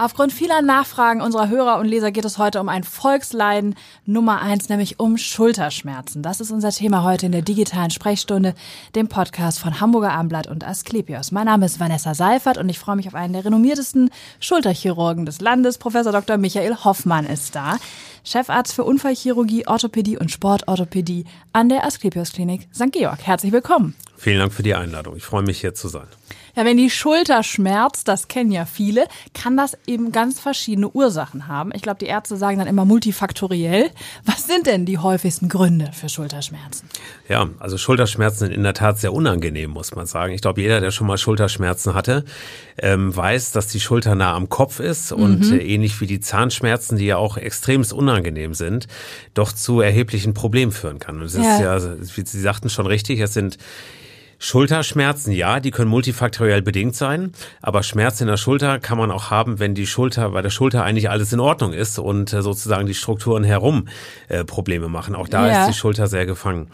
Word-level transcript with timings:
Aufgrund 0.00 0.32
vieler 0.32 0.62
Nachfragen 0.62 1.20
unserer 1.20 1.50
Hörer 1.50 1.78
und 1.78 1.84
Leser 1.84 2.10
geht 2.10 2.24
es 2.24 2.38
heute 2.38 2.58
um 2.62 2.70
ein 2.70 2.84
Volksleiden 2.84 3.74
Nummer 4.06 4.40
eins, 4.40 4.70
nämlich 4.70 4.98
um 4.98 5.18
Schulterschmerzen. 5.18 6.22
Das 6.22 6.40
ist 6.40 6.50
unser 6.50 6.70
Thema 6.70 7.04
heute 7.04 7.26
in 7.26 7.32
der 7.32 7.42
digitalen 7.42 7.90
Sprechstunde, 7.90 8.54
dem 8.94 9.08
Podcast 9.08 9.58
von 9.58 9.78
Hamburger 9.78 10.12
Abendblatt 10.12 10.46
und 10.46 10.66
Asklepios. 10.66 11.32
Mein 11.32 11.44
Name 11.44 11.66
ist 11.66 11.80
Vanessa 11.80 12.14
Seifert 12.14 12.56
und 12.56 12.70
ich 12.70 12.78
freue 12.78 12.96
mich 12.96 13.08
auf 13.08 13.14
einen 13.14 13.34
der 13.34 13.44
renommiertesten 13.44 14.08
Schulterchirurgen 14.40 15.26
des 15.26 15.42
Landes. 15.42 15.76
Professor 15.76 16.12
Dr. 16.12 16.38
Michael 16.38 16.76
Hoffmann 16.82 17.26
ist 17.26 17.54
da. 17.54 17.76
Chefarzt 18.24 18.72
für 18.72 18.84
Unfallchirurgie, 18.84 19.66
Orthopädie 19.66 20.16
und 20.16 20.30
Sportorthopädie 20.30 21.26
an 21.52 21.68
der 21.68 21.84
Asklepios 21.84 22.32
Klinik 22.32 22.68
St. 22.74 22.90
Georg. 22.90 23.18
Herzlich 23.26 23.52
willkommen. 23.52 23.94
Vielen 24.16 24.38
Dank 24.38 24.54
für 24.54 24.62
die 24.62 24.74
Einladung. 24.74 25.18
Ich 25.18 25.24
freue 25.24 25.42
mich 25.42 25.60
hier 25.60 25.74
zu 25.74 25.88
sein. 25.88 26.06
Ja, 26.56 26.64
wenn 26.64 26.76
die 26.76 26.90
Schulter 26.90 27.42
schmerzt, 27.42 28.08
das 28.08 28.28
kennen 28.28 28.50
ja 28.50 28.64
viele, 28.64 29.06
kann 29.34 29.56
das 29.56 29.76
eben 29.86 30.12
ganz 30.12 30.40
verschiedene 30.40 30.88
Ursachen 30.88 31.48
haben. 31.48 31.70
Ich 31.74 31.82
glaube, 31.82 31.98
die 31.98 32.06
Ärzte 32.06 32.36
sagen 32.36 32.58
dann 32.58 32.68
immer 32.68 32.84
multifaktoriell. 32.84 33.90
Was 34.24 34.46
sind 34.46 34.66
denn 34.66 34.86
die 34.86 34.98
häufigsten 34.98 35.48
Gründe 35.48 35.90
für 35.92 36.08
Schulterschmerzen? 36.08 36.88
Ja, 37.28 37.48
also 37.58 37.78
Schulterschmerzen 37.78 38.38
sind 38.38 38.52
in 38.52 38.62
der 38.62 38.74
Tat 38.74 38.98
sehr 38.98 39.12
unangenehm, 39.12 39.70
muss 39.70 39.94
man 39.94 40.06
sagen. 40.06 40.32
Ich 40.32 40.42
glaube, 40.42 40.60
jeder, 40.60 40.80
der 40.80 40.90
schon 40.90 41.06
mal 41.06 41.18
Schulterschmerzen 41.18 41.94
hatte, 41.94 42.24
ähm, 42.78 43.14
weiß, 43.14 43.52
dass 43.52 43.68
die 43.68 43.80
Schulter 43.80 44.14
nah 44.14 44.34
am 44.34 44.48
Kopf 44.48 44.80
ist 44.80 45.12
und 45.12 45.50
mhm. 45.50 45.58
äh, 45.58 45.62
ähnlich 45.62 46.00
wie 46.00 46.06
die 46.06 46.20
Zahnschmerzen, 46.20 46.96
die 46.98 47.06
ja 47.06 47.16
auch 47.16 47.36
extremst 47.36 47.92
unangenehm 47.92 48.54
sind, 48.54 48.88
doch 49.34 49.52
zu 49.52 49.80
erheblichen 49.80 50.34
Problemen 50.34 50.72
führen 50.72 50.98
kann. 50.98 51.20
Und 51.20 51.26
es 51.26 51.34
ja. 51.34 51.54
ist 51.54 51.60
ja, 51.60 52.16
wie 52.16 52.26
Sie 52.26 52.40
sagten 52.40 52.70
schon 52.70 52.86
richtig, 52.86 53.20
es 53.20 53.34
sind 53.34 53.58
Schulterschmerzen, 54.42 55.32
ja, 55.32 55.60
die 55.60 55.70
können 55.70 55.90
multifaktoriell 55.90 56.62
bedingt 56.62 56.96
sein, 56.96 57.32
aber 57.60 57.82
Schmerz 57.82 58.22
in 58.22 58.26
der 58.26 58.38
Schulter 58.38 58.78
kann 58.78 58.96
man 58.96 59.10
auch 59.10 59.30
haben, 59.30 59.58
wenn 59.58 59.74
die 59.74 59.86
Schulter, 59.86 60.30
bei 60.30 60.40
der 60.40 60.48
Schulter 60.48 60.82
eigentlich 60.82 61.10
alles 61.10 61.32
in 61.34 61.40
Ordnung 61.40 61.74
ist 61.74 61.98
und 61.98 62.32
äh, 62.32 62.40
sozusagen 62.40 62.86
die 62.86 62.94
Strukturen 62.94 63.44
herum 63.44 63.86
äh, 64.28 64.42
Probleme 64.44 64.88
machen. 64.88 65.14
Auch 65.14 65.28
da 65.28 65.46
ja. 65.46 65.60
ist 65.60 65.68
die 65.68 65.78
Schulter 65.78 66.06
sehr 66.06 66.24
gefangen. 66.24 66.68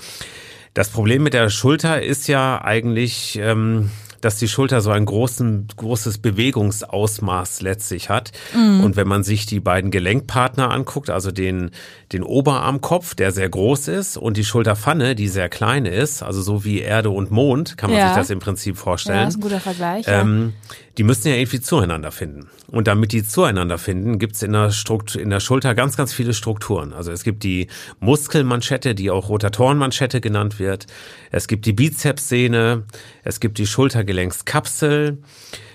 Das 0.74 0.90
Problem 0.90 1.24
mit 1.24 1.34
der 1.34 1.50
Schulter 1.50 2.00
ist 2.00 2.28
ja 2.28 2.62
eigentlich, 2.62 3.36
ähm, 3.42 3.90
dass 4.26 4.38
die 4.38 4.48
Schulter 4.48 4.80
so 4.80 4.90
ein 4.90 5.06
großen, 5.06 5.68
großes 5.76 6.18
Bewegungsausmaß 6.18 7.62
letztlich 7.62 8.10
hat. 8.10 8.32
Mhm. 8.52 8.82
Und 8.82 8.96
wenn 8.96 9.06
man 9.06 9.22
sich 9.22 9.46
die 9.46 9.60
beiden 9.60 9.92
Gelenkpartner 9.92 10.72
anguckt, 10.72 11.10
also 11.10 11.30
den, 11.30 11.70
den 12.12 12.24
Oberarmkopf, 12.24 13.14
der 13.14 13.30
sehr 13.30 13.48
groß 13.48 13.86
ist, 13.86 14.16
und 14.16 14.36
die 14.36 14.44
Schulterpfanne, 14.44 15.14
die 15.14 15.28
sehr 15.28 15.48
klein 15.48 15.86
ist, 15.86 16.24
also 16.24 16.42
so 16.42 16.64
wie 16.64 16.80
Erde 16.80 17.10
und 17.10 17.30
Mond, 17.30 17.78
kann 17.78 17.90
man 17.90 18.00
ja. 18.00 18.08
sich 18.08 18.16
das 18.16 18.30
im 18.30 18.40
Prinzip 18.40 18.76
vorstellen. 18.76 19.18
Ja, 19.18 19.24
das 19.26 19.34
ist 19.34 19.38
ein 19.38 19.42
guter 19.42 19.60
Vergleich. 19.60 20.04
Ähm, 20.08 20.54
ja 20.56 20.85
die 20.98 21.04
müssen 21.04 21.28
ja 21.28 21.34
irgendwie 21.34 21.60
zueinander 21.60 22.10
finden. 22.10 22.48
Und 22.68 22.88
damit 22.88 23.12
die 23.12 23.22
zueinander 23.22 23.78
finden, 23.78 24.18
gibt's 24.18 24.42
in 24.42 24.52
der, 24.52 24.70
Struktur, 24.70 25.20
in 25.20 25.30
der 25.30 25.40
Schulter 25.40 25.74
ganz, 25.74 25.96
ganz 25.96 26.12
viele 26.12 26.32
Strukturen. 26.32 26.92
Also 26.92 27.12
es 27.12 27.22
gibt 27.22 27.42
die 27.42 27.68
Muskelmanschette, 28.00 28.94
die 28.94 29.10
auch 29.10 29.28
Rotatorenmanschette 29.28 30.20
genannt 30.20 30.58
wird. 30.58 30.86
Es 31.30 31.48
gibt 31.48 31.66
die 31.66 31.74
Bizepssehne. 31.74 32.84
Es 33.22 33.40
gibt 33.40 33.58
die 33.58 33.66
Schultergelenkskapsel. 33.66 35.18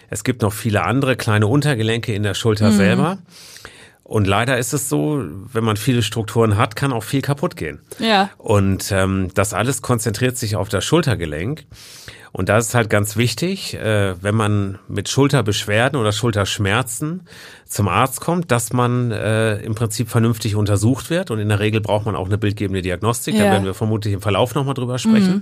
Es 0.09 0.23
gibt 0.23 0.41
noch 0.41 0.53
viele 0.53 0.83
andere 0.83 1.15
kleine 1.15 1.47
Untergelenke 1.47 2.13
in 2.13 2.23
der 2.23 2.33
Schulter 2.33 2.71
mhm. 2.71 2.77
selber. 2.77 3.17
Und 4.03 4.27
leider 4.27 4.57
ist 4.57 4.73
es 4.73 4.89
so, 4.89 5.23
wenn 5.53 5.63
man 5.63 5.77
viele 5.77 6.03
Strukturen 6.03 6.57
hat, 6.57 6.75
kann 6.75 6.91
auch 6.91 7.03
viel 7.03 7.21
kaputt 7.21 7.55
gehen. 7.55 7.79
Ja. 7.97 8.29
Und 8.37 8.91
ähm, 8.91 9.29
das 9.35 9.53
alles 9.53 9.81
konzentriert 9.81 10.37
sich 10.37 10.57
auf 10.57 10.67
das 10.67 10.83
Schultergelenk. 10.83 11.65
Und 12.33 12.47
da 12.47 12.57
ist 12.57 12.73
halt 12.73 12.89
ganz 12.89 13.17
wichtig, 13.17 13.73
äh, 13.73 14.15
wenn 14.21 14.35
man 14.35 14.79
mit 14.87 15.09
Schulterbeschwerden 15.09 15.99
oder 15.99 16.11
Schulterschmerzen 16.11 17.21
zum 17.65 17.87
Arzt 17.87 18.21
kommt, 18.21 18.51
dass 18.51 18.71
man 18.73 19.11
äh, 19.11 19.57
im 19.57 19.75
Prinzip 19.75 20.09
vernünftig 20.09 20.55
untersucht 20.55 21.09
wird. 21.09 21.29
Und 21.29 21.39
in 21.39 21.49
der 21.49 21.59
Regel 21.59 21.81
braucht 21.81 22.05
man 22.05 22.15
auch 22.15 22.27
eine 22.27 22.37
bildgebende 22.37 22.81
Diagnostik. 22.81 23.35
Ja. 23.35 23.45
Da 23.45 23.51
werden 23.51 23.65
wir 23.65 23.73
vermutlich 23.73 24.13
im 24.13 24.21
Verlauf 24.21 24.55
nochmal 24.55 24.73
drüber 24.73 24.97
sprechen. 24.97 25.35
Mhm. 25.35 25.41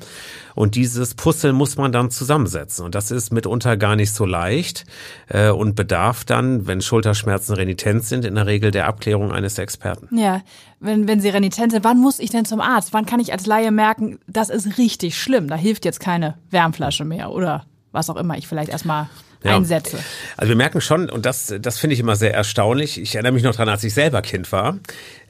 Und 0.56 0.76
dieses 0.76 1.14
Puzzle 1.14 1.54
muss 1.54 1.78
man 1.78 1.92
dann 1.92 2.10
zusammensetzen. 2.10 2.86
Und 2.86 2.96
das 2.96 3.12
ist 3.12 3.32
mitunter 3.32 3.78
gar 3.78 3.96
nicht 3.96 4.14
so 4.14 4.26
leicht 4.26 4.86
äh, 5.28 5.50
und 5.50 5.76
bedarf 5.76 6.26
dann, 6.26 6.66
wenn 6.68 6.82
Schulterschmerzen 6.82 7.56
renitent 7.56 8.04
sind, 8.04 8.26
in 8.26 8.36
der 8.36 8.48
Regel 8.48 8.72
der 8.72 8.88
Abklärung 8.88 9.32
eines 9.32 9.58
Experten. 9.58 10.16
Ja, 10.18 10.42
wenn, 10.80 11.08
wenn 11.08 11.20
sie 11.20 11.30
renitent 11.30 11.72
sind, 11.72 11.84
wann 11.84 12.00
muss 12.00 12.20
ich 12.20 12.30
denn 12.30 12.46
zum 12.46 12.62
Arzt? 12.62 12.94
Wann 12.94 13.06
kann 13.06 13.20
ich 13.20 13.32
als 13.32 13.46
Laie 13.46 13.72
merken, 13.72 14.20
das 14.28 14.50
ist 14.50 14.78
richtig 14.78 15.18
schlimm? 15.18 15.48
Da 15.48 15.56
hilft 15.56 15.86
jetzt 15.86 16.00
keine 16.00 16.36
Wärmflasche 16.52 16.79
mehr 17.06 17.32
oder 17.32 17.66
was 17.92 18.10
auch 18.10 18.16
immer 18.16 18.38
ich 18.38 18.48
vielleicht 18.48 18.70
erstmal 18.70 19.08
ja. 19.44 19.56
Einsätze. 19.56 20.00
Also 20.38 20.50
wir 20.50 20.56
merken 20.56 20.82
schon, 20.82 21.10
und 21.10 21.26
das, 21.26 21.54
das 21.60 21.80
finde 21.80 21.94
ich 21.94 22.00
immer 22.00 22.16
sehr 22.16 22.34
erstaunlich. 22.34 23.00
Ich 23.00 23.16
erinnere 23.16 23.34
mich 23.34 23.44
noch 23.44 23.56
dran, 23.56 23.70
als 23.70 23.84
ich 23.84 23.94
selber 23.94 24.22
Kind 24.22 24.52
war. 24.52 24.78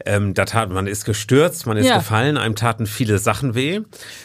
Ähm, 0.05 0.33
da 0.33 0.45
tat, 0.45 0.69
man 0.69 0.87
ist 0.87 1.05
gestürzt, 1.05 1.67
man 1.67 1.77
ist 1.77 1.87
ja. 1.87 1.97
gefallen, 1.97 2.37
einem 2.37 2.55
taten 2.55 2.87
viele 2.87 3.19
Sachen 3.19 3.53
weh. 3.53 3.81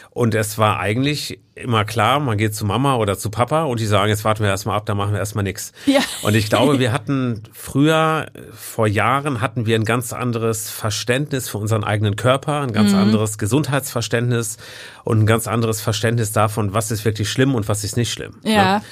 Und 0.09 0.33
es 0.33 0.57
war 0.57 0.79
eigentlich 0.79 1.39
immer 1.55 1.85
klar, 1.85 2.19
man 2.19 2.37
geht 2.37 2.55
zu 2.55 2.65
Mama 2.65 2.95
oder 2.95 3.17
zu 3.17 3.29
Papa 3.29 3.63
und 3.63 3.79
die 3.79 3.85
sagen, 3.85 4.09
jetzt 4.09 4.23
warten 4.23 4.43
wir 4.43 4.49
erstmal 4.49 4.77
ab, 4.77 4.85
da 4.85 4.95
machen 4.95 5.11
wir 5.11 5.19
erstmal 5.19 5.43
nichts. 5.43 5.71
Ja. 5.85 5.99
Und 6.21 6.35
ich 6.35 6.49
glaube, 6.49 6.79
wir 6.79 6.91
hatten 6.91 7.43
früher, 7.51 8.27
vor 8.53 8.87
Jahren, 8.87 9.41
hatten 9.41 9.65
wir 9.65 9.75
ein 9.75 9.85
ganz 9.85 10.13
anderes 10.13 10.69
Verständnis 10.69 11.49
für 11.49 11.57
unseren 11.57 11.83
eigenen 11.83 12.15
Körper, 12.15 12.61
ein 12.61 12.71
ganz 12.71 12.91
mhm. 12.91 12.99
anderes 12.99 13.37
Gesundheitsverständnis 13.37 14.57
und 15.03 15.19
ein 15.19 15.25
ganz 15.25 15.47
anderes 15.47 15.81
Verständnis 15.81 16.31
davon, 16.31 16.73
was 16.73 16.91
ist 16.91 17.05
wirklich 17.05 17.29
schlimm 17.29 17.53
und 17.53 17.67
was 17.67 17.83
ist 17.83 17.97
nicht 17.97 18.11
schlimm. 18.11 18.35
Ja. 18.43 18.77
Ne? 18.79 18.83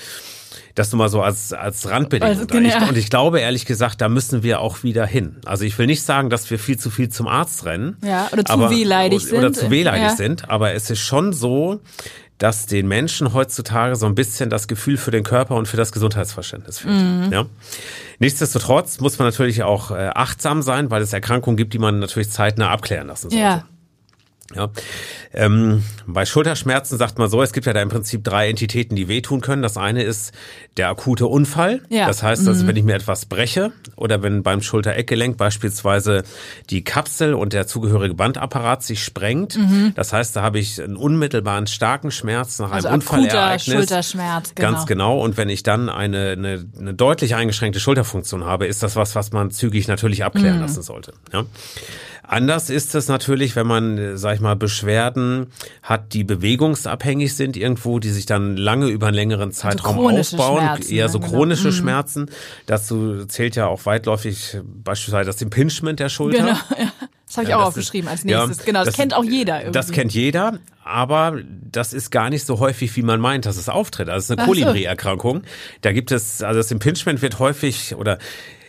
Das 0.76 0.92
nur 0.92 0.98
mal 0.98 1.10
so 1.10 1.22
als, 1.22 1.54
als 1.54 1.88
Randbedingung. 1.88 2.36
Also, 2.36 2.48
genau. 2.48 2.90
Und 2.90 2.98
ich 2.98 3.10
glaube 3.10 3.40
ehrlich 3.40 3.66
gesagt, 3.66 4.02
da 4.02 4.10
müssen 4.10 4.42
wir 4.42 4.60
auch 4.60 4.82
wieder 4.82 5.06
hin. 5.06 5.38
Also 5.46 5.66
ich 5.66 5.78
will 5.78 5.86
nicht 5.86 6.02
sagen, 6.02 6.32
dass 6.32 6.50
wir 6.50 6.58
viel 6.58 6.80
zu 6.80 6.90
viel 6.90 7.10
zum 7.10 7.28
Arzt 7.28 7.66
rennen. 7.66 7.98
Ja, 8.04 8.28
oder 8.34 8.44
zu 8.44 8.54
aber, 8.54 8.70
wehleidig 8.72 9.22
oder, 9.22 9.30
sind. 9.30 9.40
Oder 9.40 9.54
zu 9.54 9.70
wehleidig 9.70 10.04
ja. 10.04 10.16
sind. 10.16 10.50
Aber 10.50 10.74
es 10.74 10.90
ist 10.90 11.02
schon 11.02 11.32
so, 11.32 11.80
dass 12.40 12.66
den 12.66 12.88
Menschen 12.88 13.34
heutzutage 13.34 13.96
so 13.96 14.06
ein 14.06 14.16
bisschen 14.16 14.50
das 14.50 14.68
Gefühl 14.68 14.98
für 14.98 15.12
den 15.12 15.24
Körper 15.24 15.56
und 15.56 15.68
für 15.68 15.78
das 15.78 15.92
Gesundheitsverständnis 15.92 16.80
fehlt. 16.80 16.94
Mhm. 16.94 17.30
Ja? 17.32 17.46
Nichtsdestotrotz 18.20 19.00
muss 19.00 19.20
man 19.20 19.28
natürlich 19.28 19.64
auch 19.64 19.92
äh, 19.92 20.10
achtsam 20.14 20.62
sein, 20.62 20.90
weil 20.90 21.02
es 21.02 21.14
Erkrankungen 21.14 21.56
gibt, 21.56 21.74
die 21.74 21.80
man 21.80 22.00
natürlich 22.00 22.32
zeitnah 22.32 22.70
abklären 22.72 23.08
lassen 23.08 23.30
sollte. 23.30 23.44
Ja. 23.44 23.66
Ja. 24.56 24.70
Ähm, 25.34 25.84
bei 26.06 26.26
Schulterschmerzen 26.26 26.98
sagt 26.98 27.18
man 27.18 27.30
so, 27.30 27.42
es 27.42 27.54
gibt 27.54 27.66
ja 27.66 27.74
da 27.74 27.82
im 27.82 27.90
Prinzip 27.90 28.24
drei 28.24 28.50
Entitäten, 28.50 28.96
die 28.96 29.08
wehtun 29.08 29.42
können. 29.42 29.62
Das 29.62 29.78
eine 29.78 30.04
ist 30.04 30.34
der 30.78 30.90
akute 30.90 31.28
Unfall. 31.28 31.82
Ja. 31.90 32.08
Das 32.08 32.22
heißt, 32.22 32.48
also, 32.48 32.64
mhm. 32.64 32.68
wenn 32.68 32.76
ich 32.76 32.84
mir 32.84 32.94
etwas 32.94 33.26
breche 33.26 33.72
oder 33.96 34.22
wenn 34.22 34.44
beim 34.44 34.62
Schultereckgelenk 34.62 35.38
beispielsweise 35.38 36.24
die 36.70 36.84
Kapsel 36.84 37.34
und 37.34 37.54
der 37.54 37.68
zugehörige 37.68 38.14
Bandapparat 38.14 38.84
sich 38.84 39.04
sprengt. 39.04 39.58
Mhm. 39.58 39.94
Das 39.96 40.14
heißt, 40.14 40.36
da 40.36 40.42
habe 40.42 40.60
ich 40.60 40.82
einen 40.82 40.98
unmittelbaren 40.98 41.66
starken 41.68 42.12
Schmerz 42.12 42.60
nach 42.60 42.72
also 42.72 42.90
einem 42.90 42.96
Unfallereignis. 42.96 43.76
Schulterschmerz, 43.76 44.54
genau. 44.56 44.72
Ganz 44.72 44.86
genau. 44.86 45.20
Und 45.20 45.38
wenn 45.38 45.50
ich 45.50 45.64
dann 45.64 45.90
eine, 45.90 46.32
eine, 46.32 46.66
eine 46.80 46.94
deutlich 46.94 47.36
eingeschränkte 47.36 47.80
Schulterfunktion 47.80 48.44
habe, 48.44 48.68
ist 48.68 48.84
das 48.84 48.96
was, 48.96 49.16
was 49.16 49.32
man 49.32 49.52
zügig 49.52 49.88
natürlich 49.88 50.24
abklären 50.24 50.58
mhm. 50.58 50.62
lassen 50.62 50.84
sollte. 50.84 51.14
Ja. 51.32 51.46
Anders 52.26 52.70
ist 52.70 52.96
es 52.96 53.10
natürlich, 53.10 53.56
wenn 53.56 53.68
man, 53.68 54.18
sag 54.18 54.36
ich 54.36 54.40
mal, 54.42 54.56
Beschwerden 54.56 55.48
hat, 55.82 56.14
die 56.14 56.24
bewegungsabhängig 56.24 57.36
sind 57.36 57.58
irgendwo, 57.58 58.00
die 58.00 58.10
sich 58.10 58.26
dann 58.26 58.56
lange 58.56 58.88
über 58.88 59.08
einen 59.08 59.16
längeren 59.16 59.50
also 59.50 59.62
Zeitraum 59.62 60.08
also 60.08 60.38
aufbauen, 60.38 60.62
Schmerzen, 60.62 60.94
eher 60.94 61.10
so 61.10 61.20
ne? 61.20 61.28
chronische 61.28 61.64
genau. 61.64 61.76
Schmerzen. 61.76 62.30
Dazu 62.66 63.26
zählt 63.26 63.56
ja 63.56 63.68
auch 63.68 63.86
weitläufig 63.86 64.58
beispielsweise 64.64 65.28
das 65.28 65.42
Impingement 65.42 66.00
der 66.00 66.10
Schulter. 66.10 66.40
Genau, 66.40 66.58
ja. 66.80 66.92
Das 67.34 67.38
habe 67.38 67.46
ich 67.46 67.50
ja, 67.50 67.58
auch 67.58 67.68
aufgeschrieben 67.68 68.10
als 68.10 68.24
nächstes. 68.24 68.60
Ja, 68.60 68.64
genau, 68.64 68.80
das, 68.80 68.90
das, 68.90 68.96
kennt 68.96 69.14
auch 69.16 69.24
jeder 69.24 69.56
irgendwie. 69.56 69.72
Das 69.72 69.92
kennt 69.92 70.14
jeder, 70.14 70.60
aber 70.84 71.40
das 71.72 71.92
ist 71.92 72.12
gar 72.12 72.30
nicht 72.30 72.46
so 72.46 72.60
häufig, 72.60 72.96
wie 72.96 73.02
man 73.02 73.20
meint, 73.20 73.48
dass 73.48 73.58
es 73.58 73.70
auftritt. 73.70 74.08
Also 74.08 74.20
es 74.20 74.30
ist 74.30 74.38
eine 74.38 74.48
Kolibri-Erkrankung. 74.48 75.42
Da 75.82 75.94
gibt 75.94 76.12
es, 76.12 76.44
also 76.44 76.60
das 76.60 76.70
Impingement 76.70 77.22
wird 77.24 77.40
häufig 77.40 77.96
oder 77.96 78.20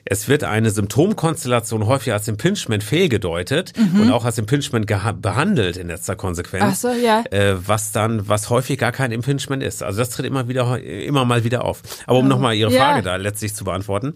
es 0.06 0.28
wird 0.28 0.44
eine 0.44 0.70
Symptomkonstellation 0.70 1.86
häufig 1.86 2.12
als 2.12 2.28
Impingement 2.28 2.82
fehlgedeutet 2.82 3.72
mhm. 3.76 4.02
und 4.02 4.12
auch 4.12 4.24
als 4.24 4.36
Impingement 4.36 4.86
behandelt 4.86 5.76
in 5.76 5.88
letzter 5.88 6.14
Konsequenz. 6.14 6.64
Ach 6.66 6.74
so, 6.74 6.88
ja. 6.88 7.24
Äh, 7.30 7.54
was 7.66 7.92
dann, 7.92 8.28
was 8.28 8.50
häufig 8.50 8.78
gar 8.78 8.92
kein 8.92 9.12
Impingement 9.12 9.62
ist. 9.62 9.82
Also 9.82 9.98
das 9.98 10.10
tritt 10.10 10.26
immer 10.26 10.46
wieder, 10.48 10.82
immer 10.82 11.24
mal 11.24 11.44
wieder 11.44 11.64
auf. 11.64 11.82
Aber 12.06 12.18
um 12.18 12.26
oh. 12.26 12.28
nochmal 12.28 12.54
Ihre 12.54 12.70
Frage 12.70 12.98
ja. 12.98 13.02
da 13.02 13.16
letztlich 13.16 13.54
zu 13.54 13.64
beantworten. 13.64 14.14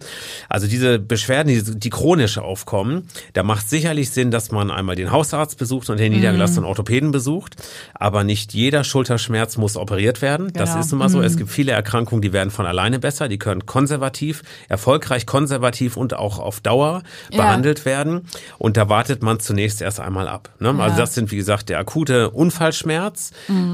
Also 0.48 0.66
diese 0.66 0.98
Beschwerden, 0.98 1.48
die, 1.48 1.78
die 1.78 1.90
chronisch 1.90 2.36
aufkommen, 2.36 3.08
da 3.32 3.42
macht 3.42 3.68
sicherlich 3.70 4.10
Sinn, 4.10 4.30
dass 4.30 4.50
man 4.50 4.70
einmal 4.70 4.94
den 4.94 5.10
Hausarzt 5.10 5.56
besucht 5.56 5.88
und 5.88 5.98
den 5.98 6.12
mhm. 6.12 6.18
niedergelassenen 6.18 6.64
Orthopäden 6.64 7.12
besucht. 7.12 7.56
Aber 7.94 8.24
nicht 8.24 8.52
jeder 8.52 8.84
Schulterschmerz 8.84 9.56
muss 9.56 9.76
operiert 9.76 10.20
werden. 10.20 10.48
Genau. 10.52 10.58
Das 10.58 10.76
ist 10.76 10.92
immer 10.92 11.08
so. 11.08 11.18
Mhm. 11.18 11.24
Es 11.24 11.38
gibt 11.38 11.50
viele 11.50 11.72
Erkrankungen, 11.72 12.20
die 12.20 12.34
werden 12.34 12.50
von 12.50 12.66
alleine 12.66 12.98
besser. 12.98 13.28
Die 13.28 13.38
können 13.38 13.64
konservativ, 13.64 14.42
erfolgreich 14.68 15.24
konservativ 15.24 15.77
konservativ 15.78 15.96
und 15.96 16.14
auch 16.14 16.38
auf 16.38 16.60
Dauer 16.60 17.02
Ja. 17.30 17.36
behandelt 17.38 17.84
werden. 17.84 18.22
Und 18.58 18.76
da 18.76 18.88
wartet 18.88 19.22
man 19.22 19.40
zunächst 19.40 19.80
erst 19.82 20.00
einmal 20.00 20.28
ab. 20.28 20.50
Ne? 20.60 20.74
Also 20.78 20.96
das 20.96 21.14
sind, 21.14 21.30
wie 21.30 21.36
gesagt, 21.36 21.68
der 21.68 21.78
akute 21.78 22.30
Unfallschmerz 22.30 23.30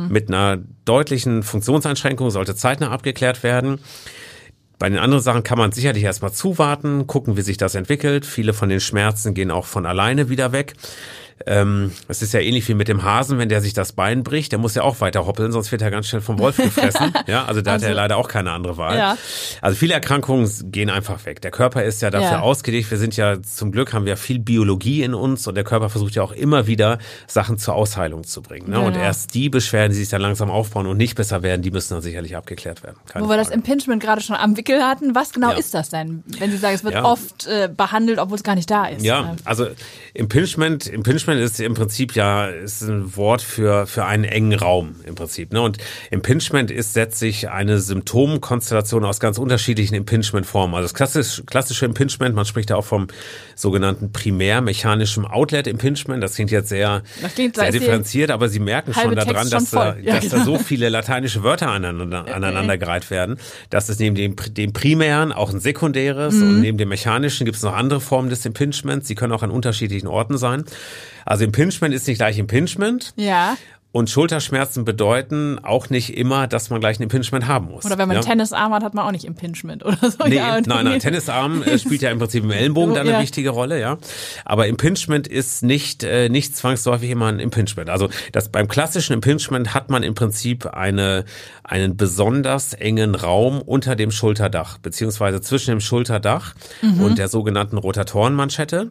mit 0.08 0.28
einer 0.28 0.58
deutlichen 0.84 1.42
Funktionseinschränkung, 1.42 2.30
sollte 2.30 2.54
zeitnah 2.54 2.90
abgeklärt 2.90 3.42
werden. 3.42 3.78
Bei 4.78 4.88
den 4.90 4.98
anderen 4.98 5.22
Sachen 5.22 5.44
kann 5.44 5.56
man 5.56 5.72
sicherlich 5.72 6.02
erstmal 6.02 6.32
zuwarten, 6.32 7.06
gucken, 7.06 7.36
wie 7.36 7.42
sich 7.42 7.56
das 7.56 7.74
entwickelt. 7.74 8.26
Viele 8.26 8.52
von 8.52 8.68
den 8.68 8.80
Schmerzen 8.80 9.32
gehen 9.32 9.50
auch 9.50 9.66
von 9.66 9.86
alleine 9.86 10.28
wieder 10.28 10.52
weg. 10.52 10.74
Ähm, 11.46 11.90
es 12.08 12.22
ist 12.22 12.32
ja 12.32 12.40
ähnlich 12.40 12.66
wie 12.68 12.74
mit 12.74 12.88
dem 12.88 13.02
Hasen, 13.02 13.38
wenn 13.38 13.48
der 13.48 13.60
sich 13.60 13.72
das 13.74 13.92
Bein 13.92 14.22
bricht, 14.22 14.52
der 14.52 14.58
muss 14.58 14.74
ja 14.74 14.82
auch 14.82 15.00
weiter 15.00 15.26
hoppeln, 15.26 15.52
sonst 15.52 15.72
wird 15.72 15.82
er 15.82 15.90
ganz 15.90 16.06
schnell 16.08 16.22
vom 16.22 16.38
Wolf 16.38 16.56
gefressen. 16.58 17.12
ja, 17.26 17.44
also 17.44 17.60
da 17.60 17.72
hat 17.72 17.82
er 17.82 17.92
leider 17.92 18.16
auch 18.16 18.28
keine 18.28 18.52
andere 18.52 18.76
Wahl. 18.76 18.96
Ja. 18.96 19.18
Also 19.60 19.76
viele 19.76 19.94
Erkrankungen 19.94 20.48
gehen 20.72 20.90
einfach 20.90 21.24
weg. 21.26 21.40
Der 21.42 21.50
Körper 21.50 21.82
ist 21.84 22.00
ja 22.02 22.10
dafür 22.10 22.28
Ja. 22.30 22.40
ausgelegt. 22.40 22.90
Wir 22.90 22.98
sind 22.98 23.16
ja 23.16 23.42
zum 23.42 23.72
Glück 23.72 23.92
haben 23.92 24.06
wir 24.06 24.16
viel 24.16 24.38
Biologie 24.38 25.02
in 25.02 25.12
uns 25.14 25.46
und 25.46 25.54
der 25.56 25.64
Körper 25.64 25.90
versucht 25.90 26.14
ja 26.14 26.22
auch 26.22 26.32
immer 26.32 26.66
wieder 26.66 26.98
Sachen 27.26 27.58
zur 27.58 27.74
Ausheilung 27.74 28.24
zu 28.24 28.40
bringen. 28.40 28.70
Ne? 28.70 28.78
Und 28.80 28.92
Genau. 28.94 29.04
erst 29.04 29.34
die 29.34 29.48
Beschwerden, 29.48 29.92
die 29.92 29.98
sich 29.98 30.08
dann 30.08 30.22
langsam 30.22 30.50
aufbauen 30.50 30.86
und 30.86 30.96
nicht 30.96 31.14
besser 31.16 31.42
werden, 31.42 31.62
die 31.62 31.70
müssen 31.72 31.94
dann 31.94 32.02
sicherlich 32.02 32.36
abgeklärt 32.36 32.82
werden. 32.82 32.96
Keine 33.08 33.24
Wo 33.24 33.28
wir 33.28 33.36
das 33.36 33.48
Frage. 33.48 33.56
Impingement 33.60 34.02
gerade 34.02 34.20
schon 34.22 34.36
am 34.36 34.56
Wickel 34.56 34.82
hatten, 34.82 35.14
was 35.14 35.32
genau 35.32 35.50
Ja. 35.50 35.56
ist 35.58 35.74
das 35.74 35.90
denn? 35.90 36.22
Wenn 36.38 36.50
Sie 36.50 36.56
sagen, 36.58 36.74
es 36.76 36.84
wird 36.84 36.94
Ja. 36.94 37.04
oft 37.04 37.46
äh, 37.46 37.68
behandelt, 37.74 38.18
obwohl 38.18 38.36
es 38.36 38.44
gar 38.44 38.54
nicht 38.54 38.70
da 38.70 38.86
ist. 38.86 39.02
Ja, 39.04 39.34
also 39.44 39.66
Impingement, 40.14 40.86
Impingement 40.86 41.23
ist 41.32 41.60
im 41.60 41.74
Prinzip 41.74 42.14
ja 42.14 42.46
ist 42.46 42.82
ein 42.82 43.16
Wort 43.16 43.42
für 43.42 43.86
für 43.86 44.04
einen 44.04 44.24
engen 44.24 44.54
Raum 44.54 44.96
im 45.04 45.14
Prinzip. 45.14 45.52
Ne? 45.52 45.60
Und 45.60 45.78
Impingement 46.10 46.70
ist 46.70 46.94
setzt 46.94 47.18
sich 47.18 47.48
eine 47.50 47.78
Symptomkonstellation 47.78 49.04
aus 49.04 49.20
ganz 49.20 49.38
unterschiedlichen 49.38 49.94
Impingement-Formen. 49.94 50.74
Also 50.74 50.84
das 50.84 50.94
klassisch, 50.94 51.42
klassische 51.46 51.84
Impingement, 51.84 52.34
man 52.34 52.44
spricht 52.44 52.70
da 52.70 52.76
auch 52.76 52.84
vom 52.84 53.08
sogenannten 53.54 54.12
primärmechanischen 54.12 55.24
Outlet-Impingement. 55.24 56.22
Das 56.22 56.34
klingt 56.34 56.50
jetzt 56.50 56.68
sehr, 56.68 57.02
Das 57.22 57.34
klingt, 57.34 57.56
da 57.56 57.62
sehr 57.62 57.70
ist 57.70 57.80
differenziert, 57.80 58.30
aber 58.30 58.48
Sie 58.48 58.60
merken 58.60 58.92
schon 58.94 59.14
daran, 59.14 59.34
Text 59.34 59.50
schon 59.50 59.50
dass, 59.50 59.70
da. 59.70 59.96
Ja, 59.96 60.14
dass 60.16 60.28
da 60.28 60.38
genau. 60.38 60.44
so 60.44 60.58
viele 60.58 60.88
lateinische 60.88 61.42
Wörter 61.42 61.70
aneinander, 61.70 62.26
aneinandergereiht 62.32 63.10
werden, 63.10 63.38
dass 63.70 63.88
es 63.88 63.98
neben 63.98 64.14
dem, 64.14 64.36
dem 64.36 64.72
primären 64.72 65.32
auch 65.32 65.52
ein 65.52 65.60
sekundäres 65.60 66.34
Mhm. 66.34 66.42
und 66.42 66.60
neben 66.60 66.78
dem 66.78 66.88
mechanischen 66.88 67.44
gibt 67.44 67.56
es 67.56 67.62
noch 67.62 67.74
andere 67.74 68.00
Formen 68.00 68.28
des 68.30 68.44
Impingements. 68.44 69.08
Sie 69.08 69.14
können 69.14 69.32
auch 69.32 69.42
an 69.42 69.50
unterschiedlichen 69.50 70.06
Orten 70.06 70.38
sein. 70.38 70.64
Also 71.24 71.44
Impingement 71.44 71.94
ist 71.94 72.06
nicht 72.06 72.18
gleich 72.18 72.38
Impingement. 72.38 73.12
ja. 73.16 73.56
Und 73.94 74.10
Schulterschmerzen 74.10 74.84
bedeuten 74.84 75.60
auch 75.62 75.88
nicht 75.88 76.16
immer, 76.16 76.48
dass 76.48 76.68
man 76.68 76.80
gleich 76.80 76.98
ein 76.98 77.04
Impingement 77.04 77.46
haben 77.46 77.66
muss. 77.66 77.84
Oder 77.84 77.96
wenn 77.96 78.08
man 78.08 78.16
ja? 78.16 78.22
Tennisarm 78.24 78.72
hat, 78.74 78.82
hat 78.82 78.92
man 78.92 79.06
auch 79.06 79.12
nicht 79.12 79.24
Impingement 79.24 79.84
oder 79.84 79.96
so. 80.10 80.24
Nee, 80.26 80.34
ja, 80.34 80.60
nein, 80.66 80.84
nein, 80.84 80.98
Tennisarm 80.98 81.62
äh, 81.62 81.78
spielt 81.78 82.02
ja 82.02 82.10
im 82.10 82.18
Prinzip 82.18 82.42
im 82.42 82.50
Ellenbogen 82.50 82.92
dann 82.94 83.02
eine 83.06 83.12
Ja. 83.18 83.22
wichtige 83.22 83.50
Rolle, 83.50 83.78
ja. 83.78 83.98
Aber 84.44 84.66
Impingement 84.66 85.28
ist 85.28 85.62
nicht, 85.62 86.02
äh, 86.02 86.28
nicht 86.28 86.56
zwangsläufig 86.56 87.08
immer 87.08 87.26
ein 87.26 87.38
Impingement. 87.38 87.88
Also 87.88 88.08
das, 88.32 88.48
beim 88.48 88.66
klassischen 88.66 89.12
Impingement 89.12 89.74
hat 89.74 89.90
man 89.90 90.02
im 90.02 90.16
Prinzip 90.16 90.66
eine, 90.66 91.24
einen 91.62 91.96
besonders 91.96 92.74
engen 92.74 93.14
Raum 93.14 93.62
unter 93.62 93.94
dem 93.94 94.10
Schulterdach, 94.10 94.78
beziehungsweise 94.78 95.40
zwischen 95.40 95.70
dem 95.70 95.80
Schulterdach 95.80 96.54
Mhm. 96.82 97.00
und 97.00 97.18
der 97.18 97.28
sogenannten 97.28 97.78
Rotatorenmanschette. 97.78 98.90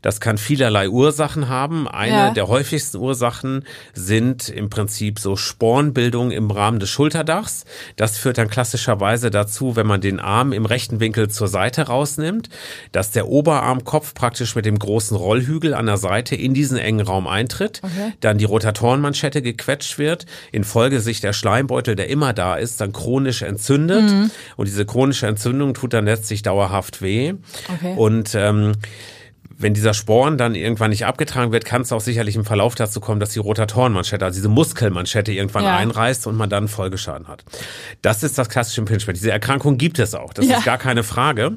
Das 0.00 0.20
kann 0.20 0.38
vielerlei 0.38 0.88
Ursachen 0.88 1.48
haben. 1.48 1.88
Eine 1.88 2.12
Ja. 2.12 2.30
der 2.30 2.46
häufigsten 2.46 2.98
Ursachen 2.98 3.64
sind 3.94 4.43
im 4.48 4.70
Prinzip 4.70 5.18
so 5.18 5.36
Spornbildungen 5.36 6.32
im 6.32 6.50
Rahmen 6.50 6.78
des 6.80 6.90
Schulterdachs. 6.90 7.64
Das 7.96 8.16
führt 8.18 8.38
dann 8.38 8.48
klassischerweise 8.48 9.30
dazu, 9.30 9.76
wenn 9.76 9.86
man 9.86 10.00
den 10.00 10.20
Arm 10.20 10.52
im 10.52 10.66
rechten 10.66 11.00
Winkel 11.00 11.28
zur 11.30 11.48
Seite 11.48 11.82
rausnimmt, 11.82 12.48
dass 12.92 13.10
der 13.10 13.28
Oberarmkopf 13.28 14.14
praktisch 14.14 14.54
mit 14.54 14.64
dem 14.66 14.78
großen 14.78 15.16
Rollhügel 15.16 15.74
an 15.74 15.86
der 15.86 15.96
Seite 15.96 16.36
in 16.36 16.54
diesen 16.54 16.78
engen 16.78 17.06
Raum 17.06 17.26
eintritt, 17.26 17.80
Okay. 17.82 18.12
dann 18.20 18.38
die 18.38 18.44
Rotatorenmanschette 18.44 19.42
gequetscht 19.42 19.98
wird, 19.98 20.26
infolge 20.52 21.00
sich 21.00 21.20
der 21.20 21.32
Schleimbeutel, 21.32 21.96
der 21.96 22.08
immer 22.08 22.32
da 22.32 22.54
ist, 22.56 22.80
dann 22.80 22.92
chronisch 22.92 23.42
entzündet 23.42 24.04
und 24.56 24.66
diese 24.68 24.86
chronische 24.86 25.26
Entzündung 25.26 25.74
tut 25.74 25.92
dann 25.92 26.04
letztlich 26.04 26.42
dauerhaft 26.42 27.02
weh. 27.02 27.34
Okay. 27.76 27.94
Und 27.96 28.34
ähm, 28.34 28.72
wenn 29.56 29.74
dieser 29.74 29.94
Sporn 29.94 30.36
dann 30.38 30.54
irgendwann 30.54 30.90
nicht 30.90 31.06
abgetragen 31.06 31.52
wird, 31.52 31.64
kann 31.64 31.82
es 31.82 31.92
auch 31.92 32.00
sicherlich 32.00 32.36
im 32.36 32.44
Verlauf 32.44 32.74
dazu 32.74 33.00
kommen, 33.00 33.20
dass 33.20 33.30
die 33.30 33.38
Rotatorenmanschette, 33.38 34.24
also 34.24 34.36
diese 34.36 34.48
Muskelmanschette 34.48 35.32
irgendwann 35.32 35.64
Ja. 35.64 35.76
einreißt 35.76 36.26
und 36.26 36.36
man 36.36 36.50
dann 36.50 36.68
Folgeschaden 36.68 37.28
hat. 37.28 37.44
Das 38.02 38.22
ist 38.22 38.36
das 38.38 38.48
klassische 38.48 38.80
Impingement. 38.80 39.16
Diese 39.16 39.30
Erkrankung 39.30 39.78
gibt 39.78 39.98
es 39.98 40.14
auch. 40.14 40.32
Das 40.32 40.46
Ja. 40.46 40.58
ist 40.58 40.64
gar 40.64 40.78
keine 40.78 41.02
Frage. 41.02 41.56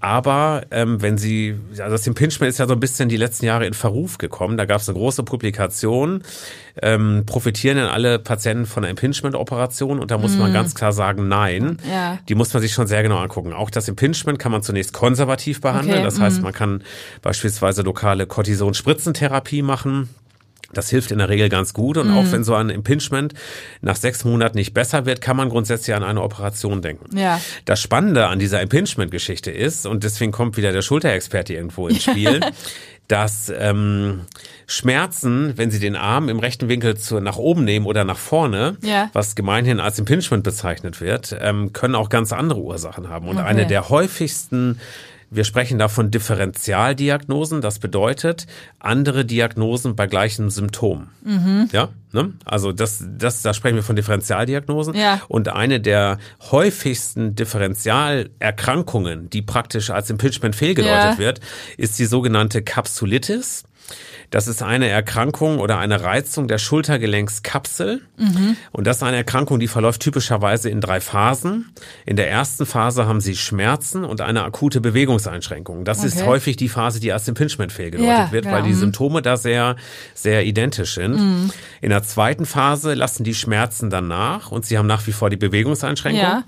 Aber 0.00 0.62
ähm, 0.70 1.02
wenn 1.02 1.18
Sie, 1.18 1.56
also 1.72 1.90
das 1.90 2.06
Impingement 2.06 2.48
ist 2.48 2.58
ja 2.58 2.66
so 2.66 2.72
ein 2.72 2.80
bisschen 2.80 3.10
die 3.10 3.18
letzten 3.18 3.44
Jahre 3.44 3.66
in 3.66 3.74
Verruf 3.74 4.16
gekommen. 4.16 4.56
Da 4.56 4.64
gab 4.64 4.80
es 4.80 4.88
eine 4.88 4.96
große 4.96 5.22
Publikation. 5.24 6.22
Ähm, 6.80 7.24
profitieren 7.26 7.76
denn 7.76 7.86
alle 7.86 8.18
Patienten 8.18 8.64
von 8.64 8.82
einer 8.82 8.90
Impingement-Operation? 8.90 9.98
Und 10.00 10.10
da 10.10 10.16
muss 10.16 10.36
man 10.36 10.54
ganz 10.54 10.74
klar 10.74 10.92
sagen, 10.92 11.28
nein. 11.28 11.78
Mhm. 11.84 11.90
Ja. 11.90 12.18
Die 12.28 12.34
muss 12.34 12.52
man 12.54 12.62
sich 12.62 12.72
schon 12.72 12.86
sehr 12.86 13.02
genau 13.02 13.18
angucken. 13.18 13.52
Auch 13.52 13.68
das 13.68 13.88
Impingement 13.88 14.38
kann 14.38 14.52
man 14.52 14.62
zunächst 14.62 14.94
konservativ 14.94 15.60
behandeln. 15.60 15.96
Okay, 15.96 16.04
Das 16.04 16.16
mhm. 16.16 16.22
heißt, 16.22 16.42
man 16.42 16.54
kann 16.54 16.82
beispielsweise 17.20 17.82
lokale 17.82 18.26
Cortison-Spritzentherapie 18.26 19.60
machen. 19.60 20.08
Das 20.72 20.88
hilft 20.90 21.10
in 21.10 21.18
der 21.18 21.28
Regel 21.28 21.48
ganz 21.48 21.72
gut. 21.74 21.96
Und 21.96 22.08
Mhm. 22.10 22.16
auch 22.16 22.30
wenn 22.32 22.44
so 22.44 22.54
ein 22.54 22.70
Impingement 22.70 23.34
nach 23.80 23.96
sechs 23.96 24.24
Monaten 24.24 24.56
nicht 24.56 24.72
besser 24.72 25.04
wird, 25.06 25.20
kann 25.20 25.36
man 25.36 25.48
grundsätzlich 25.48 25.94
an 25.96 26.02
eine 26.04 26.22
Operation 26.22 26.80
denken. 26.82 27.16
Ja. 27.16 27.40
Das 27.64 27.80
Spannende 27.80 28.26
an 28.28 28.38
dieser 28.38 28.60
Impingement-Geschichte 28.62 29.50
ist, 29.50 29.86
und 29.86 30.04
deswegen 30.04 30.30
kommt 30.32 30.56
wieder 30.56 30.72
der 30.72 30.82
Schulterexperte 30.82 31.54
irgendwo 31.54 31.88
ins 31.88 32.04
Spiel, 32.04 32.40
dass 33.08 33.52
ähm, 33.58 34.20
Schmerzen, 34.68 35.54
wenn 35.56 35.72
Sie 35.72 35.80
den 35.80 35.96
Arm 35.96 36.28
im 36.28 36.38
rechten 36.38 36.68
Winkel 36.68 36.96
zu, 36.96 37.18
nach 37.18 37.36
oben 37.36 37.64
nehmen 37.64 37.86
oder 37.86 38.04
nach 38.04 38.16
vorne, 38.18 38.76
Ja. 38.82 39.10
was 39.12 39.34
gemeinhin 39.34 39.80
als 39.80 39.98
Impingement 39.98 40.44
bezeichnet 40.44 41.00
wird, 41.00 41.36
ähm, 41.40 41.72
können 41.72 41.96
auch 41.96 42.08
ganz 42.08 42.32
andere 42.32 42.60
Ursachen 42.60 43.08
haben. 43.08 43.26
Und 43.28 43.38
Okay. 43.38 43.46
eine 43.48 43.66
der 43.66 43.88
häufigsten 43.88 44.78
wir 45.30 45.44
sprechen 45.44 45.78
da 45.78 45.88
von 45.88 46.10
Differentialdiagnosen. 46.10 47.60
Das 47.60 47.78
bedeutet 47.78 48.46
andere 48.78 49.24
Diagnosen 49.24 49.94
bei 49.94 50.06
gleichem 50.06 50.50
Symptom. 50.50 51.08
Mhm. 51.24 51.68
Ja, 51.72 51.90
ne? 52.12 52.32
Also 52.44 52.72
das, 52.72 53.04
das, 53.16 53.42
da 53.42 53.54
sprechen 53.54 53.76
wir 53.76 53.82
von 53.82 53.96
Differentialdiagnosen. 53.96 54.94
Ja. 54.94 55.20
Und 55.28 55.48
eine 55.48 55.80
der 55.80 56.18
häufigsten 56.50 57.34
Differentialerkrankungen, 57.36 59.30
die 59.30 59.42
praktisch 59.42 59.90
als 59.90 60.10
Impingement 60.10 60.56
fehlgedeutet 60.56 61.12
Ja. 61.12 61.18
wird, 61.18 61.40
ist 61.76 61.98
die 61.98 62.06
sogenannte 62.06 62.62
Kapsulitis. 62.62 63.64
Das 64.30 64.46
ist 64.46 64.62
eine 64.62 64.88
Erkrankung 64.88 65.58
oder 65.58 65.78
eine 65.78 66.02
Reizung 66.02 66.46
der 66.48 66.58
Schultergelenkskapsel. 66.58 68.02
Und 68.72 68.86
das 68.86 68.98
ist 68.98 69.02
eine 69.02 69.16
Erkrankung, 69.16 69.58
die 69.60 69.66
verläuft 69.68 70.00
typischerweise 70.02 70.70
in 70.70 70.80
drei 70.80 71.00
Phasen. 71.00 71.70
In 72.06 72.16
der 72.16 72.30
ersten 72.30 72.66
Phase 72.66 73.06
haben 73.06 73.20
Sie 73.20 73.34
Schmerzen 73.36 74.04
und 74.04 74.20
eine 74.20 74.44
akute 74.44 74.80
Bewegungseinschränkung. 74.80 75.84
Das 75.84 76.04
ist 76.04 76.18
Okay. 76.18 76.26
häufig 76.26 76.56
die 76.56 76.68
Phase, 76.68 77.00
die 77.00 77.12
als 77.12 77.26
Impingement 77.28 77.72
fehlgedeutet 77.72 78.08
Ja, 78.16 78.32
wird, 78.32 78.44
genau. 78.44 78.56
weil 78.56 78.62
die 78.64 78.70
Mhm. 78.70 78.78
Symptome 78.78 79.22
da 79.22 79.36
sehr, 79.36 79.76
sehr 80.14 80.44
identisch 80.44 80.94
sind. 80.94 81.50
In 81.80 81.90
der 81.90 82.02
zweiten 82.02 82.46
Phase 82.46 82.94
lassen 82.94 83.24
die 83.24 83.34
Schmerzen 83.34 83.90
dann 83.90 84.06
nach 84.08 84.50
und 84.52 84.64
Sie 84.66 84.78
haben 84.78 84.86
nach 84.86 85.06
wie 85.06 85.12
vor 85.12 85.30
die 85.30 85.36
Bewegungseinschränkung. 85.36 86.20
Ja. 86.22 86.44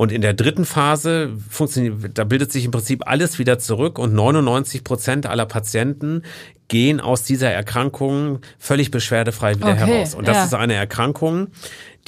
Und 0.00 0.12
in 0.12 0.22
der 0.22 0.32
dritten 0.32 0.64
Phase 0.64 1.36
funktioniert, 1.50 2.16
da 2.16 2.24
bildet 2.24 2.50
sich 2.50 2.64
im 2.64 2.70
Prinzip 2.70 3.06
alles 3.06 3.38
wieder 3.38 3.58
zurück 3.58 3.98
und 3.98 4.14
99 4.14 4.82
Prozent 4.82 5.26
aller 5.26 5.44
Patienten 5.44 6.22
gehen 6.68 7.00
aus 7.00 7.24
dieser 7.24 7.50
Erkrankung 7.50 8.38
völlig 8.58 8.90
beschwerdefrei 8.90 9.56
wieder 9.56 9.72
Okay, 9.72 9.76
heraus. 9.76 10.14
Und 10.14 10.26
das 10.26 10.38
ja. 10.38 10.44
ist 10.44 10.54
eine 10.54 10.72
Erkrankung, 10.72 11.48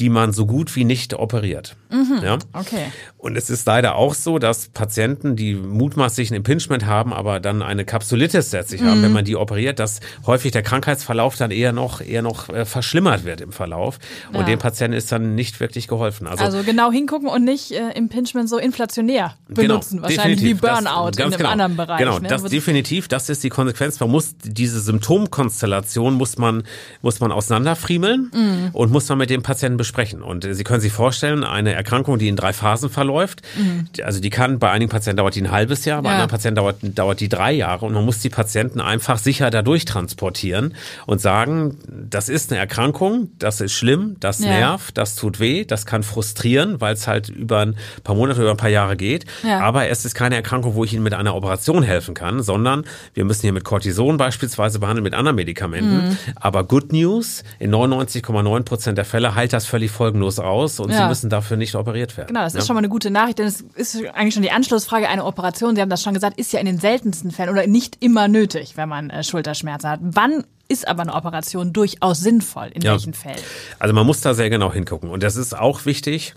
die 0.00 0.08
man 0.08 0.32
so 0.32 0.46
gut 0.46 0.75
wie 0.76 0.84
nicht 0.84 1.14
operiert. 1.14 1.76
Ja? 2.22 2.38
Okay. 2.54 2.87
Und 3.18 3.37
es 3.37 3.50
ist 3.50 3.66
leider 3.66 3.94
auch 3.94 4.14
so, 4.14 4.38
dass 4.38 4.68
Patienten, 4.68 5.37
die 5.37 5.54
mutmaßlich 5.54 6.30
ein 6.30 6.34
Impingement 6.34 6.87
haben, 6.87 7.12
aber 7.12 7.38
dann 7.40 7.61
eine 7.62 7.84
Kapsulitis 7.84 8.50
letztlich 8.52 8.82
haben, 8.82 9.00
Mhm. 9.00 9.02
wenn 9.04 9.12
man 9.12 9.25
die 9.26 9.37
operiert, 9.37 9.78
dass 9.78 10.00
häufig 10.26 10.52
der 10.52 10.62
Krankheitsverlauf 10.62 11.37
dann 11.37 11.50
eher 11.50 11.72
noch, 11.72 12.00
eher 12.00 12.22
noch 12.22 12.49
äh, 12.49 12.64
verschlimmert 12.64 13.25
wird 13.25 13.40
im 13.42 13.52
Verlauf. 13.52 13.99
Und 14.30 14.40
Ja. 14.40 14.42
den 14.44 14.58
Patienten 14.58 14.96
ist 14.96 15.12
dann 15.12 15.34
nicht 15.34 15.61
wirklich 15.61 15.87
geholfen. 15.88 16.26
Also, 16.26 16.42
Also 16.44 16.62
genau 16.62 16.90
hingucken 16.90 17.28
und 17.28 17.44
nicht 17.44 17.72
äh, 17.72 17.90
Impingement 17.94 18.49
so 18.49 18.56
inflationär 18.58 19.34
benutzen. 19.49 19.96
Genau, 19.99 20.08
Wahrscheinlich 20.08 20.40
wie 20.40 20.54
definitiv. 20.54 20.61
Das- 20.62 20.84
Burnout 20.84 21.08
in 21.18 21.22
einem 21.25 21.37
genau. 21.37 21.49
anderen 21.50 21.76
Bereich. 21.76 21.99
Genau, 21.99 22.18
ne? 22.18 22.28
das 22.28 22.42
definitiv, 22.44 23.08
das 23.08 23.28
ist 23.28 23.44
die 23.44 23.50
Konsequenz. 23.50 24.00
Man 24.00 24.11
muss 24.11 24.34
diese 24.42 24.80
Symptomkonstellation 24.80 26.14
muss 26.14 26.38
man 26.38 26.62
muss 27.02 27.20
man 27.20 27.32
auseinanderfriemeln 27.32 28.30
Mhm. 28.32 28.70
und 28.72 28.90
muss 28.92 29.08
man 29.08 29.18
mit 29.18 29.30
dem 29.30 29.42
Patienten 29.42 29.76
besprechen. 29.82 30.22
Und 30.22 30.44
äh, 30.44 30.54
Sie 30.54 30.64
können 30.64 30.80
sich 30.80 30.92
vorstellen, 30.92 31.44
eine 31.44 31.72
Erkrankung, 31.72 32.18
die 32.18 32.28
in 32.28 32.36
drei 32.36 32.52
Phasen 32.52 32.88
verläuft, 32.88 33.42
mhm. 33.56 33.88
also 34.02 34.20
die 34.20 34.30
kann 34.30 34.58
bei 34.58 34.70
einigen 34.70 34.90
Patienten 34.90 35.16
dauert 35.18 35.34
die 35.34 35.42
ein 35.42 35.50
halbes 35.50 35.84
Jahr, 35.84 36.02
bei 36.02 36.10
ja. 36.10 36.14
anderen 36.14 36.30
Patienten 36.30 36.56
dauert, 36.56 36.76
dauert 36.82 37.20
die 37.20 37.28
drei 37.28 37.52
Jahre 37.52 37.86
und 37.86 37.94
man 37.94 38.04
muss 38.04 38.20
die 38.20 38.30
Patienten 38.30 38.80
einfach 38.80 39.18
sicher 39.18 39.50
dadurch 39.50 39.84
transportieren 39.84 40.74
und 41.06 41.20
sagen, 41.20 41.78
das 41.88 42.28
ist 42.28 42.52
eine 42.52 42.60
Erkrankung, 42.60 43.30
das 43.38 43.60
ist 43.60 43.72
schlimm, 43.72 44.16
das 44.20 44.38
ja. 44.38 44.48
nervt, 44.48 44.96
das 44.96 45.16
tut 45.16 45.40
weh, 45.40 45.64
das 45.64 45.86
kann 45.86 46.02
frustrieren, 46.02 46.80
weil 46.80 46.94
es 46.94 47.08
halt 47.08 47.28
über 47.28 47.60
ein 47.60 47.76
paar 48.04 48.14
Monate, 48.14 48.40
über 48.40 48.50
ein 48.50 48.56
paar 48.56 48.68
Jahre 48.68 48.96
geht. 48.96 49.24
Ja. 49.42 49.60
Aber 49.60 49.88
es 49.88 50.04
ist 50.04 50.14
keine 50.14 50.36
Erkrankung, 50.36 50.74
wo 50.74 50.84
ich 50.84 50.92
Ihnen 50.92 51.02
mit 51.02 51.14
einer 51.14 51.34
Operation 51.34 51.82
helfen 51.82 52.14
kann, 52.14 52.42
sondern 52.42 52.84
wir 53.14 53.24
müssen 53.24 53.42
hier 53.42 53.52
mit 53.52 53.64
Cortison 53.64 54.16
beispielsweise 54.16 54.78
behandeln, 54.78 55.04
mit 55.04 55.14
anderen 55.14 55.36
Medikamenten. 55.36 56.08
Mhm. 56.08 56.16
Aber 56.36 56.64
Good 56.64 56.92
News, 56.92 57.42
in 57.58 57.74
99,9 57.74 58.62
Prozent 58.62 58.98
der 58.98 59.04
Fälle 59.04 59.34
heilt 59.34 59.52
das 59.52 59.66
völlig 59.72 59.90
folgenlos 59.90 60.38
aus 60.38 60.80
und 60.80 60.92
Sie 60.92 61.02
müssen 61.06 61.30
dafür 61.30 61.56
nicht 61.56 61.74
operiert 61.74 62.18
werden. 62.18 62.28
Genau, 62.28 62.42
das 62.42 62.54
ist 62.54 62.66
schon 62.66 62.74
mal 62.74 62.80
eine 62.80 62.90
gute 62.90 63.10
Nachricht, 63.10 63.38
denn 63.38 63.46
es 63.46 63.62
ist 63.74 63.96
eigentlich 64.12 64.34
schon 64.34 64.42
die 64.42 64.50
Anschlussfrage, 64.50 65.08
eine 65.08 65.24
Operation, 65.24 65.74
Sie 65.74 65.80
haben 65.80 65.88
das 65.88 66.02
schon 66.02 66.12
gesagt, 66.12 66.38
ist 66.38 66.52
ja 66.52 66.60
in 66.60 66.66
den 66.66 66.78
seltensten 66.78 67.30
Fällen 67.30 67.48
oder 67.48 67.66
nicht 67.66 67.96
immer 68.00 68.28
nötig, 68.28 68.76
wenn 68.76 68.90
man 68.90 69.08
äh, 69.08 69.24
Schulterschmerzen 69.24 69.88
hat. 69.88 70.00
Wann 70.02 70.44
ist 70.68 70.86
aber 70.86 71.02
eine 71.02 71.14
Operation 71.14 71.72
durchaus 71.72 72.20
sinnvoll? 72.20 72.70
In 72.74 72.82
ja. 72.82 72.92
welchen 72.92 73.14
Fällen? 73.14 73.40
Also 73.78 73.94
man 73.94 74.06
muss 74.06 74.20
da 74.20 74.34
sehr 74.34 74.50
genau 74.50 74.70
hingucken. 74.70 75.08
Und 75.08 75.22
das 75.22 75.36
ist 75.36 75.56
auch 75.58 75.86
wichtig. 75.86 76.34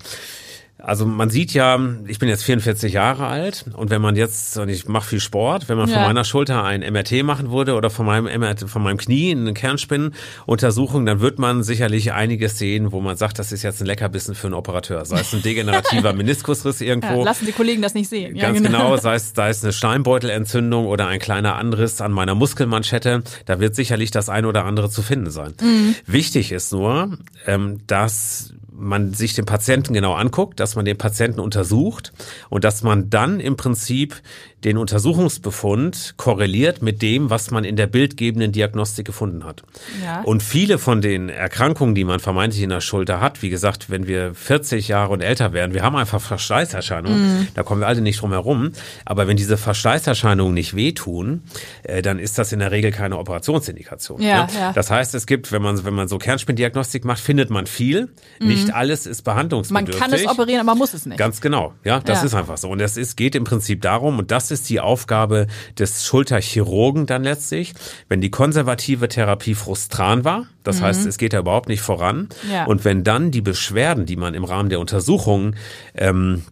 Also 0.86 1.08
man 1.08 1.32
sieht 1.32 1.52
ja, 1.56 1.80
ich 2.06 2.20
bin 2.20 2.30
jetzt 2.30 2.44
44 2.44 2.94
Jahre 2.94 3.26
alt 3.26 3.66
und 3.74 3.90
wenn 3.90 4.04
man 4.04 4.16
jetzt, 4.16 4.56
und 4.60 4.70
ich 4.70 4.88
mache 4.88 5.10
viel 5.10 5.20
Sport, 5.20 5.68
wenn 5.68 5.78
man 5.78 5.90
ja. 5.90 5.96
von 5.96 6.04
meiner 6.04 6.24
Schulter 6.24 6.64
ein 6.64 6.82
MRT 6.82 7.24
machen 7.24 7.50
würde 7.50 7.74
oder 7.74 7.90
von 7.90 8.06
meinem, 8.06 8.26
MRT, 8.26 8.70
von 8.70 8.84
meinem 8.84 8.98
Knie 8.98 9.32
eine 9.32 9.56
Kernspinnenuntersuchung, 9.56 11.08
dann 11.08 11.22
wird 11.22 11.40
man 11.40 11.64
sicherlich 11.64 12.14
einiges 12.14 12.60
sehen, 12.60 12.92
wo 12.92 13.02
man 13.02 13.18
sagt, 13.18 13.40
das 13.40 13.52
ist 13.52 13.64
jetzt 13.64 13.82
ein 13.82 13.88
Leckerbissen 13.88 14.36
für 14.36 14.46
einen 14.46 14.54
Operateur. 14.54 15.04
Sei 15.06 15.22
es 15.22 15.34
ein 15.34 15.42
degenerativer 15.42 16.14
Meniskusriss 16.14 16.82
irgendwo. 16.82 17.18
Ja, 17.18 17.24
lassen 17.24 17.48
die 17.48 17.52
Kollegen 17.52 17.82
das 17.82 17.96
nicht 17.96 18.08
sehen. 18.08 18.36
Ja, 18.36 18.44
Ganz 18.52 18.62
genau. 18.62 18.90
genau, 18.90 18.98
sei 18.98 19.16
es, 19.16 19.34
sei 19.36 19.50
es 19.50 19.64
eine 19.64 19.74
Schleimbeutelentzündung 19.74 20.86
oder 20.86 21.08
ein 21.08 21.20
kleiner 21.20 21.56
Anriss 21.56 22.00
an 22.00 22.12
meiner 22.12 22.36
Muskelmanschette, 22.36 23.24
da 23.48 23.60
wird 23.60 23.74
sicherlich 23.74 24.12
das 24.12 24.30
eine 24.30 24.48
oder 24.48 24.66
andere 24.66 24.92
zu 24.92 25.02
finden 25.02 25.32
sein. 25.32 25.56
Mhm. 25.60 25.96
Wichtig 26.06 26.52
ist 26.52 26.72
nur, 26.72 27.18
ähm, 27.48 27.80
dass 27.88 28.54
man 28.78 29.14
sich 29.14 29.34
den 29.34 29.46
Patienten 29.46 29.94
genau 29.94 30.14
anguckt, 30.14 30.60
dass 30.60 30.76
man 30.76 30.86
den 30.86 30.98
Patienten 30.98 31.40
untersucht 31.40 32.14
und 32.50 32.64
dass 32.64 32.84
man 32.84 33.10
dann 33.10 33.40
im 33.40 33.58
Prinzip 33.58 34.22
den 34.66 34.78
Untersuchungsbefund 34.78 36.16
korreliert 36.18 36.82
mit 36.82 37.04
dem, 37.04 37.30
was 37.30 37.52
man 37.52 37.64
in 37.64 37.76
der 37.76 37.86
bildgebenden 37.86 38.52
Diagnostik 38.52 39.06
gefunden 39.06 39.46
hat. 39.46 39.62
Ja. 40.04 40.22
Und 40.22 40.42
viele 40.42 40.80
von 40.80 41.02
den 41.02 41.30
Erkrankungen, 41.30 41.94
die 41.94 42.04
man 42.04 42.20
vermeintlich 42.20 42.64
in 42.64 42.72
der 42.72 42.82
Schulter 42.82 43.22
hat, 43.22 43.44
wie 43.44 43.50
gesagt, 43.50 43.92
wenn 43.92 44.08
wir 44.08 44.34
40 44.34 44.88
Jahre 44.88 45.14
und 45.14 45.22
älter 45.22 45.54
werden, 45.54 45.76
wir 45.76 45.84
haben 45.84 45.96
einfach 45.96 46.20
Verschleißerscheinungen, 46.20 47.42
mhm. 47.42 47.48
da 47.54 47.62
kommen 47.62 47.82
wir 47.82 47.88
alle 47.88 48.02
nicht 48.02 48.22
drum 48.22 48.32
herum. 48.32 48.72
Aber 49.06 49.28
wenn 49.28 49.38
diese 49.38 49.58
Verschleißerscheinungen 49.58 50.56
nicht 50.56 50.76
wehtun, 50.76 51.44
äh, 51.84 52.02
dann 52.02 52.18
ist 52.18 52.40
das 52.40 52.52
in 52.52 52.58
der 52.58 52.72
Regel 52.72 52.92
keine 52.92 53.20
Operationsindikation. 53.20 54.20
Ja, 54.20 54.46
ne? 54.46 54.50
ja. 54.58 54.74
Das 54.74 54.90
heißt, 54.90 55.14
es 55.14 55.28
gibt, 55.28 55.52
wenn 55.52 55.62
man, 55.62 55.86
wenn 55.86 55.94
man 55.94 56.08
so 56.08 56.18
Kernspindiagnostik 56.18 57.06
macht, 57.06 57.20
findet 57.20 57.52
man 57.52 57.68
viel. 57.68 58.10
Mhm. 58.40 58.48
Nicht 58.48 58.65
alles 58.74 59.06
ist 59.06 59.24
behandlungsbedürftig. 59.24 60.00
Man 60.00 60.12
kann 60.12 60.20
es 60.20 60.28
operieren, 60.28 60.68
aber 60.68 60.78
muss 60.78 60.94
es 60.94 61.06
nicht. 61.06 61.18
Ganz 61.18 61.42
genau. 61.42 61.74
Ja, 61.84 62.00
das 62.00 62.20
ja. 62.20 62.26
ist 62.26 62.34
einfach 62.34 62.58
so. 62.58 62.70
Und 62.70 62.80
es 62.80 62.98
ist, 62.98 63.16
geht 63.16 63.36
im 63.36 63.44
Prinzip 63.44 63.82
darum, 63.82 64.20
und 64.20 64.32
das 64.32 64.52
ist 64.52 64.70
die 64.70 64.80
Aufgabe 64.80 65.48
des 65.78 66.06
Schulterchirurgen 66.06 67.06
dann 67.06 67.24
letztlich. 67.24 67.74
Wenn 68.10 68.22
die 68.22 68.32
konservative 68.32 69.08
Therapie 69.08 69.56
frustran 69.56 70.24
war, 70.24 70.48
das 70.64 70.80
mhm. 70.80 70.86
heißt, 70.86 71.06
es 71.06 71.18
geht 71.18 71.34
da 71.34 71.40
überhaupt 71.40 71.70
nicht 71.70 71.82
voran. 71.82 72.30
Ja. 72.52 72.66
Und 72.66 72.86
wenn 72.86 73.04
dann 73.04 73.32
die 73.32 73.42
Beschwerden, 73.42 74.06
die 74.06 74.16
man 74.16 74.34
im 74.34 74.44
Rahmen 74.44 74.70
der 74.70 74.80
Untersuchungen 74.80 75.56
ähm, 75.96 76.44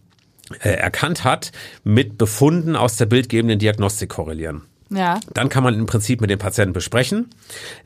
äh, 0.62 0.70
erkannt 0.70 1.24
hat, 1.24 1.52
mit 1.84 2.18
Befunden 2.18 2.76
aus 2.76 2.96
der 2.96 3.06
bildgebenden 3.06 3.58
Diagnostik 3.58 4.10
korrelieren. 4.10 4.62
Ja. 4.90 5.20
Dann 5.32 5.48
kann 5.48 5.64
man 5.64 5.74
im 5.74 5.86
Prinzip 5.86 6.20
mit 6.20 6.30
dem 6.30 6.38
Patienten 6.38 6.72
besprechen, 6.72 7.30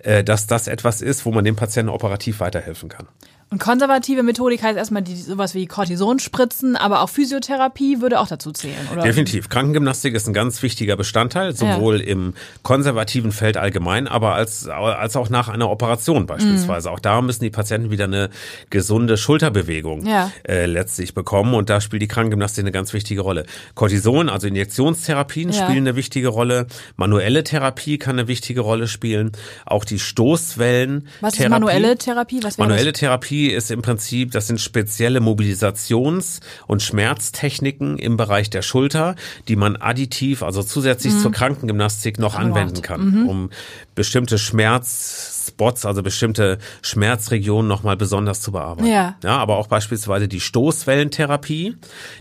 äh, 0.00 0.25
dass 0.25 0.47
das 0.47 0.66
etwas 0.66 1.00
ist, 1.00 1.25
wo 1.25 1.32
man 1.32 1.44
dem 1.44 1.56
Patienten 1.56 1.90
operativ 1.90 2.40
weiterhelfen 2.40 2.88
kann. 2.88 3.06
Und 3.50 3.60
konservative 3.60 4.22
Methodik 4.22 4.62
heißt 4.62 4.76
erstmal 4.76 5.00
die, 5.00 5.16
sowas 5.16 5.54
wie 5.54 5.66
Cortisonspritzen, 5.66 6.76
aber 6.76 7.00
auch 7.00 7.08
Physiotherapie 7.08 8.02
würde 8.02 8.20
auch 8.20 8.28
dazu 8.28 8.52
zählen, 8.52 8.76
oder? 8.92 9.02
Definitiv. 9.02 9.48
Krankengymnastik 9.48 10.14
ist 10.14 10.26
ein 10.28 10.34
ganz 10.34 10.62
wichtiger 10.62 10.96
Bestandteil, 10.96 11.56
sowohl 11.56 12.00
ja. 12.00 12.08
im 12.08 12.34
konservativen 12.62 13.32
Feld 13.32 13.56
allgemein, 13.56 14.06
aber 14.06 14.34
als, 14.34 14.68
als 14.68 15.16
auch 15.16 15.30
nach 15.30 15.48
einer 15.48 15.70
Operation 15.70 16.26
beispielsweise. 16.26 16.90
Mhm. 16.90 16.94
Auch 16.94 17.00
da 17.00 17.22
müssen 17.22 17.42
die 17.42 17.48
Patienten 17.48 17.90
wieder 17.90 18.04
eine 18.04 18.28
gesunde 18.68 19.16
Schulterbewegung 19.16 20.04
ja. 20.04 20.30
äh, 20.46 20.66
letztlich 20.66 21.14
bekommen 21.14 21.54
und 21.54 21.70
da 21.70 21.80
spielt 21.80 22.02
die 22.02 22.08
Krankengymnastik 22.08 22.64
eine 22.64 22.72
ganz 22.72 22.92
wichtige 22.92 23.22
Rolle. 23.22 23.46
Cortison, 23.74 24.28
also 24.28 24.46
Injektionstherapien 24.46 25.52
ja. 25.52 25.64
spielen 25.64 25.86
eine 25.86 25.96
wichtige 25.96 26.28
Rolle. 26.28 26.66
Manuelle 26.96 27.44
Therapie 27.44 27.96
kann 27.96 28.18
eine 28.18 28.28
wichtige 28.28 28.60
Rolle 28.60 28.88
spielen. 28.88 29.32
Auch 29.64 29.86
die 29.86 29.98
Stoßwellen. 29.98 31.08
Was 31.22 31.38
ist 31.38 31.48
manuelle 31.48 31.96
Therapie? 31.96 32.42
Was 32.42 32.58
manuelle? 32.58 32.92
Therapie 32.92 33.38
Therapie 33.38 33.50
ist 33.50 33.71
im 33.71 33.83
Prinzip, 33.83 34.33
das 34.33 34.47
sind 34.47 34.61
spezielle 34.61 35.21
Mobilisations- 35.21 36.40
und 36.66 36.83
Schmerztechniken 36.83 37.99
im 37.99 38.16
Bereich 38.16 38.50
der 38.50 38.62
Schulter, 38.62 39.14
die 39.47 39.57
man 39.57 39.76
additiv, 39.76 40.42
also 40.42 40.62
zusätzlich 40.62 41.14
mhm. 41.14 41.18
zur 41.21 41.33
Krankengymnastik 41.33 42.18
noch 42.18 42.35
anwenden 42.35 42.83
kann, 42.83 43.11
mhm. 43.11 43.28
um 43.28 43.50
bestimmte 43.95 44.38
Schmerzspots, 44.38 45.87
also 45.87 46.02
bestimmte 46.02 46.59
Schmerzregionen 46.83 47.68
nochmal 47.68 47.97
besonders 47.97 48.40
zu 48.40 48.52
bearbeiten. 48.52 48.88
Ja. 48.88 49.16
ja. 49.23 49.37
Aber 49.38 49.57
auch 49.57 49.68
beispielsweise 49.68 50.28
die 50.28 50.40
Stoßwellentherapie, 50.40 51.76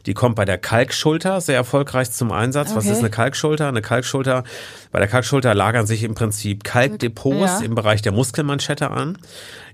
die 0.06 0.14
kommt 0.14 0.36
bei 0.36 0.46
der 0.46 0.58
Kalkschulter 0.58 1.42
sehr 1.42 1.56
erfolgreich 1.56 2.12
zum 2.12 2.32
Einsatz. 2.32 2.70
Okay. 2.70 2.78
Was 2.78 2.86
ist 2.86 3.00
eine 3.00 3.10
Kalkschulter? 3.10 3.68
Eine 3.68 3.82
Kalkschulter, 3.82 4.44
bei 4.92 5.00
der 5.00 5.08
Kalkschulter 5.08 5.54
lagern 5.54 5.88
sich 5.88 6.04
im 6.04 6.16
Prinzip 6.16 6.64
Kalkdepots 6.64 7.60
ja. 7.60 7.66
im 7.66 7.76
Bereich 7.76 8.02
der 8.02 8.12
Muskelmanschette 8.12 8.92
an. 8.92 9.18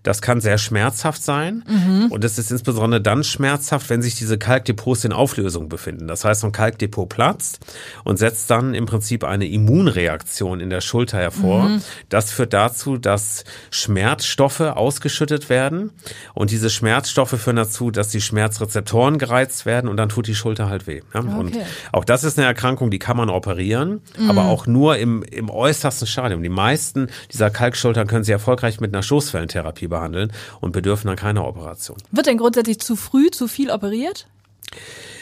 Das 0.04 0.22
kann 0.22 0.42
sehr 0.42 0.58
schmerzhaft 0.58 1.24
sein 1.24 1.64
mhm. 1.68 2.12
und 2.12 2.24
es 2.26 2.38
ist 2.38 2.52
insbesondere 2.52 3.02
dann 3.02 3.24
schmerzhaft, 3.24 3.90
wenn 3.90 4.02
sich 4.02 4.16
diese 4.16 4.38
Kalkdepots 4.38 5.06
in 5.06 5.14
Auflösung 5.14 5.70
befinden. 5.70 6.08
Das 6.08 6.26
heißt, 6.26 6.42
so 6.42 6.48
ein 6.48 6.52
Kalkdepot 6.52 7.08
platzt 7.08 7.60
und 8.04 8.18
setzt 8.18 8.50
dann 8.50 8.74
im 8.74 8.86
Prinzip 8.86 9.24
eine 9.24 9.48
Immunreaktion 9.48 10.60
in 10.60 10.70
der 10.70 10.82
Schulter 10.82 11.20
hervor. 11.20 11.70
Mhm. 11.70 11.82
Das 12.10 12.32
führt 12.32 12.54
dazu, 12.54 12.98
dass 12.98 13.46
Schmerzstoffe 13.72 14.60
ausgeschüttet 14.60 15.50
werden 15.50 15.92
und 16.34 16.52
diese 16.52 16.70
Schmerzstoffe 16.70 17.40
führen 17.40 17.56
dazu, 17.56 17.90
dass 17.90 18.10
die 18.10 18.22
Schmerzrezeptoren 18.22 19.18
gereizt 19.18 19.66
werden 19.66 19.90
und 19.90 19.96
dann 19.96 20.10
tut 20.10 20.28
die 20.28 20.36
Schulter 20.36 20.68
halt 20.68 20.86
weh. 20.86 21.02
Ja? 21.14 21.22
Okay. 21.22 21.30
Und 21.38 21.58
auch 21.94 22.04
das 22.04 22.26
ist 22.26 22.38
eine 22.38 22.46
Erkrankung, 22.46 22.92
die 22.92 23.00
kann 23.00 23.16
man 23.16 23.30
operieren, 23.30 24.02
mhm. 24.18 24.30
aber 24.30 24.46
auch 24.46 24.68
nur 24.68 24.98
im, 24.98 25.24
im 25.24 25.50
äußersten 25.50 26.08
Stadium. 26.08 26.44
Die 26.44 26.50
meisten 26.50 27.08
dieser 27.32 27.50
Kalkschultern 27.50 28.08
können 28.08 28.26
Sie 28.26 28.34
erfolgreich 28.34 28.82
mit 28.82 28.94
einer 28.94 29.04
Stoßwellentherapie 29.04 29.93
behandeln 29.94 30.32
und 30.60 30.72
bedürfen 30.72 31.08
dann 31.08 31.16
keiner 31.16 31.46
Operation. 31.48 31.98
Wird 32.12 32.28
denn 32.28 32.38
grundsätzlich 32.38 32.80
zu 32.80 32.96
früh 32.96 33.32
zu 33.32 33.48
viel 33.48 33.70
operiert? 33.72 34.28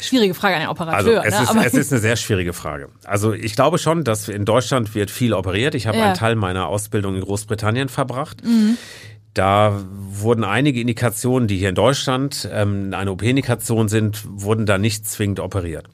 Schwierige 0.02 0.34
Frage 0.34 0.56
an 0.56 0.62
den 0.62 0.70
Operateur. 0.70 1.22
Also 1.22 1.44
es, 1.44 1.54
ne? 1.54 1.60
ist, 1.62 1.74
es 1.74 1.80
ist 1.80 1.92
eine 1.92 2.02
sehr 2.02 2.16
schwierige 2.16 2.54
Frage. 2.54 2.90
Also 3.04 3.34
ich 3.34 3.56
glaube 3.56 3.78
schon, 3.78 4.04
dass 4.04 4.30
in 4.30 4.46
Deutschland 4.46 4.96
wird 4.96 5.12
viel 5.12 5.34
operiert. 5.34 5.76
Ich 5.76 5.86
habe 5.86 5.98
ja. 5.98 6.06
einen 6.06 6.16
Teil 6.16 6.36
meiner 6.36 6.68
Ausbildung 6.68 7.16
in 7.16 7.22
Großbritannien 7.22 7.88
verbracht. 7.88 8.44
Mhm. 8.44 8.78
Da 9.34 9.82
wurden 9.90 10.44
einige 10.44 10.82
Indikationen, 10.82 11.48
die 11.48 11.58
hier 11.58 11.70
in 11.70 11.76
Deutschland 11.76 12.50
ähm, 12.52 12.94
eine 12.94 13.12
OP-Indikation 13.12 13.88
sind, 13.88 14.24
wurden 14.28 14.66
da 14.66 14.78
nicht 14.78 15.08
zwingend 15.08 15.40
operiert. 15.40 15.88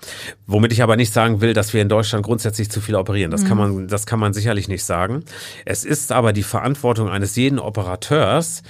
Womit 0.48 0.72
ich 0.72 0.82
aber 0.82 0.96
nicht 0.96 1.14
sagen 1.14 1.40
will, 1.40 1.54
dass 1.54 1.72
wir 1.74 1.82
in 1.82 1.90
Deutschland 1.90 2.26
grundsätzlich 2.26 2.72
zu 2.72 2.82
viel 2.82 2.96
operieren. 2.96 3.30
Das 3.30 3.44
mhm. 3.44 3.48
kann 3.48 3.58
man, 3.58 3.88
das 3.88 4.08
kann 4.08 4.20
man 4.20 4.34
sicherlich 4.34 4.68
nicht 4.68 4.84
sagen. 4.84 5.24
Es 5.66 5.86
ist 5.86 6.12
aber 6.12 6.34
die 6.34 6.44
Verantwortung 6.44 7.10
eines 7.10 7.36
jeden 7.36 7.60
Operateurs, 7.60 8.64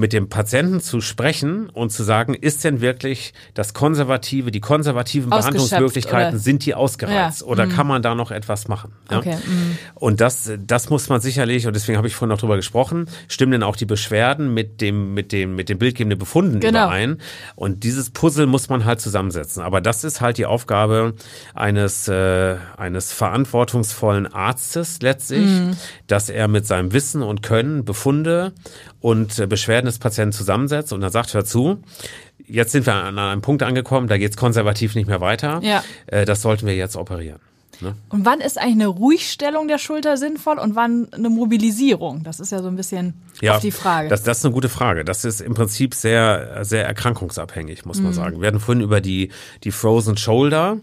mit 0.00 0.14
dem 0.14 0.30
Patienten 0.30 0.80
zu 0.80 1.02
sprechen 1.02 1.68
und 1.68 1.90
zu 1.90 2.02
sagen, 2.02 2.32
ist 2.34 2.64
denn 2.64 2.80
wirklich 2.80 3.34
das 3.52 3.74
konservative, 3.74 4.50
die 4.50 4.60
konservativen 4.60 5.28
Behandlungsmöglichkeiten, 5.28 6.34
oder? 6.34 6.38
sind 6.38 6.64
die 6.64 6.74
ausgereizt 6.74 7.42
ja. 7.42 7.46
oder 7.46 7.66
mhm. 7.66 7.70
kann 7.72 7.86
man 7.86 8.02
da 8.02 8.14
noch 8.14 8.30
etwas 8.30 8.66
machen? 8.66 8.92
Ja? 9.10 9.18
Okay. 9.18 9.36
Mhm. 9.36 9.78
Und 9.94 10.22
das, 10.22 10.50
das 10.66 10.88
muss 10.88 11.10
man 11.10 11.20
sicherlich, 11.20 11.66
und 11.66 11.76
deswegen 11.76 11.98
habe 11.98 12.08
ich 12.08 12.16
vorhin 12.16 12.30
noch 12.30 12.40
drüber 12.40 12.56
gesprochen, 12.56 13.08
stimmen 13.28 13.52
denn 13.52 13.62
auch 13.62 13.76
die 13.76 13.84
Beschwerden 13.84 14.54
mit 14.54 14.80
dem, 14.80 15.12
mit 15.12 15.32
dem, 15.32 15.54
mit 15.54 15.68
dem 15.68 15.78
bildgebenden 15.78 16.18
Befunden 16.18 16.60
genau. 16.60 16.86
überein. 16.86 17.18
Und 17.54 17.84
dieses 17.84 18.08
Puzzle 18.08 18.46
muss 18.46 18.70
man 18.70 18.86
halt 18.86 19.02
zusammensetzen. 19.02 19.62
Aber 19.62 19.82
das 19.82 20.02
ist 20.02 20.22
halt 20.22 20.38
die 20.38 20.46
Aufgabe 20.46 21.12
eines, 21.54 22.08
äh, 22.08 22.56
eines 22.78 23.12
verantwortungsvollen 23.12 24.32
Arztes 24.32 25.02
letztlich, 25.02 25.46
mhm. 25.46 25.76
dass 26.06 26.30
er 26.30 26.48
mit 26.48 26.66
seinem 26.66 26.94
Wissen 26.94 27.22
und 27.22 27.42
Können 27.42 27.84
Befunde 27.84 28.54
und 29.00 29.38
äh, 29.38 29.46
Beschwerden 29.46 29.89
des 29.90 29.98
Patienten 29.98 30.32
zusammensetzt 30.32 30.92
und 30.92 31.00
dann 31.00 31.10
sagt, 31.12 31.34
hör 31.34 31.44
zu, 31.44 31.78
jetzt 32.46 32.72
sind 32.72 32.86
wir 32.86 32.94
an 32.94 33.18
einem 33.18 33.42
Punkt 33.42 33.62
angekommen, 33.62 34.08
da 34.08 34.18
geht's 34.18 34.36
konservativ 34.36 34.94
nicht 34.94 35.06
mehr 35.08 35.20
weiter. 35.20 35.60
Ja. 35.62 35.82
Äh, 36.06 36.24
das 36.24 36.42
sollten 36.42 36.66
wir 36.66 36.74
jetzt 36.76 36.96
operieren. 36.96 37.40
Ne? 37.82 37.94
Und 38.10 38.26
wann 38.26 38.40
ist 38.42 38.58
eigentlich 38.58 38.74
eine 38.74 38.86
Ruhigstellung 38.88 39.66
der 39.66 39.78
Schulter 39.78 40.18
sinnvoll 40.18 40.58
und 40.58 40.76
wann 40.76 41.08
eine 41.12 41.30
Mobilisierung? 41.30 42.22
Das 42.24 42.38
ist 42.38 42.52
ja 42.52 42.60
so 42.60 42.68
ein 42.68 42.76
bisschen 42.76 43.14
Ja, 43.40 43.54
auf 43.54 43.62
die 43.62 43.70
Frage. 43.70 44.10
Das, 44.10 44.22
das 44.22 44.38
ist 44.38 44.44
eine 44.44 44.52
gute 44.52 44.68
Frage. 44.68 45.02
Das 45.02 45.24
ist 45.24 45.40
im 45.40 45.54
Prinzip 45.54 45.94
sehr, 45.94 46.58
sehr 46.62 46.84
erkrankungsabhängig, 46.86 47.86
muss 47.86 47.96
Mhm. 47.98 48.04
man 48.04 48.12
sagen. 48.12 48.40
Wir 48.42 48.48
hatten 48.48 48.60
vorhin 48.60 48.82
über 48.84 49.00
die, 49.00 49.30
die 49.64 49.70
Frozen 49.72 50.18
Shoulder 50.18 50.76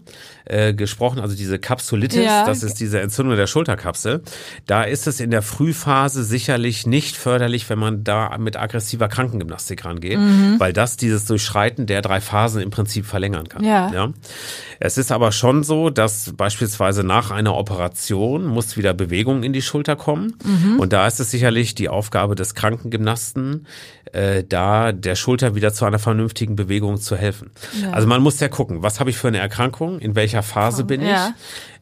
äh, 0.48 0.74
gesprochen, 0.74 1.20
also 1.20 1.36
diese 1.36 1.58
Kapsulitis, 1.58 2.24
Ja. 2.24 2.44
das 2.46 2.62
ist 2.62 2.80
diese 2.80 3.00
Entzündung 3.00 3.36
der 3.36 3.46
Schulterkapsel. 3.46 4.22
Da 4.66 4.82
ist 4.82 5.06
es 5.06 5.20
in 5.20 5.30
der 5.30 5.42
Frühphase 5.42 6.24
sicherlich 6.24 6.86
nicht 6.86 7.16
förderlich, 7.16 7.68
wenn 7.70 7.78
man 7.78 8.02
da 8.04 8.36
mit 8.38 8.56
aggressiver 8.56 9.08
Krankengymnastik 9.08 9.84
rangeht, 9.84 10.18
Mhm. 10.18 10.56
weil 10.58 10.72
das 10.72 10.96
dieses 10.96 11.24
Durchschreiten 11.26 11.86
der 11.86 12.02
drei 12.02 12.20
Phasen 12.20 12.62
im 12.62 12.70
Prinzip 12.70 13.06
verlängern 13.06 13.48
kann. 13.48 13.62
Ja. 13.64 13.90
ja. 13.92 14.12
Es 14.80 14.96
ist 14.98 15.12
aber 15.12 15.32
schon 15.32 15.64
so, 15.64 15.90
dass 15.90 16.32
beispielsweise 16.36 17.04
nach 17.04 17.30
einer 17.30 17.54
Operation 17.54 18.46
muss 18.46 18.76
wieder 18.76 18.94
Bewegung 18.94 19.42
in 19.42 19.52
die 19.52 19.62
Schulter 19.62 19.96
kommen. 19.96 20.34
Mhm. 20.44 20.80
Und 20.80 20.92
da 20.92 21.06
ist 21.06 21.20
es 21.20 21.30
sicherlich 21.30 21.74
die 21.74 21.88
Aufgabe 21.88 22.34
des 22.34 22.54
Krankengymnasten, 22.54 23.66
äh, 24.12 24.44
da 24.44 24.92
der 24.92 25.16
Schulter 25.16 25.54
wieder 25.54 25.72
zu 25.72 25.84
einer 25.84 25.98
vernünftigen 25.98 26.56
Bewegung 26.56 26.98
zu 26.98 27.16
helfen. 27.16 27.50
Ja. 27.82 27.90
Also 27.90 28.08
man 28.08 28.22
muss 28.22 28.40
ja 28.40 28.48
gucken, 28.48 28.82
was 28.82 29.00
habe 29.00 29.10
ich 29.10 29.16
für 29.18 29.28
eine 29.28 29.38
Erkrankung, 29.38 29.98
in 29.98 30.14
welcher 30.14 30.37
Phase 30.42 30.84
bin 30.84 31.02
ich. 31.02 31.08
Ja. 31.08 31.34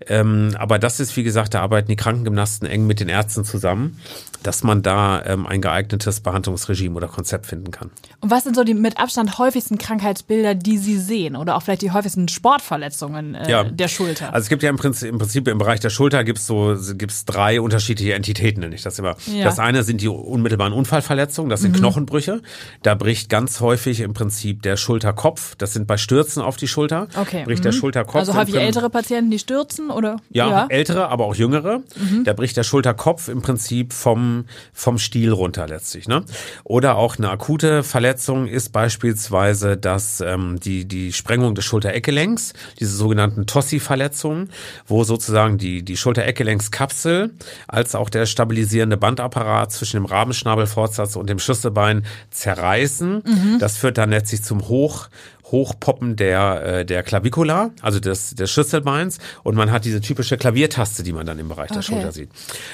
Ähm, 0.06 0.54
aber 0.58 0.78
das 0.78 1.00
ist, 1.00 1.16
wie 1.16 1.22
gesagt, 1.22 1.54
da 1.54 1.62
arbeiten 1.62 1.88
die 1.88 1.96
Krankengymnasten 1.96 2.68
eng 2.68 2.86
mit 2.86 3.00
den 3.00 3.08
Ärzten 3.08 3.44
zusammen, 3.44 3.98
dass 4.46 4.62
man 4.62 4.82
da 4.82 5.24
ähm, 5.24 5.46
ein 5.46 5.60
geeignetes 5.60 6.20
Behandlungsregime 6.20 6.94
oder 6.94 7.08
Konzept 7.08 7.46
finden 7.46 7.70
kann. 7.70 7.90
Und 8.20 8.30
was 8.30 8.44
sind 8.44 8.54
so 8.54 8.64
die 8.64 8.74
mit 8.74 8.98
Abstand 8.98 9.38
häufigsten 9.38 9.78
Krankheitsbilder, 9.78 10.54
die 10.54 10.78
Sie 10.78 10.98
sehen? 10.98 11.36
Oder 11.36 11.56
auch 11.56 11.62
vielleicht 11.62 11.82
die 11.82 11.90
häufigsten 11.90 12.28
Sportverletzungen 12.28 13.34
äh, 13.34 13.72
der 13.72 13.88
Schulter? 13.88 14.32
Also 14.32 14.44
es 14.44 14.48
gibt 14.48 14.62
ja 14.62 14.70
im 14.70 14.76
Prinzip, 14.76 15.08
im 15.08 15.18
Prinzip 15.18 15.48
im 15.48 15.58
Bereich 15.58 15.80
der 15.80 15.90
Schulter 15.90 16.22
gibt's 16.24 16.46
so 16.46 16.76
gibt's 16.94 17.24
drei 17.24 17.60
unterschiedliche 17.60 18.14
Entitäten, 18.14 18.60
nenne 18.60 18.74
ich 18.74 18.82
das 18.82 18.98
immer. 18.98 19.16
Ja. 19.26 19.34
Mhm. 19.34 19.44
Das 19.44 19.58
eine 19.58 19.82
sind 19.82 20.00
die 20.00 20.08
unmittelbaren 20.08 20.72
Unfallverletzungen, 20.72 21.50
das 21.50 21.62
sind 21.62 21.76
Knochenbrüche. 21.76 22.42
Da 22.82 22.94
bricht 22.94 23.28
ganz 23.28 23.60
häufig 23.60 24.00
im 24.00 24.14
Prinzip 24.14 24.62
der 24.62 24.76
Schulterkopf. 24.76 25.56
Das 25.56 25.72
sind 25.72 25.86
bei 25.86 25.96
Stürzen 25.96 26.42
auf 26.42 26.56
die 26.56 26.68
Schulter. 26.68 27.08
Okay, 27.20 27.44
Bricht 27.44 27.64
der 27.64 27.72
mhm. 27.72 27.76
Schulterkopf. 27.76 28.16
also 28.16 28.34
häufig 28.34 28.56
ältere 28.56 28.90
Patienten, 28.90 29.30
die 29.30 29.38
stürzen 29.38 29.90
oder? 29.90 30.16
ja, 30.30 30.66
ältere, 30.68 31.08
aber 31.08 31.24
auch 31.24 31.34
jüngere. 31.34 31.78
Mhm. 31.96 32.24
Da 32.24 32.32
bricht 32.32 32.56
der 32.56 32.62
Schulterkopf 32.62 33.28
im 33.28 33.42
Prinzip 33.42 33.92
vom, 33.92 34.35
vom 34.72 34.98
Stiel 34.98 35.32
runter 35.32 35.66
letztlich. 35.66 36.08
Ne? 36.08 36.24
Oder 36.64 36.96
auch 36.96 37.16
eine 37.16 37.30
akute 37.30 37.82
Verletzung 37.82 38.46
ist 38.46 38.72
beispielsweise 38.72 39.76
dass 39.76 40.20
ähm, 40.20 40.58
die, 40.60 40.84
die 40.86 41.12
Sprengung 41.12 41.54
des 41.54 41.64
Schultereckgelenks, 41.64 42.52
diese 42.80 42.96
sogenannten 42.96 43.46
Tossi-Verletzungen, 43.46 44.50
wo 44.86 45.04
sozusagen 45.04 45.58
die, 45.58 45.84
die 45.84 45.96
Schultereckgelenkskapsel 45.96 47.30
als 47.68 47.94
auch 47.94 48.10
der 48.10 48.26
stabilisierende 48.26 48.96
Bandapparat 48.96 49.72
zwischen 49.72 49.96
dem 49.96 50.06
Rabenschnabelfortsatz 50.06 51.16
und 51.16 51.30
dem 51.30 51.38
Schlüsselbein 51.38 52.04
zerreißen. 52.30 53.22
Mhm. 53.24 53.58
Das 53.58 53.76
führt 53.76 53.98
dann 53.98 54.10
letztlich 54.10 54.42
zum 54.42 54.68
Hoch, 54.68 55.08
Hochpoppen 55.52 56.16
der, 56.16 56.62
äh, 56.80 56.84
der 56.84 57.02
Clavicula, 57.04 57.70
also 57.80 58.00
des, 58.00 58.34
des 58.34 58.50
Schlüsselbeins. 58.50 59.18
Und 59.44 59.54
man 59.54 59.70
hat 59.70 59.84
diese 59.84 60.00
typische 60.00 60.36
Klaviertaste, 60.36 61.02
die 61.04 61.12
man 61.12 61.24
dann 61.24 61.38
im 61.38 61.48
Bereich 61.48 61.68
der 61.68 61.78
Okay. 61.78 61.86
Schulter 61.86 62.10
sieht. 62.12 62.30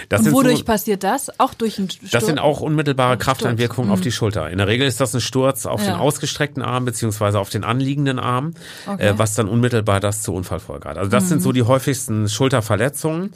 Das 0.09 0.23
Und 0.23 0.33
wodurch 0.33 0.59
so, 0.61 0.64
passiert 0.64 1.05
das? 1.05 1.31
Auch 1.38 1.52
durch 1.55 1.79
einen 1.79 1.91
Sturz? 1.91 2.11
das 2.11 2.25
sind 2.26 2.38
auch 2.38 2.61
unmittelbare. 2.61 3.19
Krafteinwirkungen 3.19 3.91
auf 3.91 4.00
die 4.00 4.11
Schulter. 4.12 4.49
In 4.50 4.59
der 4.59 4.69
Regel 4.69 4.87
ist 4.87 5.00
das 5.00 5.14
ein 5.14 5.21
Sturz 5.21 5.67
auf 5.67 5.81
Ja. 5.83 5.88
den 5.93 5.97
ausgestreckten 5.97 6.62
Arm 6.62 6.85
beziehungsweise 6.87 7.38
auf 7.41 7.50
den 7.50 7.62
anliegenden 7.64 8.19
Arm, 8.19 8.55
Okay. 8.87 9.09
äh, 9.09 9.19
was 9.19 9.35
dann 9.35 9.49
unmittelbar 9.49 10.00
das 10.00 10.23
zur 10.23 10.35
Unfallfolge 10.35 10.88
hat. 10.88 10.97
Also 10.97 11.11
das 11.11 11.29
sind 11.29 11.43
so 11.43 11.52
die 11.52 11.62
häufigsten 11.64 12.29
Schulterverletzungen. 12.29 13.33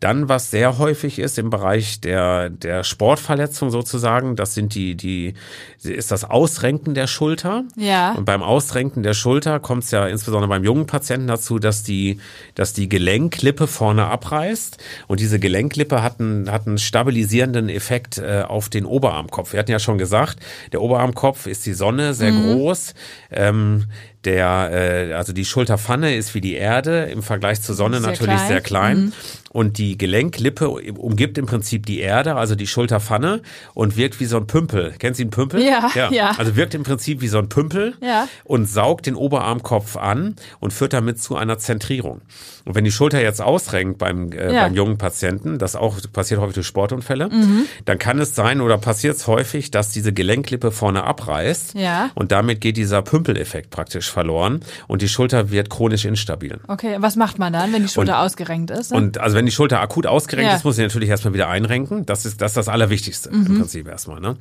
Dann, 0.00 0.28
was 0.28 0.50
sehr 0.52 0.78
häufig 0.78 1.18
ist 1.18 1.38
im 1.38 1.50
Bereich 1.50 2.00
der, 2.00 2.50
der 2.50 2.84
Sportverletzung 2.84 3.70
sozusagen, 3.70 4.36
das 4.36 4.54
sind 4.54 4.74
die, 4.74 4.94
die, 4.94 5.34
ist 5.82 6.12
das 6.12 6.24
Ausrenken 6.24 6.94
der 6.94 7.08
Schulter. 7.08 7.64
Ja. 7.76 8.12
Und 8.12 8.24
beim 8.24 8.42
Ausrenken 8.42 9.02
der 9.02 9.14
Schulter 9.14 9.58
kommt 9.58 9.82
es 9.82 9.90
ja 9.90 10.06
insbesondere 10.06 10.48
beim 10.48 10.62
jungen 10.62 10.86
Patienten 10.86 11.26
dazu, 11.26 11.58
dass 11.58 11.82
die, 11.82 12.20
dass 12.54 12.72
die 12.74 12.88
Gelenklippe 12.88 13.66
vorne 13.66 14.06
abreißt. 14.06 14.78
Und 15.08 15.18
diese 15.18 15.40
Gelenklippe 15.40 16.02
hat 16.02 16.20
einen, 16.20 16.50
hat 16.52 16.66
einen 16.68 16.78
stabilisierenden 16.78 17.68
Effekt 17.68 18.18
äh, 18.18 18.42
auf 18.46 18.68
den 18.68 18.84
Oberarmkopf. 18.84 19.52
Wir 19.52 19.58
hatten 19.58 19.72
ja 19.72 19.80
schon 19.80 19.98
gesagt, 19.98 20.38
der 20.72 20.80
Oberarmkopf 20.80 21.46
ist 21.46 21.66
die 21.66 21.72
Sonne, 21.74 22.14
sehr 22.14 22.32
Mhm. 22.32 22.52
groß. 22.54 22.94
Ähm, 23.30 23.86
der, 24.24 24.70
äh, 24.72 25.12
also 25.14 25.32
die 25.32 25.44
Schulterpfanne 25.44 26.14
ist 26.14 26.34
wie 26.34 26.40
die 26.40 26.54
Erde 26.54 27.04
im 27.04 27.22
Vergleich 27.22 27.62
zur 27.62 27.74
Sonne 27.74 28.00
Sehr 28.00 28.10
natürlich 28.10 28.34
klein. 28.34 28.48
sehr 28.48 28.60
klein. 28.60 28.98
Mhm. 28.98 29.12
Und 29.58 29.76
die 29.78 29.98
Gelenklippe 29.98 30.68
umgibt 30.70 31.36
im 31.36 31.46
Prinzip 31.46 31.84
die 31.84 31.98
Erde, 31.98 32.36
also 32.36 32.54
die 32.54 32.68
Schulterpfanne, 32.68 33.42
und 33.74 33.96
wirkt 33.96 34.20
wie 34.20 34.26
so 34.26 34.36
ein 34.36 34.46
Pümpel. 34.46 34.92
Kennen 35.00 35.14
Sie 35.14 35.24
einen 35.24 35.32
Pümpel? 35.32 35.60
Ja, 35.60 35.90
ja. 36.12 36.30
Also 36.38 36.54
wirkt 36.54 36.76
im 36.76 36.84
Prinzip 36.84 37.20
wie 37.22 37.26
so 37.26 37.38
ein 37.38 37.48
Pümpel 37.48 37.94
Ja. 38.00 38.28
und 38.44 38.66
saugt 38.66 39.06
den 39.06 39.16
Oberarmkopf 39.16 39.96
an 39.96 40.36
und 40.60 40.72
führt 40.72 40.92
damit 40.92 41.20
zu 41.20 41.34
einer 41.34 41.58
Zentrierung. 41.58 42.20
Und 42.68 42.74
wenn 42.74 42.84
die 42.84 42.92
Schulter 42.92 43.20
jetzt 43.22 43.40
ausrenkt 43.40 43.98
beim, 43.98 44.30
äh, 44.32 44.52
Ja. 44.54 44.64
beim 44.64 44.74
jungen 44.74 44.98
Patienten, 44.98 45.58
das 45.58 45.74
auch 45.74 45.96
passiert 46.12 46.38
häufig 46.40 46.54
durch 46.54 46.66
Sportunfälle, 46.66 47.28
Mhm. 47.30 47.64
dann 47.86 47.98
kann 47.98 48.18
es 48.18 48.34
sein 48.34 48.60
oder 48.60 48.76
passiert 48.78 49.16
es 49.16 49.26
häufig, 49.26 49.70
dass 49.70 49.90
diese 49.90 50.12
Gelenklippe 50.12 50.70
vorne 50.70 51.02
abreißt 51.04 51.74
Ja. 51.74 52.10
und 52.14 52.30
damit 52.30 52.60
geht 52.60 52.76
dieser 52.76 53.00
Pümpeleffekt 53.02 53.70
praktisch 53.70 54.10
verloren 54.10 54.60
und 54.86 55.00
die 55.02 55.08
Schulter 55.08 55.50
wird 55.50 55.70
chronisch 55.70 56.04
instabil. 56.04 56.60
Okay, 56.68 56.96
was 57.00 57.16
macht 57.16 57.38
man 57.38 57.52
dann, 57.52 57.72
wenn 57.72 57.82
die 57.82 57.88
Schulter 57.88 58.18
Und- 58.20 58.26
ausgerenkt 58.26 58.70
ist? 58.70 58.90
ne? 58.92 58.98
Und 58.98 59.18
also 59.18 59.34
wenn 59.36 59.46
die 59.46 59.52
Schulter 59.52 59.80
akut 59.80 60.06
ausgerenkt 60.06 60.50
Ja. 60.50 60.56
ist, 60.56 60.64
muss 60.64 60.76
sie 60.76 60.82
natürlich 60.82 61.08
erstmal 61.08 61.32
wieder 61.34 61.48
einrenken. 61.48 62.04
Das 62.04 62.26
ist 62.26 62.40
das, 62.42 62.50
ist 62.50 62.56
das 62.58 62.68
Allerwichtigste 62.68 63.30
Mhm. 63.34 63.46
im 63.46 63.58
Prinzip 63.60 63.88
erstmal. 63.88 64.20
Ne? 64.20 64.36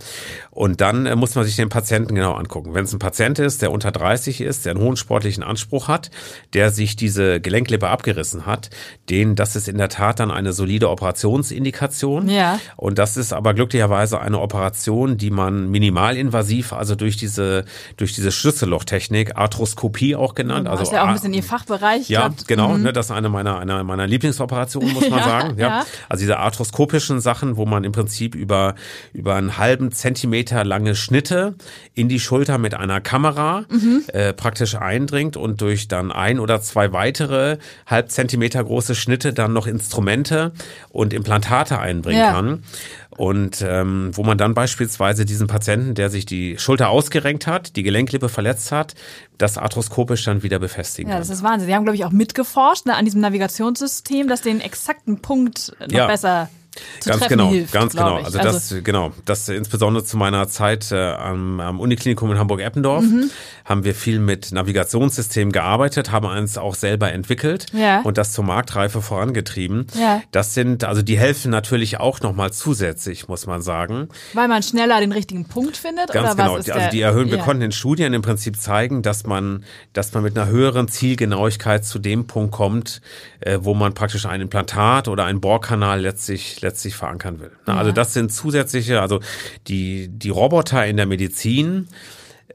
Und 0.51 0.81
dann 0.81 1.05
äh, 1.05 1.15
muss 1.15 1.33
man 1.35 1.45
sich 1.45 1.55
den 1.55 1.69
Patienten 1.69 2.13
genau 2.13 2.33
angucken. 2.33 2.73
Wenn 2.73 2.83
es 2.83 2.91
ein 2.91 2.99
Patient 2.99 3.39
ist, 3.39 3.61
der 3.61 3.71
unter 3.71 3.91
30 3.93 4.41
ist, 4.41 4.65
der 4.65 4.73
einen 4.73 4.81
hohen 4.81 4.97
sportlichen 4.97 5.43
Anspruch 5.43 5.87
hat, 5.87 6.11
der 6.53 6.71
sich 6.71 6.97
diese 6.97 7.39
Gelenklippe 7.39 7.87
abgerissen 8.17 8.45
hat, 8.45 8.69
den, 9.09 9.35
das 9.35 9.55
ist 9.55 9.67
in 9.67 9.77
der 9.77 9.89
Tat 9.89 10.19
dann 10.19 10.31
eine 10.31 10.51
solide 10.53 10.89
Operationsindikation. 10.89 12.29
Ja. 12.29 12.59
Und 12.75 12.97
das 12.97 13.15
ist 13.17 13.31
aber 13.33 13.53
glücklicherweise 13.53 14.19
eine 14.19 14.39
Operation, 14.39 15.17
die 15.17 15.29
man 15.29 15.69
minimalinvasiv, 15.69 16.73
also 16.73 16.95
durch 16.95 17.17
diese, 17.17 17.65
durch 17.97 18.13
diese 18.13 18.31
Schlüssellochtechnik, 18.31 19.37
Arthroskopie 19.37 20.15
auch 20.15 20.33
genannt. 20.35 20.67
also 20.67 20.79
also 20.81 20.91
ist 20.91 20.95
ja 20.95 21.03
auch 21.03 21.07
ein 21.07 21.13
bisschen 21.13 21.33
Ihr 21.33 21.43
Fachbereich. 21.43 22.09
ja, 22.09 22.27
Glaubt- 22.27 22.47
genau. 22.47 22.77
Ne, 22.77 22.93
das 22.93 23.07
ist 23.07 23.11
eine 23.11 23.29
meiner, 23.29 23.59
einer 23.59 23.83
meiner 23.83 24.07
Lieblingsoperationen, 24.07 24.93
muss 24.93 25.09
man 25.09 25.19
Ja, 25.19 25.25
sagen. 25.25 25.57
Ja. 25.59 25.67
ja. 25.67 25.85
Also 26.09 26.21
diese 26.21 26.37
arthroskopischen 26.37 27.19
Sachen, 27.19 27.57
wo 27.57 27.65
man 27.65 27.83
im 27.83 27.91
Prinzip 27.91 28.35
über, 28.35 28.75
über 29.13 29.35
einen 29.35 29.57
halben 29.57 29.91
Zentimeter 29.91 30.63
lange 30.63 30.95
Schnitte 30.95 31.55
in 31.93 32.09
die 32.09 32.19
Schulter 32.19 32.57
mit 32.57 32.73
einer 32.73 33.01
Kamera 33.01 33.65
Mhm. 33.69 34.03
äh, 34.13 34.33
praktisch 34.33 34.75
eindringt 34.75 35.35
und 35.37 35.61
durch 35.61 35.87
dann 35.87 36.11
ein 36.11 36.39
oder 36.39 36.61
zwei 36.61 36.93
weitere 36.93 37.57
halb 37.85 38.06
Zentimeter 38.07 38.63
große 38.63 38.95
Schnitte 38.95 39.33
dann 39.33 39.53
noch 39.53 39.67
Instrumente 39.67 40.51
und 40.89 41.13
Implantate 41.13 41.79
einbringen 41.79 42.19
Ja. 42.19 42.31
kann. 42.31 42.63
Und 43.11 43.65
ähm, 43.67 44.11
wo 44.13 44.23
man 44.23 44.37
dann 44.37 44.53
beispielsweise 44.53 45.25
diesen 45.25 45.47
Patienten, 45.47 45.95
der 45.95 46.09
sich 46.11 46.25
die 46.27 46.59
Schulter 46.59 46.89
ausgerenkt 46.89 47.47
hat, 47.47 47.75
die 47.75 47.81
Gelenklippe 47.83 48.29
verletzt 48.29 48.71
hat, 48.71 48.93
das 49.39 49.57
arthroskopisch 49.57 50.23
dann 50.25 50.43
wieder 50.43 50.59
befestigen 50.59 51.09
Ja, 51.09 51.15
kann. 51.15 51.21
das 51.21 51.29
ist 51.31 51.41
Wahnsinn. 51.43 51.67
Sie 51.67 51.73
haben, 51.75 51.83
glaube 51.83 51.95
ich, 51.95 52.05
auch 52.05 52.11
mitgeforscht 52.11 52.85
ne, 52.85 52.95
an 52.95 53.05
diesem 53.05 53.21
Navigationssystem, 53.21 54.27
das 54.27 54.41
den 54.41 54.61
exakten 54.61 55.19
Punkt 55.21 55.73
noch 55.79 55.89
Ja. 55.91 56.05
besser 56.07 56.49
zu 56.99 57.09
Ganz 57.09 57.19
treffen 57.21 57.29
genau, 57.37 57.49
hilft. 57.51 57.73
ganz 57.73 57.93
genau. 57.93 58.19
ich. 58.19 58.25
Also, 58.25 58.37
das, 58.39 58.75
genau, 58.83 59.11
das 59.25 59.47
insbesondere 59.49 60.03
zu 60.03 60.17
meiner 60.17 60.47
Zeit 60.47 60.91
äh, 60.91 60.97
am, 61.13 61.59
am 61.59 61.79
Uniklinikum 61.79 62.31
in 62.31 62.37
Hamburg-Eppendorf 62.39 63.03
Mhm. 63.03 63.29
haben 63.65 63.83
wir 63.83 63.93
viel 63.95 64.19
mit 64.19 64.51
Navigationssystemen 64.51 65.51
gearbeitet, 65.51 66.11
haben 66.11 66.25
eins 66.27 66.57
auch 66.57 66.75
selber 66.75 67.11
entwickelt 67.11 67.67
Ja. 67.73 68.01
und 68.01 68.17
das 68.17 68.33
zur 68.33 68.43
Marktreife 68.43 69.01
vorangetrieben. 69.01 69.87
Ja. 69.99 70.21
Das 70.31 70.53
sind, 70.53 70.83
also 70.83 71.01
die 71.01 71.17
helfen 71.17 71.51
natürlich 71.51 71.99
auch 71.99 72.21
nochmal 72.21 72.51
zusätzlich, 72.51 73.27
muss 73.27 73.45
man 73.47 73.61
sagen. 73.61 74.09
Weil 74.33 74.47
man 74.47 74.63
schneller 74.63 74.99
den 74.99 75.11
richtigen 75.11 75.45
Punkt 75.45 75.77
findet? 75.77 76.11
Ganz 76.11 76.33
oder 76.33 76.35
genau. 76.43 76.53
Was 76.57 76.67
ist 76.67 76.71
also 76.71 76.81
der, 76.81 76.89
die 76.91 77.01
erhöhen, 77.01 77.29
wir 77.29 77.37
ja. 77.37 77.43
konnten 77.43 77.61
in 77.63 77.71
Studien 77.71 78.13
im 78.13 78.21
Prinzip 78.21 78.57
zeigen, 78.57 79.01
dass 79.01 79.25
man, 79.25 79.63
dass 79.93 80.13
man 80.13 80.23
mit 80.23 80.37
einer 80.37 80.47
höheren 80.49 80.87
Zielgenauigkeit 80.87 81.85
zu 81.85 81.99
dem 81.99 82.27
Punkt 82.27 82.51
kommt, 82.51 83.01
äh, 83.39 83.59
wo 83.61 83.73
man 83.73 83.93
praktisch 83.93 84.25
ein 84.25 84.41
Implantat 84.41 85.07
oder 85.07 85.25
einen 85.25 85.41
Bohrkanal 85.41 86.01
letztlich, 86.01 86.61
letztlich 86.67 86.95
verankern 86.95 87.39
will. 87.39 87.51
Na, 87.65 87.77
Also 87.77 87.89
Ja. 87.89 87.93
das 87.95 88.13
sind 88.13 88.31
zusätzliche, 88.31 89.01
also 89.01 89.19
die, 89.67 90.07
die 90.09 90.29
Roboter 90.29 90.85
in 90.85 90.97
der 90.97 91.05
Medizin, 91.05 91.87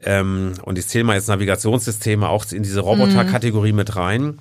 ähm, 0.05 0.55
und 0.63 0.79
ich 0.79 0.87
zähle 0.89 1.05
mal 1.05 1.15
jetzt 1.15 1.29
Navigationssysteme 1.29 2.29
auch 2.29 2.45
in 2.53 2.63
diese 2.63 2.81
Roboterkategorie 2.81 3.73
mit 3.73 3.95
rein. 3.97 4.39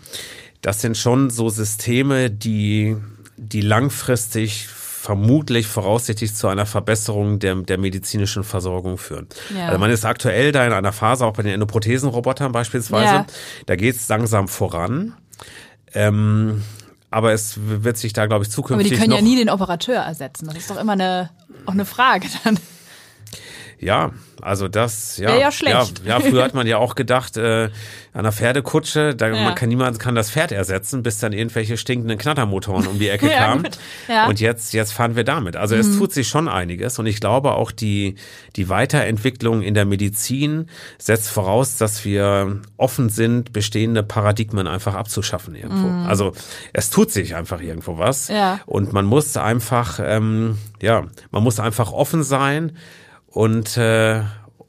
Das 0.62 0.82
sind 0.82 0.98
schon 0.98 1.30
so 1.30 1.50
Systeme, 1.50 2.30
die, 2.32 2.96
die 3.38 3.62
langfristig 3.62 4.68
vermutlich 4.68 5.66
voraussichtlich 5.68 6.36
zu 6.36 6.48
einer 6.48 6.66
Verbesserung 6.68 7.40
der, 7.40 7.56
der 7.56 7.78
medizinischen 7.80 8.44
Versorgung 8.44 8.98
führen. 9.00 9.28
Ja. 9.56 9.68
Also 9.68 9.80
man 9.80 9.90
ist 9.92 10.06
aktuell 10.06 10.52
da 10.52 10.66
in 10.66 10.74
einer 10.74 10.92
Phase, 10.94 11.26
auch 11.26 11.34
bei 11.34 11.42
den 11.44 11.54
Endoprothesenrobotern 11.54 12.52
beispielsweise, 12.52 13.14
Ja. 13.14 13.26
da 13.66 13.76
geht 13.76 13.96
es 13.96 14.08
langsam 14.10 14.48
voran. 14.48 15.14
Ähm, 15.94 16.62
aber 17.12 17.34
es 17.34 17.60
wird 17.62 17.98
sich 17.98 18.14
da, 18.14 18.26
glaube 18.26 18.46
ich, 18.46 18.50
zukünftig. 18.50 18.88
Aber 18.88 18.96
die 18.96 19.00
können 19.00 19.14
ja 19.14 19.22
nie 19.22 19.36
den 19.36 19.50
Operateur 19.50 20.02
ersetzen. 20.02 20.48
Das 20.48 20.56
ist 20.56 20.70
doch 20.70 20.80
immer 20.80 20.94
eine, 20.94 21.30
auch 21.66 21.74
eine 21.74 21.86
Frage 21.86 22.28
dann. 22.44 22.58
Ja, 23.82 24.12
also 24.42 24.68
das, 24.68 25.18
ja. 25.18 25.36
Ja 25.36 25.52
schlecht. 25.52 26.04
Ja, 26.06 26.20
ja, 26.20 26.20
früher 26.20 26.44
hat 26.44 26.54
man 26.54 26.68
ja 26.68 26.78
auch 26.78 26.94
gedacht, 26.94 27.36
äh, 27.36 27.66
an 27.66 27.72
einer 28.14 28.32
Pferdekutsche, 28.32 29.16
da 29.16 29.28
Ja. 29.30 29.44
man 29.44 29.56
kann 29.56 29.70
niemand 29.70 29.98
kann 30.00 30.14
das 30.14 30.30
Pferd 30.30 30.52
ersetzen, 30.52 31.02
bis 31.02 31.18
dann 31.18 31.34
irgendwelche 31.34 31.78
stinkenden 31.78 32.18
Knattermotoren 32.20 32.86
um 32.88 33.00
die 33.00 33.08
Ecke 33.10 33.28
kamen. 33.38 33.68
Ja. 34.08 34.24
Mhm. 34.26 34.30
Und 34.30 34.40
jetzt, 34.40 34.74
jetzt 34.74 34.94
fahren 34.94 35.16
wir 35.16 35.24
damit. 35.24 35.56
Also 35.56 35.76
es 35.76 35.98
tut 35.98 36.14
sich 36.14 36.28
schon 36.28 36.48
einiges 36.48 37.00
und 37.00 37.08
ich 37.08 37.20
glaube 37.20 37.54
auch 37.54 37.72
die, 37.72 38.16
die 38.56 38.70
Weiterentwicklung 38.70 39.62
in 39.64 39.74
der 39.74 39.86
Medizin 39.86 40.68
setzt 41.00 41.30
voraus, 41.30 41.78
dass 41.78 42.06
wir 42.06 42.62
offen 42.78 43.10
sind, 43.10 43.54
bestehende 43.54 44.04
Paradigmen 44.04 44.68
einfach 44.68 44.94
abzuschaffen 44.94 45.56
irgendwo. 45.56 46.08
Also 46.08 46.34
es 46.74 46.92
tut 46.92 47.12
sich 47.12 47.36
einfach 47.36 47.62
irgendwo 47.62 47.98
was. 47.98 48.30
Mhm. 48.30 48.36
Ja. 48.36 48.60
Und 48.68 48.94
man 48.94 49.06
muss 49.06 49.36
einfach, 49.38 50.00
ähm, 50.04 50.58
ja, 50.82 51.06
man 51.32 51.44
muss 51.44 51.60
einfach 51.60 51.92
offen 51.92 52.24
sein 52.24 52.74
und 53.32 53.78
äh, 53.78 54.22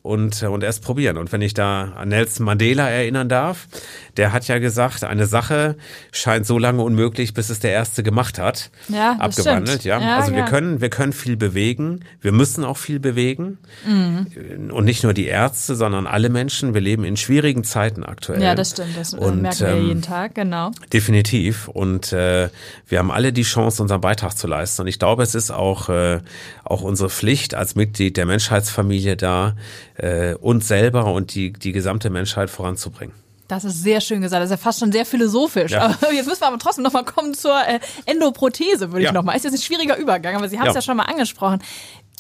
und 0.03 0.43
und 0.43 0.65
erst 0.65 0.83
probieren. 0.83 1.17
Und 1.17 1.31
wenn 1.33 1.43
ich 1.43 1.55
da 1.55 1.93
an 1.97 2.09
Nelson 2.09 2.45
Mandela 2.45 2.89
erinnern 2.89 3.29
darf, 3.29 3.69
der 4.17 4.33
hat 4.33 4.47
ja 4.49 4.59
gesagt, 4.59 5.05
eine 5.05 5.27
Sache 5.27 5.77
scheint 6.13 6.47
so 6.47 6.59
lange 6.59 6.83
unmöglich, 6.83 7.35
bis 7.35 7.49
es 7.51 7.61
der 7.61 7.73
erste 7.73 8.03
gemacht 8.03 8.39
hat. 8.39 8.71
Ja, 8.89 9.15
das 9.15 9.39
abgewandelt, 9.39 9.69
stimmt. 9.81 9.85
ja. 9.85 10.01
Ja, 10.01 10.17
Also 10.19 10.33
wir 10.33 10.41
ja. 10.41 10.47
können 10.47 10.81
wir 10.81 10.91
können 10.91 11.13
viel 11.13 11.37
bewegen, 11.37 12.01
wir 12.21 12.33
müssen 12.33 12.65
auch 12.65 12.77
viel 12.77 13.01
bewegen 13.01 13.59
Mhm. 13.87 14.71
und 14.73 14.85
nicht 14.85 15.03
nur 15.03 15.15
die 15.15 15.27
Ärzte, 15.27 15.75
sondern 15.77 16.07
alle 16.07 16.29
Menschen. 16.29 16.75
Wir 16.75 16.81
leben 16.81 17.05
in 17.05 17.17
schwierigen 17.17 17.65
Zeiten 17.65 18.03
aktuell. 18.05 18.43
Ja, 18.43 18.55
das 18.55 18.71
stimmt. 18.71 18.97
Das 18.97 19.15
Und, 19.15 19.43
merken 19.43 19.61
wir 19.61 19.69
ähm, 19.69 19.87
jeden 19.89 20.03
Tag, 20.03 20.35
genau. 20.35 20.71
Definitiv. 20.93 21.69
Und 21.69 22.13
äh, 22.13 22.49
wir 22.89 22.99
haben 22.99 23.11
alle 23.11 23.33
die 23.33 23.43
Chance, 23.43 23.83
unseren 23.83 24.01
Beitrag 24.01 24.37
zu 24.37 24.47
leisten. 24.47 24.83
Und 24.83 24.89
ich 24.89 24.99
glaube, 24.99 25.23
es 25.23 25.35
ist 25.35 25.51
auch, 25.51 25.89
äh, 25.89 26.21
auch 26.65 26.83
unsere 26.83 27.11
Pflicht 27.11 27.55
als 27.55 27.75
Mitglied 27.75 28.17
der 28.17 28.27
Menschheitsfamilie 28.27 29.17
da, 29.17 29.57
äh, 29.97 30.35
uns 30.35 30.69
selber 30.69 31.13
und 31.13 31.35
die, 31.35 31.53
die 31.53 31.73
gesamte 31.73 32.11
Menschheit 32.11 32.51
voranzubringen. 32.51 33.15
Das 33.53 33.65
ist 33.65 33.83
sehr 33.83 34.01
schön 34.01 34.23
gesagt. 34.23 34.41
Das 34.41 34.47
ist 34.51 34.53
ja 34.53 34.57
fast 34.57 34.81
schon 34.81 34.91
sehr 34.93 35.05
philosophisch. 35.05 35.73
Ja. 35.73 35.83
Aber 35.83 36.11
jetzt 36.13 36.27
müssen 36.27 36.41
wir 36.41 36.47
aber 36.49 36.59
trotzdem 36.59 36.85
nochmal 36.85 37.05
kommen 37.05 37.35
zur 37.35 37.55
äh, 37.67 37.81
Endoprothese, 38.07 38.91
würde 38.93 39.01
ich 39.01 39.07
Ja. 39.07 39.13
nochmal. 39.13 39.37
Ist 39.37 39.45
jetzt 39.45 39.53
ein 39.55 39.61
schwieriger 39.61 39.97
Übergang, 39.99 40.37
aber 40.37 40.49
Sie 40.49 40.59
haben 40.59 40.69
es 40.69 40.75
Ja. 40.75 40.79
ja 40.79 40.83
schon 40.83 40.97
mal 40.97 41.05
angesprochen. 41.05 41.63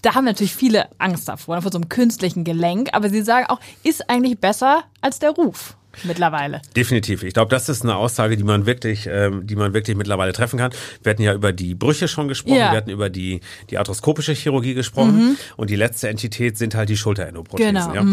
Da 0.02 0.14
haben 0.14 0.24
natürlich 0.26 0.54
viele 0.54 0.88
Angst 0.98 1.28
davor, 1.28 1.62
vor 1.62 1.72
so 1.72 1.78
einem 1.78 1.88
künstlichen 1.88 2.44
Gelenk. 2.44 2.90
Aber 2.92 3.08
Sie 3.08 3.22
sagen 3.22 3.46
auch, 3.48 3.60
ist 3.82 4.10
eigentlich 4.10 4.38
besser 4.40 4.82
als 5.00 5.20
der 5.20 5.30
Ruf 5.30 5.76
mittlerweile. 6.04 6.62
Definitiv. 6.76 7.22
Ich 7.22 7.34
glaube, 7.34 7.50
das 7.50 7.68
ist 7.68 7.82
eine 7.82 7.96
Aussage, 7.96 8.36
die 8.36 8.44
man 8.44 8.66
wirklich, 8.66 9.08
ähm, 9.10 9.46
die 9.46 9.56
man 9.56 9.74
wirklich 9.74 9.96
mittlerweile 9.96 10.32
treffen 10.32 10.58
kann. 10.58 10.72
Wir 11.02 11.10
hatten 11.10 11.22
ja 11.22 11.34
über 11.34 11.52
die 11.52 11.74
Brüche 11.74 12.08
schon 12.08 12.28
gesprochen, 12.28 12.56
Ja. 12.56 12.68
Mhm. 12.68 12.72
wir 12.72 12.76
hatten 12.78 12.90
über 12.90 13.10
die, 13.10 13.40
die 13.70 13.78
arthroskopische 13.78 14.32
Chirurgie 14.32 14.74
gesprochen 14.74 15.36
und 15.56 15.70
die 15.70 15.76
letzte 15.76 16.08
Entität 16.08 16.56
sind 16.58 16.74
halt 16.74 16.88
die 16.88 16.96
Schulterendoprothesen. 16.96 17.74
Genau, 17.74 17.94
Ja. 17.94 18.04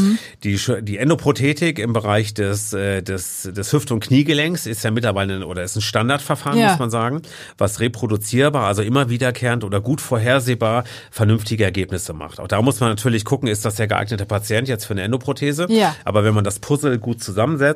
Die, 0.43 0.57
Sch- 0.59 0.81
die 0.81 0.97
Endoprothetik 0.97 1.79
im 1.79 1.93
Bereich 1.93 2.33
des, 2.33 2.73
äh, 2.73 3.01
des, 3.01 3.43
des 3.51 3.73
Hüft- 3.73 3.91
und 3.91 4.01
Kniegelenks 4.03 4.65
ist 4.65 4.83
ja 4.83 4.91
mittlerweile 4.91 5.35
ein, 5.35 5.43
oder 5.43 5.63
ist 5.63 5.75
ein 5.75 5.81
Standardverfahren, 5.81 6.59
Ja. 6.59 6.69
muss 6.69 6.79
man 6.79 6.89
sagen, 6.89 7.21
was 7.57 7.79
reproduzierbar, 7.79 8.65
also 8.67 8.81
immer 8.81 9.09
wiederkehrend 9.09 9.63
oder 9.63 9.81
gut 9.81 10.01
vorhersehbar 10.01 10.83
vernünftige 11.11 11.63
Ergebnisse 11.63 12.13
macht. 12.13 12.39
Auch 12.39 12.47
da 12.47 12.61
muss 12.61 12.79
man 12.79 12.89
natürlich 12.89 13.25
gucken, 13.25 13.47
ist 13.47 13.65
das 13.65 13.75
der 13.75 13.87
geeignete 13.87 14.25
Patient 14.25 14.67
jetzt 14.67 14.85
für 14.85 14.93
eine 14.93 15.01
Endoprothese? 15.03 15.67
Ja. 15.69 15.95
Aber 16.05 16.23
wenn 16.23 16.33
man 16.33 16.43
das 16.43 16.59
Puzzle 16.59 16.97
gut 16.97 17.21
zusammensetzt, 17.23 17.68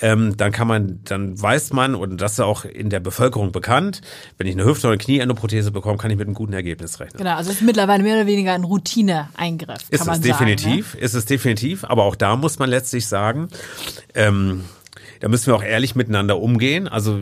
ähm, 0.00 0.36
dann 0.36 0.52
kann 0.52 0.66
man, 0.68 1.00
dann 1.04 1.40
weiß 1.40 1.72
man, 1.72 1.94
und 1.94 2.20
das 2.20 2.32
ist 2.32 2.40
auch 2.40 2.64
in 2.64 2.90
der 2.90 3.00
Bevölkerung 3.00 3.52
bekannt, 3.52 4.00
wenn 4.38 4.46
ich 4.46 4.54
eine 4.54 4.64
Hüfte- 4.64 4.88
oder 4.88 4.96
Knieendoprothese 4.96 5.70
bekomme, 5.70 5.98
kann 5.98 6.10
ich 6.10 6.16
mit 6.16 6.26
einem 6.26 6.34
guten 6.34 6.52
Ergebnis 6.52 7.00
rechnen. 7.00 7.18
Genau, 7.18 7.36
also 7.36 7.50
es 7.50 7.56
ist 7.56 7.62
mittlerweile 7.62 8.02
mehr 8.02 8.16
oder 8.16 8.26
weniger 8.26 8.52
ein 8.52 8.64
Routineeingriff, 8.64 9.68
kann 9.68 9.76
Ist 9.90 10.06
man 10.06 10.20
es 10.20 10.26
sagen. 10.26 10.44
ne? 10.44 10.56
definitiv, 10.56 10.94
ist 10.94 11.14
es 11.14 11.24
definitiv, 11.24 11.84
aber 11.84 12.04
auch 12.04 12.16
da 12.16 12.36
muss 12.36 12.58
man 12.58 12.70
letztlich 12.70 13.06
sagen, 13.06 13.48
ähm, 14.14 14.64
da 15.22 15.28
müssen 15.28 15.46
wir 15.46 15.54
auch 15.54 15.62
ehrlich 15.62 15.94
miteinander 15.94 16.40
umgehen. 16.40 16.88
Also 16.88 17.20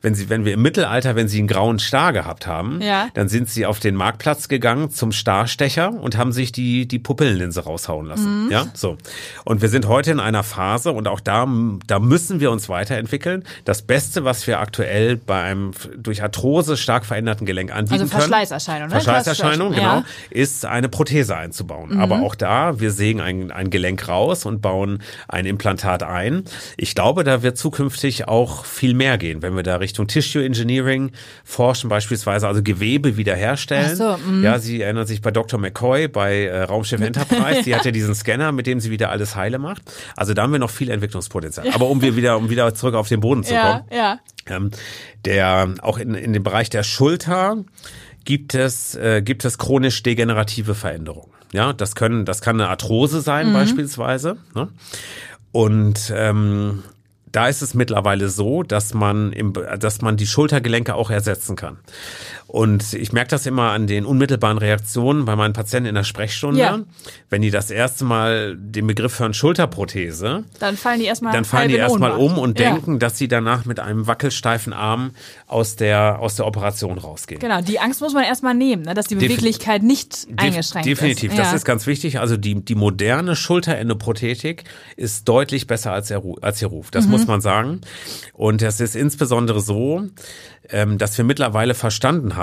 wenn 0.00 0.14
Sie, 0.14 0.30
wenn 0.30 0.46
wir 0.46 0.54
im 0.54 0.62
Mittelalter, 0.62 1.14
wenn 1.14 1.28
Sie 1.28 1.38
einen 1.38 1.46
grauen 1.46 1.78
Star 1.78 2.14
gehabt 2.14 2.46
haben, 2.46 2.80
Ja. 2.80 3.08
dann 3.12 3.28
sind 3.28 3.50
Sie 3.50 3.66
auf 3.66 3.80
den 3.80 3.94
Marktplatz 3.94 4.48
gegangen 4.48 4.90
zum 4.90 5.12
Starstecher 5.12 5.90
und 5.92 6.16
haben 6.16 6.32
sich 6.32 6.52
die 6.52 6.88
die 6.88 6.98
Pupillenlinse 6.98 7.64
raushauen 7.64 8.06
lassen. 8.06 8.46
Mhm. 8.46 8.50
Ja, 8.50 8.66
so. 8.72 8.96
Und 9.44 9.60
wir 9.60 9.68
sind 9.68 9.86
heute 9.88 10.10
in 10.10 10.20
einer 10.20 10.42
Phase 10.42 10.90
und 10.90 11.06
auch 11.06 11.20
da 11.20 11.46
da 11.86 11.98
müssen 11.98 12.40
wir 12.40 12.50
uns 12.50 12.70
weiterentwickeln. 12.70 13.44
Das 13.66 13.82
Beste, 13.82 14.24
was 14.24 14.46
wir 14.46 14.58
aktuell 14.60 15.16
bei 15.16 15.42
einem 15.42 15.72
durch 15.98 16.22
Arthrose 16.22 16.78
stark 16.78 17.04
veränderten 17.04 17.44
Gelenk 17.44 17.70
anbieten 17.70 18.00
Also 18.00 18.06
können, 18.06 18.22
Verschleißerscheinung, 18.22 18.88
ne? 18.88 18.94
Verschleißerscheinung, 18.94 19.72
genau 19.72 19.82
ja. 19.82 20.04
ist 20.30 20.64
eine 20.64 20.88
Prothese 20.88 21.36
einzubauen. 21.36 21.90
Mhm. 21.96 22.00
Aber 22.00 22.22
auch 22.22 22.34
da, 22.34 22.80
wir 22.80 22.90
sägen 22.90 23.20
ein, 23.20 23.50
ein 23.50 23.68
Gelenk 23.68 24.08
raus 24.08 24.46
und 24.46 24.62
bauen 24.62 25.02
ein 25.28 25.44
Implantat 25.44 26.02
ein. 26.02 26.44
Ich 26.78 26.94
glaube, 26.94 27.17
da 27.24 27.42
wird 27.42 27.58
zukünftig 27.58 28.28
auch 28.28 28.64
viel 28.64 28.94
mehr 28.94 29.18
gehen, 29.18 29.42
wenn 29.42 29.56
wir 29.56 29.62
da 29.62 29.76
Richtung 29.76 30.06
Tissue 30.06 30.44
Engineering 30.44 31.12
forschen, 31.44 31.88
beispielsweise 31.88 32.46
also 32.48 32.62
Gewebe 32.62 33.16
wiederherstellen. 33.16 33.96
So, 33.96 34.16
mhm. 34.16 34.42
ja, 34.42 34.58
Sie 34.58 34.82
erinnern 34.82 35.06
sich 35.06 35.22
bei 35.22 35.30
Dr. 35.30 35.58
McCoy 35.58 36.08
bei 36.08 36.44
äh, 36.44 36.62
Raumschiff 36.62 37.00
Enterprise, 37.08 37.62
die 37.62 37.74
hat 37.74 37.84
ja 37.84 37.90
diesen 37.90 38.14
Scanner, 38.14 38.52
mit 38.52 38.66
dem 38.66 38.80
sie 38.80 38.90
wieder 38.90 39.10
alles 39.10 39.36
heile 39.36 39.58
macht. 39.58 39.82
Also 40.16 40.34
da 40.34 40.42
haben 40.42 40.52
wir 40.52 40.58
noch 40.58 40.70
viel 40.70 40.90
Entwicklungspotenzial. 40.90 41.68
Aber 41.74 41.88
um 41.88 42.02
wir 42.02 42.16
wieder, 42.16 42.36
um 42.36 42.50
wieder 42.50 42.74
zurück 42.74 42.94
auf 42.94 43.08
den 43.08 43.20
Boden 43.20 43.44
zu 43.44 43.54
kommen. 43.54 43.84
Ja, 43.90 43.96
ja. 43.96 44.20
Ähm, 44.46 44.70
der 45.24 45.74
auch 45.82 45.98
in, 45.98 46.14
in 46.14 46.32
dem 46.32 46.42
Bereich 46.42 46.70
der 46.70 46.82
Schulter 46.82 47.64
gibt 48.24 48.54
es 48.54 48.94
äh, 48.94 49.22
gibt 49.22 49.44
es 49.44 49.58
chronisch 49.58 50.02
degenerative 50.02 50.74
Veränderungen. 50.74 51.32
Ja, 51.52 51.72
das 51.72 51.94
können 51.94 52.24
das 52.24 52.40
kann 52.40 52.60
eine 52.60 52.68
Arthrose 52.68 53.20
sein 53.20 53.52
beispielsweise. 53.52 54.36
Ne? 54.54 54.68
Und 55.52 56.12
ähm, 56.14 56.82
da 57.32 57.48
ist 57.48 57.62
es 57.62 57.74
mittlerweile 57.74 58.28
so, 58.28 58.62
dass 58.62 58.94
man 58.94 59.32
im, 59.32 59.52
dass 59.52 60.00
man 60.00 60.16
die 60.16 60.26
Schultergelenke 60.26 60.94
auch 60.94 61.10
ersetzen 61.10 61.56
kann. 61.56 61.78
Und 62.50 62.94
ich 62.94 63.12
merke 63.12 63.28
das 63.28 63.44
immer 63.44 63.72
an 63.72 63.86
den 63.86 64.06
unmittelbaren 64.06 64.56
Reaktionen 64.56 65.26
bei 65.26 65.36
meinen 65.36 65.52
Patienten 65.52 65.86
in 65.90 65.94
der 65.94 66.02
Sprechstunde, 66.02 66.58
Ja. 66.60 66.78
wenn 67.28 67.42
die 67.42 67.50
das 67.50 67.70
erste 67.70 68.04
Mal 68.06 68.56
den 68.58 68.86
Begriff 68.86 69.20
hören 69.20 69.34
Schulterprothese, 69.34 70.44
Dann 70.58 70.78
fallen 70.78 70.98
die 70.98 71.04
erstmal 71.04 71.34
dann 71.34 71.44
fallen 71.44 71.68
die 71.68 71.74
erstmal 71.76 72.12
um 72.12 72.38
und 72.38 72.58
Ja. 72.58 72.70
denken, 72.72 72.98
dass 73.00 73.18
sie 73.18 73.28
danach 73.28 73.66
mit 73.66 73.80
einem 73.80 74.06
wackelsteifen 74.06 74.72
Arm 74.72 75.10
aus 75.46 75.76
der, 75.76 76.20
aus 76.20 76.36
der 76.36 76.46
Operation 76.46 76.96
rausgehen. 76.96 77.38
Genau, 77.38 77.60
die 77.60 77.80
Angst 77.80 78.00
muss 78.00 78.14
man 78.14 78.24
erstmal 78.24 78.54
nehmen, 78.54 78.82
ne, 78.82 78.94
dass 78.94 79.06
die 79.08 79.14
Beweglichkeit 79.16 79.82
nicht 79.82 80.14
Def- 80.30 80.38
eingeschränkt 80.38 80.86
Definitiv, 80.88 81.32
ist. 81.32 81.38
das 81.38 81.50
ja. 81.50 81.54
ist 81.56 81.64
ganz 81.66 81.86
wichtig. 81.86 82.18
Also 82.18 82.38
die, 82.38 82.54
die 82.64 82.74
moderne 82.74 83.36
Schulterendoprothetik 83.36 84.64
ist 84.96 85.28
deutlich 85.28 85.66
besser 85.66 85.92
als 85.92 86.10
Ru- 86.10 86.40
als 86.42 86.60
ihr 86.62 86.68
Ruf. 86.68 86.90
Das 86.90 87.04
Mhm. 87.04 87.10
muss 87.10 87.26
man 87.26 87.40
sagen. 87.42 87.82
Und 88.32 88.62
es 88.62 88.80
ist 88.80 88.96
insbesondere 88.96 89.60
so, 89.60 90.04
ähm, 90.70 90.98
dass 90.98 91.16
wir 91.16 91.24
mittlerweile 91.24 91.74
verstanden 91.74 92.36
haben, 92.36 92.37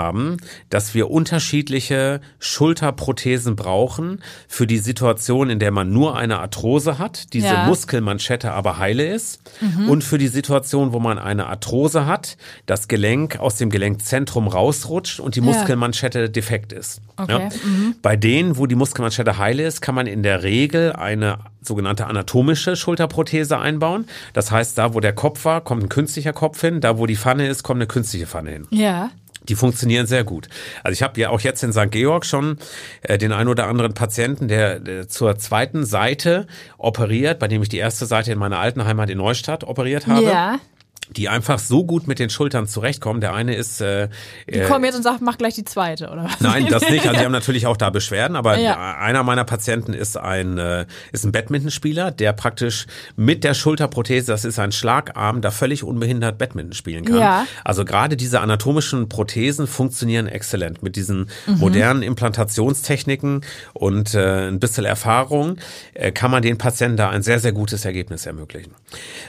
dass 0.70 0.94
wir 0.94 1.10
unterschiedliche 1.10 2.20
Schulterprothesen 2.38 3.56
brauchen 3.56 4.22
für 4.48 4.66
die 4.66 4.78
Situation, 4.78 5.50
in 5.50 5.58
der 5.58 5.70
man 5.70 5.92
nur 5.92 6.16
eine 6.16 6.38
Arthrose 6.40 6.98
hat, 6.98 7.32
diese 7.32 7.46
Ja. 7.46 7.66
Muskelmanschette 7.66 8.52
aber 8.52 8.78
heile 8.78 9.06
ist, 9.06 9.40
Mhm. 9.60 9.88
und 9.88 10.04
für 10.04 10.18
die 10.18 10.28
Situation, 10.28 10.92
wo 10.92 10.98
man 11.00 11.18
eine 11.18 11.46
Arthrose 11.46 12.06
hat, 12.06 12.36
das 12.66 12.88
Gelenk 12.88 13.38
aus 13.38 13.56
dem 13.56 13.70
Gelenkzentrum 13.70 14.48
rausrutscht 14.48 15.20
und 15.20 15.36
die 15.36 15.40
Ja. 15.40 15.46
Muskelmanschette 15.46 16.28
defekt 16.30 16.72
ist. 16.72 17.00
Okay, 17.16 17.48
mhm. 17.64 17.94
Bei 18.02 18.16
denen, 18.16 18.56
wo 18.58 18.66
die 18.66 18.74
Muskelmanschette 18.74 19.38
heile 19.38 19.64
ist, 19.64 19.80
kann 19.80 19.94
man 19.94 20.06
in 20.06 20.22
der 20.22 20.42
Regel 20.42 20.92
eine 20.92 21.38
sogenannte 21.62 22.06
anatomische 22.06 22.76
Schulterprothese 22.76 23.58
einbauen. 23.58 24.06
Das 24.32 24.50
heißt, 24.50 24.76
da 24.78 24.94
wo 24.94 25.00
der 25.00 25.12
Kopf 25.14 25.44
war, 25.44 25.60
kommt 25.62 25.82
ein 25.84 25.88
künstlicher 25.88 26.32
Kopf 26.32 26.60
hin, 26.60 26.80
da 26.80 26.98
wo 26.98 27.06
die 27.06 27.16
Pfanne 27.16 27.48
ist, 27.48 27.62
kommt 27.62 27.78
eine 27.78 27.86
künstliche 27.86 28.26
Pfanne 28.26 28.50
hin. 28.50 28.66
ja. 28.70 29.10
Die 29.48 29.54
funktionieren 29.54 30.06
sehr 30.06 30.24
gut. 30.24 30.48
Also 30.82 30.92
ich 30.92 31.02
habe 31.02 31.20
ja 31.20 31.30
auch 31.30 31.40
jetzt 31.40 31.62
in 31.62 31.72
St. 31.72 31.90
Georg 31.90 32.24
schon 32.26 32.58
äh, 33.02 33.18
den 33.18 33.32
ein 33.32 33.48
oder 33.48 33.66
anderen 33.66 33.94
Patienten, 33.94 34.48
der, 34.48 34.80
der 34.80 35.08
zur 35.08 35.38
zweiten 35.38 35.84
Seite 35.84 36.46
operiert, 36.78 37.38
bei 37.38 37.48
dem 37.48 37.62
ich 37.62 37.68
die 37.68 37.78
erste 37.78 38.06
Seite 38.06 38.32
in 38.32 38.38
meiner 38.38 38.58
alten 38.58 38.84
Heimat 38.84 39.10
in 39.10 39.18
Neustadt 39.18 39.64
operiert 39.64 40.06
habe. 40.06 40.24
Ja. 40.24 40.58
Die 41.10 41.28
einfach 41.28 41.60
so 41.60 41.84
gut 41.84 42.08
mit 42.08 42.18
den 42.18 42.30
Schultern 42.30 42.66
zurechtkommen. 42.66 43.20
Der 43.20 43.32
eine 43.32 43.54
ist 43.54 43.80
äh, 43.80 44.08
Die 44.52 44.60
kommen 44.62 44.84
jetzt 44.84 44.96
und 44.96 45.04
sagen, 45.04 45.18
mach 45.22 45.38
gleich 45.38 45.54
die 45.54 45.62
zweite, 45.62 46.10
oder 46.10 46.24
was? 46.24 46.40
Nein, 46.40 46.66
das 46.68 46.90
nicht. 46.90 47.06
Also 47.06 47.18
die 47.20 47.24
haben 47.24 47.30
natürlich 47.40 47.66
auch 47.68 47.76
da 47.76 47.90
Beschwerden, 47.90 48.34
aber 48.36 48.58
Ja. 48.58 48.96
einer 48.98 49.22
meiner 49.22 49.44
Patienten 49.44 49.92
ist 49.92 50.16
ein 50.16 50.58
äh, 50.58 50.84
ist 51.12 51.24
ein 51.24 51.30
Badmintonspieler, 51.30 52.10
der 52.10 52.32
praktisch 52.32 52.86
mit 53.14 53.44
der 53.44 53.54
Schulterprothese, 53.54 54.32
das 54.32 54.44
ist 54.44 54.58
ein 54.58 54.72
Schlagarm, 54.72 55.42
da 55.42 55.52
völlig 55.52 55.84
unbehindert 55.84 56.38
Badminton 56.38 56.72
spielen 56.72 57.04
kann. 57.04 57.18
Ja. 57.18 57.46
Also 57.62 57.84
gerade 57.84 58.16
diese 58.16 58.40
anatomischen 58.40 59.08
Prothesen 59.08 59.68
funktionieren 59.68 60.26
exzellent 60.26 60.82
mit 60.82 60.96
diesen 60.96 61.28
Mhm. 61.46 61.58
modernen 61.58 62.02
Implantationstechniken 62.02 63.42
und 63.74 64.14
äh, 64.14 64.48
ein 64.48 64.58
bisschen 64.58 64.84
Erfahrung 64.84 65.58
äh, 65.94 66.10
kann 66.10 66.32
man 66.32 66.42
den 66.42 66.58
Patienten 66.58 66.96
da 66.96 67.10
ein 67.10 67.22
sehr 67.22 67.38
sehr 67.38 67.52
gutes 67.52 67.84
Ergebnis 67.84 68.26
ermöglichen. 68.26 68.72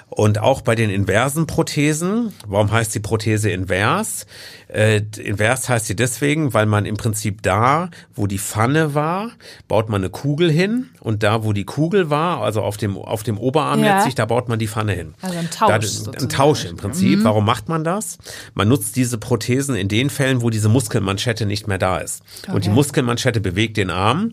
Und 0.10 0.40
auch 0.40 0.62
bei 0.62 0.74
den 0.74 0.90
inversen 0.90 1.46
Prothesen 1.46 1.66
Prothesen. 1.71 2.32
Warum 2.47 2.71
heißt 2.71 2.95
die 2.95 3.01
Prothese 3.01 3.49
invers? 3.51 4.25
Äh, 4.69 5.01
invers 5.21 5.67
heißt 5.67 5.86
sie 5.88 5.95
deswegen, 5.97 6.53
weil 6.53 6.65
man 6.65 6.86
im 6.86 6.95
Prinzip 6.95 7.41
da, 7.41 7.89
wo 8.15 8.25
die 8.27 8.38
Pfanne 8.39 8.93
war, 8.95 9.32
baut 9.67 9.89
man 9.89 10.01
eine 10.01 10.10
Kugel 10.10 10.49
hin 10.49 10.89
und 11.01 11.23
da, 11.23 11.43
wo 11.43 11.51
die 11.53 11.65
Kugel 11.65 12.10
war, 12.10 12.41
also 12.41 12.62
auf 12.62 12.77
dem, 12.77 12.97
auf 12.97 13.23
dem 13.23 13.38
Oberarm 13.38 13.84
Ja. 13.84 13.95
letztlich, 13.95 14.15
da 14.15 14.25
baut 14.25 14.47
man 14.49 14.60
die 14.60 14.67
Pfanne 14.67 14.93
hin. 14.93 15.13
Also 15.21 15.38
ein 15.38 15.49
Tausch 15.49 15.67
Da, 15.69 15.82
sozusagen. 15.82 16.17
ein 16.23 16.30
Tausch 16.30 16.65
im 16.65 16.77
Prinzip. 16.77 17.19
Mhm. 17.19 17.23
Warum 17.25 17.45
macht 17.45 17.67
man 17.69 17.84
das? 17.84 18.17
Man 18.53 18.67
nutzt 18.69 18.95
diese 18.95 19.17
Prothesen 19.17 19.75
in 19.75 19.89
den 19.89 20.10
Fällen, 20.10 20.41
wo 20.41 20.49
diese 20.49 20.69
Muskelmanschette 20.69 21.45
nicht 21.45 21.67
mehr 21.67 21.77
da 21.77 21.97
ist. 21.97 22.23
Und 22.47 22.63
die 22.63 22.69
Okay. 22.69 22.75
Muskelmanschette 22.75 23.41
bewegt 23.41 23.75
den 23.77 23.89
Arm, 23.89 24.32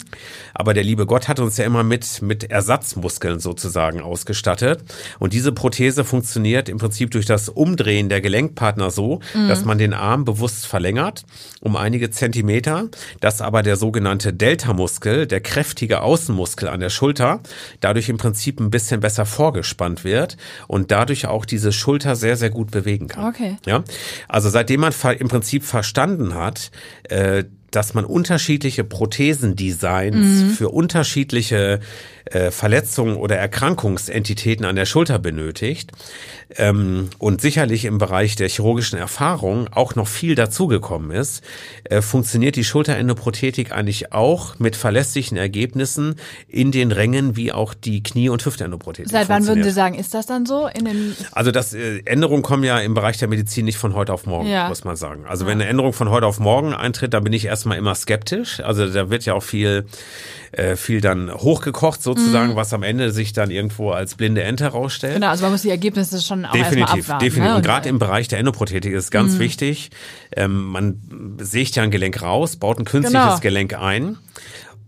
aber 0.54 0.72
der 0.74 0.84
liebe 0.84 1.04
Gott 1.06 1.26
hat 1.28 1.40
uns 1.40 1.56
ja 1.56 1.64
immer 1.64 1.82
mit, 1.82 2.22
mit 2.22 2.44
Ersatzmuskeln 2.50 3.40
sozusagen 3.40 4.00
ausgestattet. 4.00 4.82
Und 5.18 5.32
diese 5.32 5.50
Prothese 5.52 6.04
funktioniert 6.04 6.68
im 6.68 6.78
Prinzip 6.78 7.10
durch 7.12 7.23
das 7.24 7.48
Umdrehen 7.48 8.08
der 8.08 8.20
Gelenkpartner 8.20 8.90
so, 8.90 9.20
Mhm. 9.34 9.48
dass 9.48 9.64
man 9.64 9.78
den 9.78 9.92
Arm 9.94 10.24
bewusst 10.24 10.66
verlängert 10.66 11.24
um 11.60 11.76
einige 11.76 12.10
Zentimeter, 12.10 12.88
dass 13.20 13.40
aber 13.40 13.62
der 13.62 13.76
sogenannte 13.76 14.32
Deltamuskel, 14.32 15.26
der 15.26 15.40
kräftige 15.40 16.02
Außenmuskel 16.02 16.68
an 16.68 16.80
der 16.80 16.90
Schulter, 16.90 17.40
dadurch 17.80 18.08
im 18.08 18.18
Prinzip 18.18 18.60
ein 18.60 18.70
bisschen 18.70 19.00
besser 19.00 19.24
vorgespannt 19.26 20.04
wird 20.04 20.37
und 20.68 20.90
dadurch 20.90 21.26
auch 21.26 21.44
diese 21.44 21.72
Schulter 21.72 22.16
sehr, 22.16 22.37
sehr 22.37 22.50
gut 22.50 22.70
bewegen 22.70 23.08
kann. 23.08 23.26
Okay. 23.28 23.56
Ja, 23.66 23.82
also 24.28 24.48
seitdem 24.50 24.80
man 24.80 24.92
im 25.18 25.28
Prinzip 25.28 25.64
verstanden 25.64 26.34
hat, 26.34 26.70
äh, 27.04 27.44
dass 27.70 27.92
man 27.94 28.04
unterschiedliche 28.04 28.84
Prothesendesigns 28.84 30.56
für 30.56 30.68
unterschiedliche 30.68 31.80
äh, 32.26 32.50
Verletzungen 32.50 33.16
oder 33.16 33.37
Erkrankungsentitäten 33.37 34.64
an 34.64 34.76
der 34.76 34.87
Schulter 34.87 35.18
benötigt 35.18 35.92
ähm, 36.56 37.10
und 37.18 37.40
sicherlich 37.40 37.84
im 37.84 37.98
Bereich 37.98 38.37
der 38.37 38.48
chirurgischen 38.48 38.98
Erfahrung 38.98 39.68
auch 39.72 39.94
noch 39.94 40.08
viel 40.08 40.34
dazugekommen 40.34 41.10
ist, 41.10 41.44
äh, 41.84 42.00
funktioniert 42.00 42.56
die 42.56 42.64
Schulterendoprothetik 42.64 43.72
eigentlich 43.72 44.12
auch 44.12 44.58
mit 44.58 44.76
verlässlichen 44.76 45.37
Ergebnissen 45.37 46.16
in 46.48 46.72
den 46.72 46.92
Rängen 46.92 47.37
wie 47.37 47.52
auch 47.52 47.74
die 47.74 48.02
Knie- 48.02 48.28
und 48.28 48.44
Hüftendoprothetik. 48.44 49.10
Seit 49.10 49.28
wann 49.28 49.46
würden 49.46 49.64
Sie 49.64 49.70
sagen, 49.70 49.94
ist 49.94 50.14
das 50.14 50.26
dann 50.26 50.46
so? 50.46 50.68
Also 51.32 51.50
das 51.50 51.74
äh, 51.74 52.02
Änderungen 52.04 52.42
kommen 52.42 52.64
ja 52.64 52.78
im 52.80 52.94
Bereich 52.94 53.18
der 53.18 53.28
Medizin 53.28 53.64
nicht 53.64 53.78
von 53.78 53.94
heute 53.94 54.12
auf 54.12 54.26
morgen, 54.26 54.48
Ja. 54.48 54.68
muss 54.68 54.84
man 54.84 54.96
sagen. 54.96 55.24
Also 55.26 55.46
wenn 55.46 55.60
eine 55.60 55.66
Änderung 55.66 55.92
von 55.92 56.08
heute 56.10 56.26
auf 56.26 56.40
morgen 56.40 56.74
eintritt, 56.74 57.14
da 57.14 57.20
bin 57.20 57.32
ich 57.32 57.44
erstmal 57.46 57.78
immer 57.78 57.94
skeptisch. 57.94 58.60
Also 58.60 58.87
da 58.88 59.10
wird 59.10 59.24
ja 59.24 59.34
auch 59.34 59.42
viel 59.42 59.87
äh, 60.56 60.76
viel 60.76 61.00
dann 61.00 61.32
hochgekocht 61.32 62.02
sozusagen, 62.02 62.56
was 62.56 62.72
am 62.72 62.82
Ende 62.82 63.10
sich 63.12 63.32
dann 63.32 63.50
irgendwo 63.50 63.90
als 63.90 64.14
blinde 64.14 64.42
Ente 64.42 64.64
herausstellt. 64.64 65.14
genau, 65.14 65.28
also 65.28 65.42
man 65.44 65.52
muss 65.52 65.62
die 65.62 65.70
Ergebnisse 65.70 66.20
schon 66.20 66.44
auch 66.44 66.52
Definitiv, 66.52 67.04
abwarten. 67.04 67.24
definitiv. 67.24 67.50
Ne? 67.50 67.56
Und 67.56 67.62
gerade 67.64 67.88
im 67.88 67.98
Bereich 67.98 68.28
der 68.28 68.38
Endoprothetik 68.38 68.92
ist 68.92 69.04
es 69.04 69.10
Mhm. 69.10 69.12
ganz 69.12 69.38
wichtig, 69.38 69.90
ähm, 70.36 70.64
man 70.66 71.36
sägt 71.40 71.76
ja 71.76 71.82
ein 71.82 71.90
Gelenk 71.90 72.22
raus, 72.22 72.56
baut 72.56 72.78
ein 72.78 72.84
künstliches 72.84 73.12
Genau. 73.28 73.38
Gelenk 73.40 73.74
ein. 73.74 74.16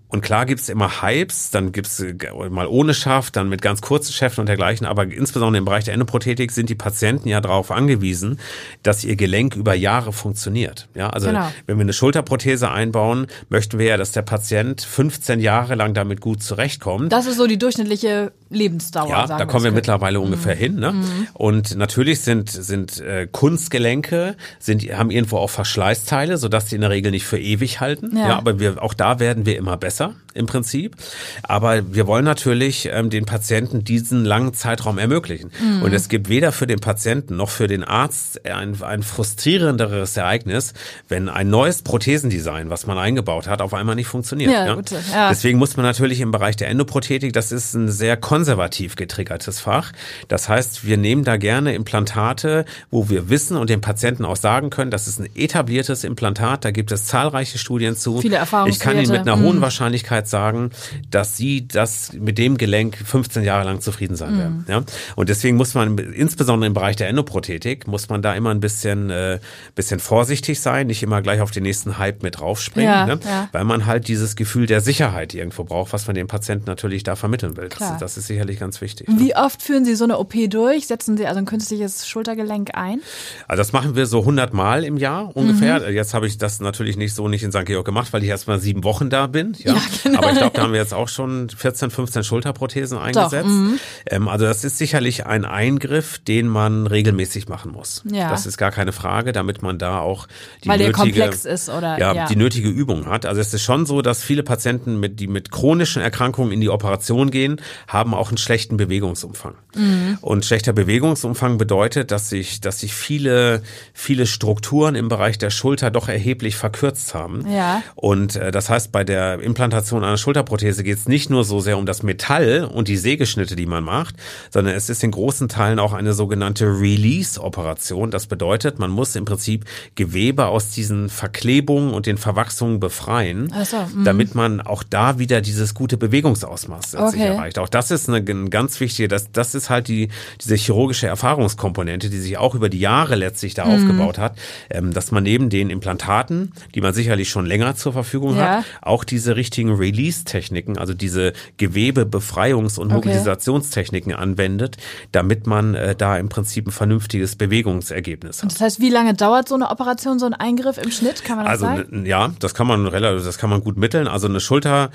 Und 0.08 0.20
klar 0.22 0.46
gibt's 0.46 0.68
immer 0.68 1.02
Hypes, 1.02 1.50
dann 1.50 1.72
gibt's 1.72 1.98
äh, 2.00 2.14
mal 2.48 2.66
ohne 2.66 2.94
Schaft, 2.94 3.36
dann 3.36 3.48
mit 3.48 3.60
ganz 3.60 3.80
kurzen 3.80 4.12
Schäften 4.12 4.40
und 4.42 4.46
dergleichen, 4.46 4.86
aber 4.86 5.04
insbesondere 5.04 5.58
im 5.58 5.64
Bereich 5.64 5.84
der 5.84 5.94
Endoprothetik 5.94 6.52
sind 6.52 6.70
die 6.70 6.74
Patienten 6.76 7.28
ja 7.28 7.40
darauf 7.40 7.70
angewiesen, 7.70 8.38
dass 8.82 9.02
ihr 9.04 9.16
Gelenk 9.16 9.56
über 9.56 9.74
Jahre 9.74 10.12
funktioniert. 10.12 10.88
Ja, 10.94 11.10
also 11.10 11.26
Genau. 11.28 11.50
wenn 11.66 11.76
wir 11.78 11.82
eine 11.82 11.92
Schulterprothese 11.92 12.70
einbauen, 12.70 13.26
möchten 13.48 13.78
wir 13.78 13.86
ja, 13.86 13.96
dass 13.96 14.12
der 14.12 14.22
Patient 14.22 14.80
15 14.80 15.40
Jahre 15.40 15.74
lang 15.74 15.92
damit 15.94 16.20
gut 16.20 16.42
zurechtkommt. 16.42 17.12
Das 17.12 17.26
ist 17.26 17.36
so 17.36 17.46
die 17.46 17.58
durchschnittliche 17.58 18.32
Lebensdauer. 18.50 19.10
Ja, 19.10 19.26
sagen 19.26 19.38
da 19.38 19.44
kommen 19.46 19.64
wir 19.64 19.70
es. 19.70 19.74
mittlerweile 19.74 20.20
ungefähr 20.20 20.54
hin. 20.54 20.76
Ne? 20.76 20.94
Und 21.34 21.76
natürlich 21.76 22.20
sind 22.20 22.50
sind 22.50 23.00
äh, 23.00 23.26
Kunstgelenke 23.30 24.36
sind 24.58 24.82
haben 24.82 25.10
irgendwo 25.10 25.38
auch 25.38 25.50
Verschleißteile, 25.50 26.36
sodass 26.38 26.66
die 26.66 26.76
in 26.76 26.80
der 26.80 26.90
Regel 26.90 27.10
nicht 27.10 27.24
für 27.24 27.38
ewig 27.38 27.80
halten. 27.80 28.16
Ja. 28.16 28.28
Ja, 28.28 28.36
aber 28.38 28.60
wir 28.60 28.82
auch 28.82 28.94
da 28.94 29.18
werden 29.18 29.46
wir 29.46 29.56
immer 29.56 29.76
besser 29.76 30.14
im 30.34 30.46
Prinzip. 30.46 30.96
Aber 31.42 31.94
wir 31.94 32.06
wollen 32.06 32.24
natürlich 32.24 32.88
ähm, 32.92 33.10
den 33.10 33.24
Patienten 33.24 33.84
diesen 33.84 34.24
langen 34.24 34.54
Zeitraum 34.54 34.98
ermöglichen. 34.98 35.50
Und 35.82 35.92
es 35.92 36.08
gibt 36.08 36.28
weder 36.28 36.52
für 36.52 36.66
den 36.66 36.78
Patienten 36.78 37.36
noch 37.36 37.50
für 37.50 37.66
den 37.66 37.82
Arzt 37.82 38.44
ein, 38.46 38.80
ein 38.82 39.02
frustrierenderes 39.02 40.16
Ereignis, 40.16 40.74
wenn 41.08 41.28
ein 41.28 41.48
neues 41.48 41.82
Prothesendesign, 41.82 42.70
was 42.70 42.86
man 42.86 42.98
eingebaut 42.98 43.48
hat, 43.48 43.62
auf 43.62 43.74
einmal 43.74 43.94
nicht 43.94 44.08
funktioniert. 44.08 44.52
Ja, 44.52 44.74
gut, 44.74 44.90
ja. 44.90 45.28
Deswegen 45.30 45.58
muss 45.58 45.76
man 45.76 45.86
natürlich 45.86 46.20
im 46.20 46.30
Bereich 46.30 46.56
der 46.56 46.68
Endoprothetik, 46.68 47.32
das 47.32 47.52
ist 47.52 47.74
ein 47.74 47.88
sehr 47.90 48.16
konservativ 48.36 48.96
getriggertes 48.96 49.60
Fach. 49.60 49.92
Das 50.28 50.46
heißt, 50.50 50.84
wir 50.86 50.98
nehmen 50.98 51.24
da 51.24 51.38
gerne 51.38 51.74
Implantate, 51.74 52.66
wo 52.90 53.08
wir 53.08 53.30
wissen 53.30 53.56
und 53.56 53.70
dem 53.70 53.80
Patienten 53.80 54.26
auch 54.26 54.36
sagen 54.36 54.68
können, 54.68 54.90
das 54.90 55.08
ist 55.08 55.18
ein 55.18 55.28
etabliertes 55.34 56.04
Implantat, 56.04 56.66
da 56.66 56.70
gibt 56.70 56.92
es 56.92 57.06
zahlreiche 57.06 57.56
Studien 57.56 57.96
zu. 57.96 58.20
Viele 58.20 58.38
Ich 58.66 58.78
kann 58.78 58.98
Ihnen 58.98 59.10
mit 59.10 59.22
einer 59.22 59.38
hohen 59.40 59.56
Mhm. 59.56 59.60
Wahrscheinlichkeit 59.62 60.28
sagen, 60.28 60.70
dass 61.10 61.38
Sie 61.38 61.66
das 61.66 62.12
mit 62.12 62.36
dem 62.36 62.58
Gelenk 62.58 62.98
15 63.02 63.42
Jahre 63.42 63.64
lang 63.64 63.80
zufrieden 63.80 64.16
sein 64.16 64.34
Mhm. 64.34 64.38
werden. 64.38 64.64
Ja? 64.68 64.82
Und 65.14 65.30
deswegen 65.30 65.56
muss 65.56 65.72
man, 65.72 65.96
insbesondere 65.96 66.66
im 66.66 66.74
Bereich 66.74 66.96
der 66.96 67.08
Endoprothetik, 67.08 67.86
muss 67.86 68.10
man 68.10 68.20
da 68.20 68.34
immer 68.34 68.50
ein 68.50 68.60
bisschen, 68.60 69.08
äh, 69.08 69.38
bisschen 69.74 69.98
vorsichtig 69.98 70.60
sein, 70.60 70.88
nicht 70.88 71.02
immer 71.02 71.22
gleich 71.22 71.40
auf 71.40 71.52
den 71.52 71.62
nächsten 71.62 71.96
Hype 71.96 72.22
mit 72.22 72.38
draufspringen, 72.40 72.90
Ja, 72.90 73.06
ne? 73.06 73.18
ja. 73.24 73.48
weil 73.52 73.64
man 73.64 73.86
halt 73.86 74.08
dieses 74.08 74.36
Gefühl 74.36 74.66
der 74.66 74.82
Sicherheit 74.82 75.32
irgendwo 75.32 75.64
braucht, 75.64 75.94
was 75.94 76.06
man 76.06 76.14
dem 76.14 76.26
Patienten 76.26 76.66
natürlich 76.66 77.02
da 77.02 77.16
vermitteln 77.16 77.56
will. 77.56 77.68
Das, 77.70 77.78
Klar. 77.78 77.96
das 77.98 78.18
ist 78.18 78.25
sicherlich 78.26 78.58
ganz 78.58 78.80
wichtig. 78.80 79.08
ne? 79.08 79.16
Wie 79.18 79.34
oft 79.36 79.62
führen 79.62 79.84
Sie 79.84 79.94
so 79.94 80.04
eine 80.04 80.18
OP 80.18 80.34
durch? 80.48 80.86
Setzen 80.86 81.16
Sie 81.16 81.26
also 81.26 81.38
ein 81.38 81.44
künstliches 81.46 82.06
Schultergelenk 82.08 82.70
ein? 82.74 83.00
Also 83.48 83.60
das 83.60 83.72
machen 83.72 83.96
wir 83.96 84.06
so 84.06 84.20
100 84.20 84.52
Mal 84.54 84.84
im 84.84 84.96
Jahr 84.96 85.34
ungefähr. 85.36 85.80
Mhm. 85.80 85.94
Jetzt 85.94 86.14
habe 86.14 86.26
ich 86.26 86.38
das 86.38 86.60
natürlich 86.60 86.96
nicht 86.96 87.14
so 87.14 87.28
nicht 87.28 87.42
in 87.42 87.52
St. 87.52 87.64
Georg 87.64 87.84
gemacht, 87.84 88.12
weil 88.12 88.22
ich 88.22 88.28
erst 88.28 88.48
mal 88.48 88.58
sieben 88.58 88.84
Wochen 88.84 89.10
da 89.10 89.26
bin. 89.26 89.54
Ja, 89.58 89.74
Ja, 89.74 89.80
genau. 90.02 90.18
Aber 90.18 90.32
ich 90.32 90.38
glaube, 90.38 90.52
da 90.56 90.62
haben 90.62 90.72
wir 90.72 90.80
jetzt 90.80 90.94
auch 90.94 91.08
schon 91.08 91.48
14, 91.50 91.90
15 91.90 92.24
Schulterprothesen 92.24 92.98
eingesetzt. 92.98 93.46
mhm. 93.48 93.78
Ähm, 94.06 94.28
also 94.28 94.44
das 94.46 94.64
ist 94.64 94.78
sicherlich 94.78 95.26
ein 95.26 95.44
Eingriff, 95.44 96.18
den 96.18 96.48
man 96.48 96.86
regelmäßig 96.86 97.48
machen 97.48 97.72
muss. 97.72 98.02
Ja. 98.10 98.30
Das 98.30 98.46
ist 98.46 98.56
gar 98.56 98.70
keine 98.70 98.92
Frage, 98.92 99.32
damit 99.32 99.62
man 99.62 99.78
da 99.78 99.98
auch 100.00 100.26
die 100.64 100.68
Weil 100.68 100.78
nötige, 100.78 101.24
ist, 101.24 101.68
oder? 101.68 101.98
ja, 101.98 102.14
Ja. 102.14 102.26
die 102.26 102.36
nötige 102.36 102.68
Übung 102.68 103.06
hat. 103.06 103.26
Also 103.26 103.40
es 103.40 103.52
ist 103.54 103.62
schon 103.62 103.86
so, 103.86 104.02
dass 104.02 104.22
viele 104.22 104.42
Patienten, 104.42 105.00
mit, 105.00 105.20
die 105.20 105.26
mit 105.26 105.50
chronischen 105.50 106.02
Erkrankungen 106.02 106.52
in 106.52 106.60
die 106.60 106.70
Operation 106.70 107.30
gehen, 107.30 107.60
haben 107.88 108.14
auch 108.16 108.28
einen 108.28 108.38
schlechten 108.38 108.76
Bewegungsumfang. 108.76 109.54
Mhm. 109.74 110.18
Und 110.20 110.44
schlechter 110.44 110.72
Bewegungsumfang 110.72 111.58
bedeutet, 111.58 112.10
dass 112.10 112.28
sich, 112.28 112.60
dass 112.60 112.80
sich 112.80 112.94
viele, 112.94 113.62
viele 113.92 114.26
Strukturen 114.26 114.94
im 114.94 115.08
Bereich 115.08 115.38
der 115.38 115.50
Schulter 115.50 115.90
doch 115.90 116.08
erheblich 116.08 116.56
verkürzt 116.56 117.14
haben. 117.14 117.46
Ja. 117.50 117.82
Und 117.94 118.36
äh, 118.36 118.50
das 118.50 118.70
heißt, 118.70 118.92
bei 118.92 119.04
der 119.04 119.40
Implantation 119.40 120.04
einer 120.04 120.16
Schulterprothese 120.16 120.82
geht 120.82 120.98
es 120.98 121.08
nicht 121.08 121.30
nur 121.30 121.44
so 121.44 121.60
sehr 121.60 121.78
um 121.78 121.86
das 121.86 122.02
Metall 122.02 122.64
und 122.64 122.88
die 122.88 122.96
Sägeschnitte, 122.96 123.56
die 123.56 123.66
man 123.66 123.84
macht, 123.84 124.16
sondern 124.50 124.74
es 124.74 124.88
ist 124.88 125.02
in 125.04 125.10
großen 125.10 125.48
Teilen 125.48 125.78
auch 125.78 125.92
eine 125.92 126.12
sogenannte 126.14 126.66
Release-Operation. 126.66 128.10
Das 128.10 128.26
bedeutet, 128.26 128.78
man 128.78 128.90
muss 128.90 129.14
im 129.16 129.24
Prinzip 129.24 129.64
Gewebe 129.94 130.46
aus 130.46 130.70
diesen 130.70 131.08
Verklebungen 131.08 131.92
und 131.92 132.06
den 132.06 132.18
Verwachsungen 132.18 132.80
befreien, 132.80 133.52
so, 133.64 133.76
mhm. 133.76 134.04
damit 134.04 134.34
man 134.34 134.60
auch 134.60 134.82
da 134.82 135.18
wieder 135.18 135.40
dieses 135.40 135.74
gute 135.74 135.96
Bewegungsausmaß 135.96 136.96
Okay. 136.96 137.26
erreicht. 137.26 137.58
Auch 137.58 137.68
das 137.68 137.90
ist 137.90 138.05
eine, 138.08 138.18
eine 138.18 138.50
ganz 138.50 138.78
wichtige, 138.80 139.08
das, 139.08 139.30
das 139.32 139.54
ist 139.54 139.70
halt 139.70 139.88
die, 139.88 140.08
diese 140.42 140.54
chirurgische 140.56 141.06
Erfahrungskomponente, 141.06 142.10
die 142.10 142.18
sich 142.18 142.38
auch 142.38 142.54
über 142.54 142.68
die 142.68 142.80
Jahre 142.80 143.14
letztlich 143.14 143.54
da 143.54 143.66
Mhm. 143.66 143.72
aufgebaut 143.72 144.18
hat, 144.18 144.36
ähm, 144.70 144.92
dass 144.92 145.10
man 145.10 145.22
neben 145.24 145.50
den 145.50 145.70
Implantaten, 145.70 146.52
die 146.74 146.80
man 146.80 146.94
sicherlich 146.94 147.28
schon 147.30 147.46
länger 147.46 147.74
zur 147.76 147.92
Verfügung 147.92 148.36
Ja. 148.36 148.58
hat, 148.58 148.64
auch 148.82 149.04
diese 149.04 149.36
richtigen 149.36 149.74
Release-Techniken, 149.74 150.78
also 150.78 150.94
diese 150.94 151.32
Gewebebefreiungs- 151.58 152.78
und 152.78 152.86
Okay. 152.86 152.94
Mobilisationstechniken 152.96 154.14
anwendet, 154.14 154.76
damit 155.12 155.46
man 155.46 155.74
äh, 155.74 155.94
da 155.94 156.16
im 156.18 156.28
Prinzip 156.28 156.66
ein 156.66 156.70
vernünftiges 156.72 157.36
Bewegungsergebnis 157.36 158.42
hat. 158.42 158.52
Das 158.52 158.60
heißt, 158.60 158.80
wie 158.80 158.90
lange 158.90 159.14
dauert 159.14 159.48
so 159.48 159.54
eine 159.54 159.70
Operation, 159.70 160.18
so 160.18 160.26
ein 160.26 160.34
Eingriff 160.34 160.78
im 160.78 160.90
Schnitt? 160.90 161.24
Kann 161.24 161.36
man 161.36 161.44
das 161.46 161.52
Also 161.62 161.66
sagen? 161.66 162.06
ja, 162.06 162.32
das 162.38 162.54
kann 162.54 162.66
man 162.66 162.86
relativ, 162.86 163.24
das 163.24 163.38
kann 163.38 163.50
man 163.50 163.62
gut 163.62 163.76
mitteln. 163.76 164.08
Also 164.08 164.26
eine 164.28 164.40
Schulter, 164.40 164.90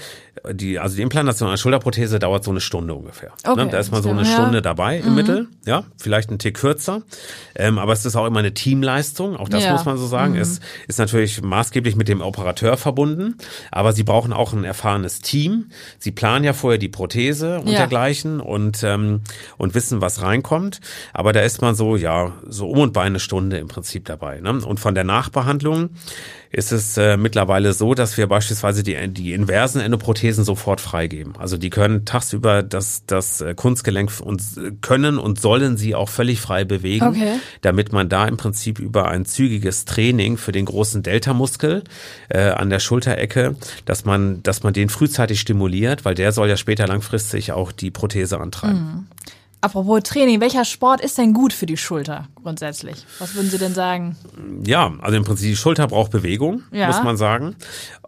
die 0.51 0.79
also 0.79 0.95
die 0.95 1.01
Implantation 1.01 1.49
einer 1.49 1.57
Schulterprothese 1.57 2.19
dauert 2.19 2.43
so 2.43 2.51
eine 2.51 2.61
Stunde 2.61 2.93
ungefähr. 3.01 3.31
Okay, 3.45 3.65
ne? 3.65 3.71
Da 3.71 3.79
ist 3.79 3.91
man 3.91 4.01
so 4.01 4.09
eine 4.09 4.21
ja. 4.23 4.27
Mhm. 4.27 4.31
Stunde 4.33 4.61
dabei 4.61 4.99
im 4.99 5.15
Mittel, 5.15 5.47
ja, 5.65 5.83
vielleicht 5.97 6.31
ein 6.31 6.39
Tick 6.39 6.55
kürzer. 6.57 7.01
Ähm, 7.55 7.77
aber 7.77 7.93
es 7.93 8.05
ist 8.05 8.15
auch 8.15 8.25
immer 8.25 8.39
eine 8.39 8.53
Teamleistung. 8.53 9.35
Auch 9.35 9.49
das 9.49 9.63
Ja. 9.63 9.69
Mhm. 9.71 9.75
muss 9.75 9.85
man 9.85 9.97
so 9.97 10.07
sagen. 10.07 10.35
Es 10.35 10.59
ist 10.87 10.99
natürlich 10.99 11.41
maßgeblich 11.41 11.95
mit 11.95 12.07
dem 12.07 12.21
Operateur 12.21 12.77
verbunden, 12.77 13.35
aber 13.71 13.93
sie 13.93 14.03
brauchen 14.03 14.33
auch 14.33 14.53
ein 14.53 14.63
erfahrenes 14.63 15.19
Team. 15.19 15.69
Sie 15.99 16.11
planen 16.11 16.45
ja 16.45 16.53
vorher 16.53 16.77
die 16.77 16.89
Prothese 16.89 17.59
und 17.59 17.67
Ja. 17.67 17.77
dergleichen 17.79 18.39
und 18.39 18.83
ähm, 18.83 19.21
und 19.57 19.75
wissen, 19.75 20.01
was 20.01 20.21
reinkommt. 20.21 20.79
Aber 21.13 21.33
da 21.33 21.41
ist 21.41 21.61
man 21.61 21.75
so 21.75 21.95
ja 21.95 22.33
so 22.47 22.69
um 22.69 22.79
und 22.79 22.93
bei 22.93 23.01
eine 23.03 23.19
Stunde 23.19 23.57
im 23.57 23.67
Prinzip 23.67 24.05
dabei. 24.05 24.39
Ne? 24.39 24.51
Und 24.65 24.79
von 24.79 24.95
der 24.95 25.03
Nachbehandlung 25.03 25.89
ist 26.51 26.71
es 26.71 26.97
äh, 26.97 27.15
mittlerweile 27.15 27.71
so, 27.73 27.93
dass 27.93 28.17
wir 28.17 28.27
beispielsweise 28.27 28.83
die, 28.83 28.95
die 29.07 29.33
inversen 29.33 29.79
Endoprothesen 29.79 30.43
sofort 30.43 30.81
freigeben. 30.81 31.33
Also 31.37 31.57
die 31.57 31.69
können 31.69 32.03
tagsüber 32.03 32.61
das, 32.61 33.03
das 33.07 33.39
äh, 33.39 33.53
Kunstgelenk 33.55 34.11
und 34.19 34.41
können 34.81 35.17
und 35.17 35.39
sollen 35.39 35.77
sie 35.77 35.95
auch 35.95 36.09
völlig 36.09 36.41
frei 36.41 36.65
bewegen, 36.65 37.07
Okay. 37.07 37.39
damit 37.61 37.93
man 37.93 38.09
da 38.09 38.27
im 38.27 38.37
Prinzip 38.37 38.79
über 38.79 39.07
ein 39.07 39.25
zügiges 39.25 39.85
Training 39.85 40.37
für 40.37 40.51
den 40.51 40.65
großen 40.65 41.03
Deltamuskel 41.03 41.83
äh, 42.29 42.49
an 42.49 42.69
der 42.69 42.79
Schulterecke, 42.79 43.55
dass 43.85 44.05
man, 44.05 44.43
dass 44.43 44.63
man 44.63 44.73
den 44.73 44.89
frühzeitig 44.89 45.39
stimuliert, 45.39 46.03
weil 46.05 46.15
der 46.15 46.31
soll 46.31 46.49
ja 46.49 46.57
später 46.57 46.85
langfristig 46.87 47.53
auch 47.53 47.71
die 47.71 47.91
Prothese 47.91 48.39
antreiben. 48.39 49.07
Apropos 49.63 50.01
Training, 50.03 50.41
welcher 50.41 50.65
Sport 50.65 51.01
ist 51.01 51.19
denn 51.19 51.33
gut 51.33 51.53
für 51.53 51.67
die 51.67 51.77
Schulter 51.77 52.27
grundsätzlich? 52.41 53.05
Was 53.19 53.35
würden 53.35 53.49
Sie 53.51 53.59
denn 53.59 53.75
sagen? 53.75 54.17
Ja, 54.65 54.91
also 55.01 55.15
im 55.17 55.23
Prinzip 55.23 55.49
die 55.49 55.55
Schulter 55.55 55.87
braucht 55.87 56.11
Bewegung, 56.11 56.63
Ja. 56.71 56.87
muss 56.87 57.03
man 57.03 57.15
sagen. 57.15 57.55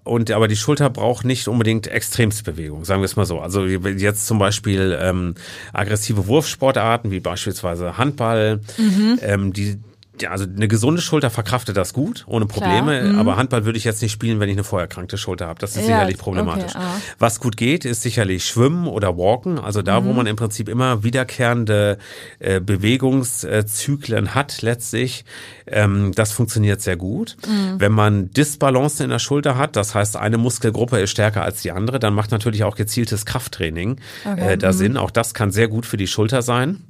Und 0.03 0.31
aber 0.31 0.47
die 0.47 0.55
Schulter 0.57 0.89
braucht 0.89 1.25
nicht 1.25 1.47
unbedingt 1.47 1.85
Extremstbewegung, 1.87 2.83
sagen 2.85 3.01
wir 3.01 3.05
es 3.05 3.15
mal 3.15 3.25
so. 3.25 3.39
Also 3.39 3.65
jetzt 3.65 4.25
zum 4.27 4.39
Beispiel 4.39 4.97
ähm, 4.99 5.35
aggressive 5.73 6.27
Wurfsportarten 6.27 7.11
wie 7.11 7.19
beispielsweise 7.19 7.97
Handball, 7.97 8.59
Mhm. 8.77 9.19
ähm, 9.21 9.53
die 9.53 9.77
ja, 10.21 10.29
also 10.29 10.45
eine 10.45 10.67
gesunde 10.67 11.01
Schulter 11.01 11.29
verkraftet 11.31 11.75
das 11.75 11.91
gut, 11.93 12.23
ohne 12.27 12.45
Probleme. 12.45 12.99
Klar, 12.99 13.13
mhm. 13.13 13.19
Aber 13.19 13.35
Handball 13.37 13.65
würde 13.65 13.77
ich 13.79 13.83
jetzt 13.83 14.01
nicht 14.01 14.11
spielen, 14.11 14.39
wenn 14.39 14.47
ich 14.47 14.55
eine 14.55 14.63
vorerkranke 14.63 15.17
Schulter 15.17 15.47
habe. 15.47 15.59
Das 15.59 15.71
ist 15.71 15.77
Ja, 15.77 15.83
sicherlich 15.83 16.15
okay, 16.15 16.23
problematisch. 16.23 16.75
ah. 16.75 16.97
Was 17.17 17.39
gut 17.39 17.57
geht, 17.57 17.83
ist 17.83 18.03
sicherlich 18.03 18.45
Schwimmen 18.45 18.87
oder 18.87 19.17
Walken. 19.17 19.57
Also 19.59 19.81
da, 19.81 19.99
Mhm. 20.01 20.05
wo 20.05 20.13
man 20.13 20.27
im 20.27 20.35
Prinzip 20.35 20.69
immer 20.69 21.03
wiederkehrende 21.03 21.97
äh, 22.39 22.59
Bewegungszyklen 22.59 24.35
hat 24.35 24.61
letztlich. 24.61 25.25
Ähm, 25.67 26.11
das 26.15 26.31
funktioniert 26.31 26.81
sehr 26.81 26.97
gut. 26.97 27.35
Mhm. 27.47 27.79
Wenn 27.79 27.91
man 27.91 28.29
Disbalancen 28.31 29.05
in 29.05 29.09
der 29.09 29.19
Schulter 29.19 29.57
hat, 29.57 29.75
das 29.75 29.95
heißt, 29.95 30.17
eine 30.17 30.37
Muskelgruppe 30.37 30.99
ist 30.99 31.09
stärker 31.11 31.43
als 31.43 31.61
die 31.61 31.71
andere, 31.71 31.99
dann 31.99 32.13
macht 32.13 32.31
natürlich 32.31 32.63
auch 32.63 32.75
gezieltes 32.75 33.25
Krafttraining 33.25 33.97
Okay, 34.25 34.53
äh, 34.53 34.57
da 34.57 34.69
mhm. 34.71 34.73
Sinn. 34.77 34.97
Auch 34.97 35.11
das 35.11 35.33
kann 35.33 35.51
sehr 35.51 35.67
gut 35.67 35.85
für 35.85 35.97
die 35.97 36.07
Schulter 36.07 36.41
sein. 36.41 36.83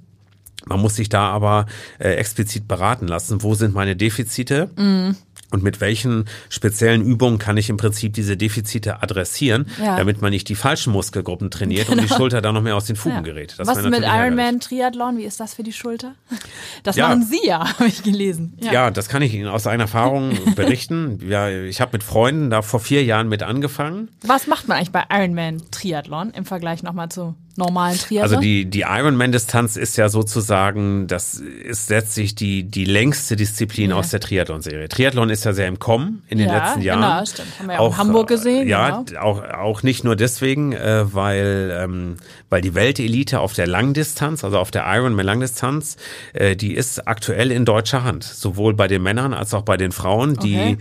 Man 0.65 0.80
muss 0.80 0.95
sich 0.95 1.10
da 1.10 1.30
aber 1.30 1.65
äh, 1.99 2.13
explizit 2.15 2.67
beraten 2.67 3.08
lassen, 3.08 3.43
wo 3.43 3.54
sind 3.56 3.73
meine 3.73 3.95
Defizite 3.95 4.69
Mhm. 4.78 5.15
und 5.52 5.62
mit 5.62 5.82
welchen 5.82 6.26
speziellen 6.49 7.02
Übungen 7.04 7.38
kann 7.38 7.58
ich 7.58 7.69
im 7.69 7.78
Prinzip 7.78 8.13
diese 8.13 8.38
Defizite 8.38 9.04
adressieren, 9.04 9.67
Ja. 9.84 9.97
damit 9.97 10.21
man 10.21 10.32
nicht 10.32 10.47
die 10.49 10.56
falschen 10.56 10.93
Muskelgruppen 10.93 11.52
trainiert 11.52 11.89
und 11.89 12.02
die 12.02 12.08
Schulter 12.08 12.41
dann 12.41 12.56
noch 12.56 12.62
mehr 12.62 12.76
aus 12.76 12.86
den 12.86 12.95
Fugen 12.95 13.15
Ja. 13.17 13.21
gerät. 13.21 13.56
Das 13.58 13.67
Was 13.67 13.84
mit. 13.84 14.02
Ironman 14.04 14.60
Triathlon? 14.62 15.17
Wie 15.17 15.26
ist 15.26 15.39
das 15.39 15.54
für 15.54 15.63
die 15.63 15.73
Schulter? 15.73 16.15
Das 16.84 16.95
Ja. 16.95 17.10
machen 17.10 17.23
Sie 17.23 17.45
ja, 17.45 17.60
habe 17.80 17.88
ich 17.88 18.02
gelesen. 18.04 18.58
Ja. 18.62 18.89
das 18.89 19.10
kann 19.10 19.21
ich 19.21 19.34
Ihnen 19.34 19.47
aus 19.47 19.67
eigener 19.67 19.84
Erfahrung 19.84 20.32
berichten. 20.56 21.19
Ja, 21.28 21.49
ich 21.49 21.82
habe 21.82 21.91
mit 21.93 22.04
Freunden 22.04 22.49
da 22.49 22.62
vor 22.62 22.80
vier 22.80 23.04
Jahren 23.04 23.28
mit 23.30 23.43
angefangen. 23.43 24.10
Was 24.26 24.47
macht 24.47 24.67
man 24.67 24.78
eigentlich 24.78 24.91
bei 24.91 25.04
Ironman 25.12 25.62
Triathlon 25.71 26.32
im 26.32 26.45
Vergleich 26.45 26.84
nochmal 26.84 27.10
zu 27.10 27.36
normalen 27.55 27.97
Triathlon? 27.97 28.23
Also 28.23 28.41
die, 28.41 28.65
die 28.65 28.81
Ironman-Distanz 28.81 29.75
ist 29.77 29.97
ja 29.97 30.09
sozusagen, 30.09 31.07
das 31.07 31.35
ist 31.35 31.89
letztlich 31.89 32.35
die, 32.35 32.63
die 32.63 32.85
längste 32.85 33.35
Disziplin 33.35 33.91
Ja. 33.91 33.97
aus 33.97 34.09
der 34.09 34.19
Triathlon-Serie. 34.19 34.89
Triathlon 34.89 35.29
ist 35.29 35.43
ja 35.45 35.53
sehr 35.53 35.67
im 35.67 35.79
Kommen 35.79 36.23
in 36.29 36.37
den 36.39 36.49
Ja, 36.49 36.57
letzten 36.65 36.81
Jahren. 36.81 37.01
genau, 37.01 37.25
stimmt. 37.25 37.47
Haben 37.59 37.67
wir 37.67 37.73
ja 37.75 37.79
auch 37.79 37.91
in 37.93 37.97
Hamburg 37.97 38.27
gesehen, 38.27 38.67
äh, 38.67 38.69
Ja, 38.71 39.01
genau. 39.05 39.21
auch, 39.21 39.43
auch 39.43 39.83
nicht 39.83 40.03
nur 40.03 40.15
deswegen, 40.15 40.73
äh, 40.73 41.13
weil, 41.13 41.77
ähm, 41.79 42.17
weil 42.49 42.61
die 42.61 42.73
Weltelite 42.75 43.39
auf 43.39 43.53
der 43.53 43.67
Langdistanz, 43.67 44.43
also 44.43 44.57
auf 44.57 44.71
der 44.71 44.85
Ironman-Langdistanz, 44.87 45.97
äh, 46.33 46.55
die 46.55 46.73
ist 46.73 47.07
aktuell 47.07 47.51
in 47.51 47.65
deutscher 47.65 48.03
Hand. 48.03 48.23
Sowohl 48.23 48.73
bei 48.73 48.87
den 48.87 49.03
Männern 49.03 49.33
als 49.33 49.53
auch 49.53 49.63
bei 49.63 49.77
den 49.77 49.91
Frauen, 49.91 50.35
die 50.37 50.53
Okay. 50.55 50.77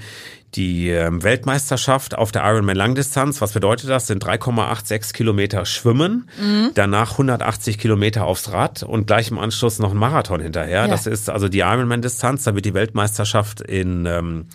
Die 0.54 0.90
ähm, 0.90 1.22
Weltmeisterschaft 1.22 2.16
auf 2.16 2.30
der 2.30 2.42
Ironman 2.44 2.76
Langdistanz, 2.76 3.40
was 3.40 3.52
bedeutet 3.52 3.88
das? 3.88 4.06
Sind 4.06 4.22
3,86 4.24 5.14
Kilometer 5.14 5.64
Schwimmen, 5.64 6.28
Mhm. 6.40 6.70
danach 6.74 7.12
180 7.12 7.78
Kilometer 7.78 8.24
aufs 8.26 8.52
Rad 8.52 8.82
und 8.82 9.06
gleich 9.06 9.30
im 9.30 9.38
Anschluss 9.38 9.78
noch 9.78 9.92
ein 9.92 9.96
Marathon 9.96 10.40
hinterher. 10.40 10.82
Ja. 10.82 10.88
Das 10.88 11.06
ist 11.06 11.30
also 11.30 11.48
die 11.48 11.60
Ironman-Distanz, 11.60 12.44
da 12.44 12.54
wird 12.54 12.64
die 12.66 12.74
Weltmeisterschaft 12.74 13.60
in 13.62 14.04
ähm, 14.06 14.46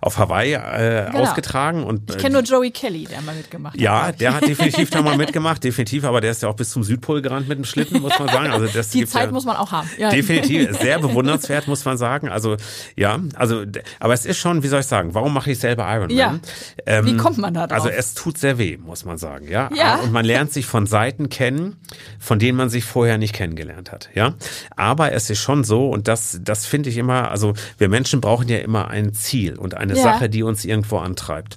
auf 0.00 0.18
Hawaii 0.18 0.52
äh, 0.54 1.06
Genau. 1.10 1.22
ausgetragen. 1.22 1.82
Und, 1.82 2.10
ich 2.10 2.16
äh, 2.16 2.20
kenne 2.20 2.34
nur 2.34 2.42
Joey 2.42 2.70
Kelly, 2.70 3.04
der 3.06 3.20
mal 3.22 3.34
mitgemacht 3.34 3.74
hat. 3.74 3.80
ja, 3.80 4.12
der 4.12 4.34
hat 4.34 4.46
definitiv 4.46 4.90
da 4.90 5.00
mal 5.02 5.16
mitgemacht, 5.16 5.64
definitiv, 5.64 6.04
aber 6.04 6.20
der 6.20 6.30
ist 6.32 6.42
ja 6.42 6.48
auch 6.48 6.56
bis 6.56 6.70
zum 6.70 6.82
Südpol 6.84 7.22
gerannt 7.22 7.48
mit 7.48 7.56
dem 7.58 7.64
Schlitten, 7.64 8.00
muss 8.02 8.18
man 8.18 8.28
sagen. 8.28 8.50
Also 8.52 8.66
das 8.66 8.90
Die 8.90 9.06
Zeit 9.06 9.26
ja, 9.26 9.32
muss 9.32 9.44
man 9.44 9.56
auch 9.56 9.72
haben. 9.72 9.88
Ja. 9.98 10.10
Definitiv, 10.10 10.76
sehr 10.80 10.98
bewundernswert, 10.98 11.66
muss 11.68 11.84
man 11.84 11.96
sagen. 11.96 12.28
Also 12.28 12.56
ja, 12.96 13.18
also 13.34 13.64
aber 13.98 14.12
es 14.14 14.26
ist 14.26 14.38
schon, 14.38 14.62
wie 14.62 14.68
soll 14.68 14.80
ich 14.80 14.86
sagen, 14.86 15.14
warum 15.14 15.37
mache 15.38 15.52
ich 15.52 15.60
selber 15.60 15.84
Ironman? 15.88 16.10
Ja. 16.16 16.38
Ähm, 16.84 17.06
Wie 17.06 17.16
kommt 17.16 17.38
man 17.38 17.54
da 17.54 17.68
drauf? 17.68 17.78
Also 17.78 17.88
es 17.90 18.14
tut 18.14 18.38
sehr 18.38 18.58
weh, 18.58 18.76
muss 18.76 19.04
man 19.04 19.18
sagen, 19.18 19.46
ja. 19.48 19.70
Ja. 19.72 19.96
Und 20.00 20.10
man 20.10 20.24
lernt 20.24 20.52
sich 20.52 20.66
von 20.66 20.86
Seiten 20.86 21.28
kennen, 21.28 21.76
von 22.18 22.40
denen 22.40 22.58
man 22.58 22.70
sich 22.70 22.84
vorher 22.84 23.18
nicht 23.18 23.34
kennengelernt 23.34 23.92
hat, 23.92 24.10
ja. 24.14 24.34
Aber 24.74 25.12
es 25.12 25.30
ist 25.30 25.38
schon 25.38 25.62
so 25.62 25.90
und 25.90 26.08
das, 26.08 26.40
das 26.42 26.66
finde 26.66 26.90
ich 26.90 26.96
immer, 26.96 27.30
also 27.30 27.54
wir 27.78 27.88
Menschen 27.88 28.20
brauchen 28.20 28.48
ja 28.48 28.58
immer 28.58 28.88
ein 28.88 29.14
Ziel 29.14 29.56
und 29.56 29.74
eine 29.76 29.94
Ja. 29.94 30.02
Sache, 30.02 30.28
die 30.28 30.42
uns 30.42 30.64
irgendwo 30.64 30.98
antreibt. 30.98 31.56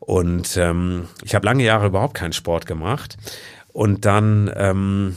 Und 0.00 0.56
ähm, 0.56 1.06
ich 1.22 1.34
habe 1.34 1.44
lange 1.44 1.64
Jahre 1.64 1.88
überhaupt 1.88 2.14
keinen 2.14 2.32
Sport 2.32 2.64
gemacht 2.64 3.18
und 3.74 4.06
dann 4.06 4.50
ähm, 4.56 5.16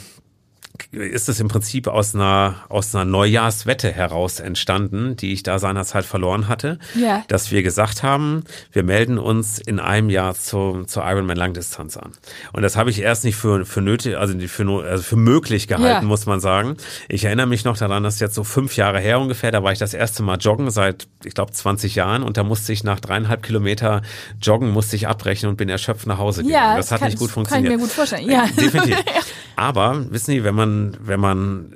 ist 0.92 1.30
es 1.30 1.40
im 1.40 1.48
Prinzip 1.48 1.88
aus 1.88 2.16
einer, 2.16 2.56
aus 2.70 2.94
einer 2.96 3.06
Neujahrswette 3.06 3.92
heraus 3.92 4.40
entstanden, 4.40 5.16
die 5.16 5.34
ich 5.34 5.44
da 5.44 5.60
seinerzeit 5.60 6.06
verloren 6.06 6.48
hatte, 6.48 6.80
Ja. 6.96 7.24
dass 7.28 7.52
wir 7.52 7.64
gesagt 7.64 8.04
haben, 8.04 8.44
wir 8.72 8.84
melden 8.84 9.18
uns 9.18 9.60
in 9.60 9.80
einem 9.80 10.10
Jahr 10.10 10.36
zu, 10.36 10.84
zur 10.88 11.04
Ironman 11.06 11.38
Langdistanz 11.38 11.98
an. 11.98 12.12
Und 12.54 12.62
das 12.64 12.76
habe 12.78 12.90
ich 12.90 13.00
erst 13.02 13.24
nicht 13.24 13.36
für, 13.36 13.66
für 13.66 13.82
nötig, 13.82 14.18
also 14.18 14.38
für, 14.48 14.84
also 14.84 15.04
für 15.04 15.16
möglich 15.16 15.68
gehalten, 15.68 15.86
Ja. 15.86 16.08
muss 16.08 16.26
man 16.26 16.40
sagen. 16.40 16.78
Ich 17.10 17.26
erinnere 17.26 17.48
mich 17.48 17.64
noch 17.66 17.78
daran, 17.78 18.04
dass 18.04 18.20
jetzt 18.20 18.36
so 18.36 18.44
fünf 18.44 18.76
Jahre 18.78 19.00
her 19.00 19.20
ungefähr, 19.20 19.52
da 19.52 19.64
war 19.64 19.72
ich 19.72 19.80
das 19.80 19.94
erste 19.94 20.24
Mal 20.24 20.38
joggen 20.38 20.70
seit, 20.72 21.08
ich 21.24 21.34
glaube, 21.34 21.52
20 21.52 21.96
Jahren 21.96 22.24
und 22.24 22.38
da 22.38 22.44
musste 22.44 22.74
ich 22.74 22.84
nach 22.84 23.00
dreieinhalb 23.00 23.44
Kilometer 23.44 24.02
joggen, 24.42 24.72
musste 24.72 24.96
ich 24.96 25.08
abbrechen 25.08 25.50
und 25.50 25.58
bin 25.58 25.70
erschöpft 25.70 26.08
nach 26.08 26.18
Hause 26.18 26.44
gegangen. 26.44 26.64
Ja, 26.64 26.78
das 26.78 26.92
hat 26.92 27.00
kann, 27.00 27.10
nicht 27.10 27.20
gut 27.20 27.30
Kann 27.30 27.34
funktioniert. 27.34 27.74
ich 27.74 27.78
mir 27.78 27.84
gut 27.84 27.92
vorstellen. 27.92 28.30
Ja. 28.30 28.46
Äh, 28.46 28.62
Definitiv. 28.62 28.98
Aber 29.56 30.06
wissen 30.12 30.32
Sie, 30.32 30.44
wenn 30.44 30.56
man, 30.56 30.71
wenn 31.02 31.20
man, 31.20 31.76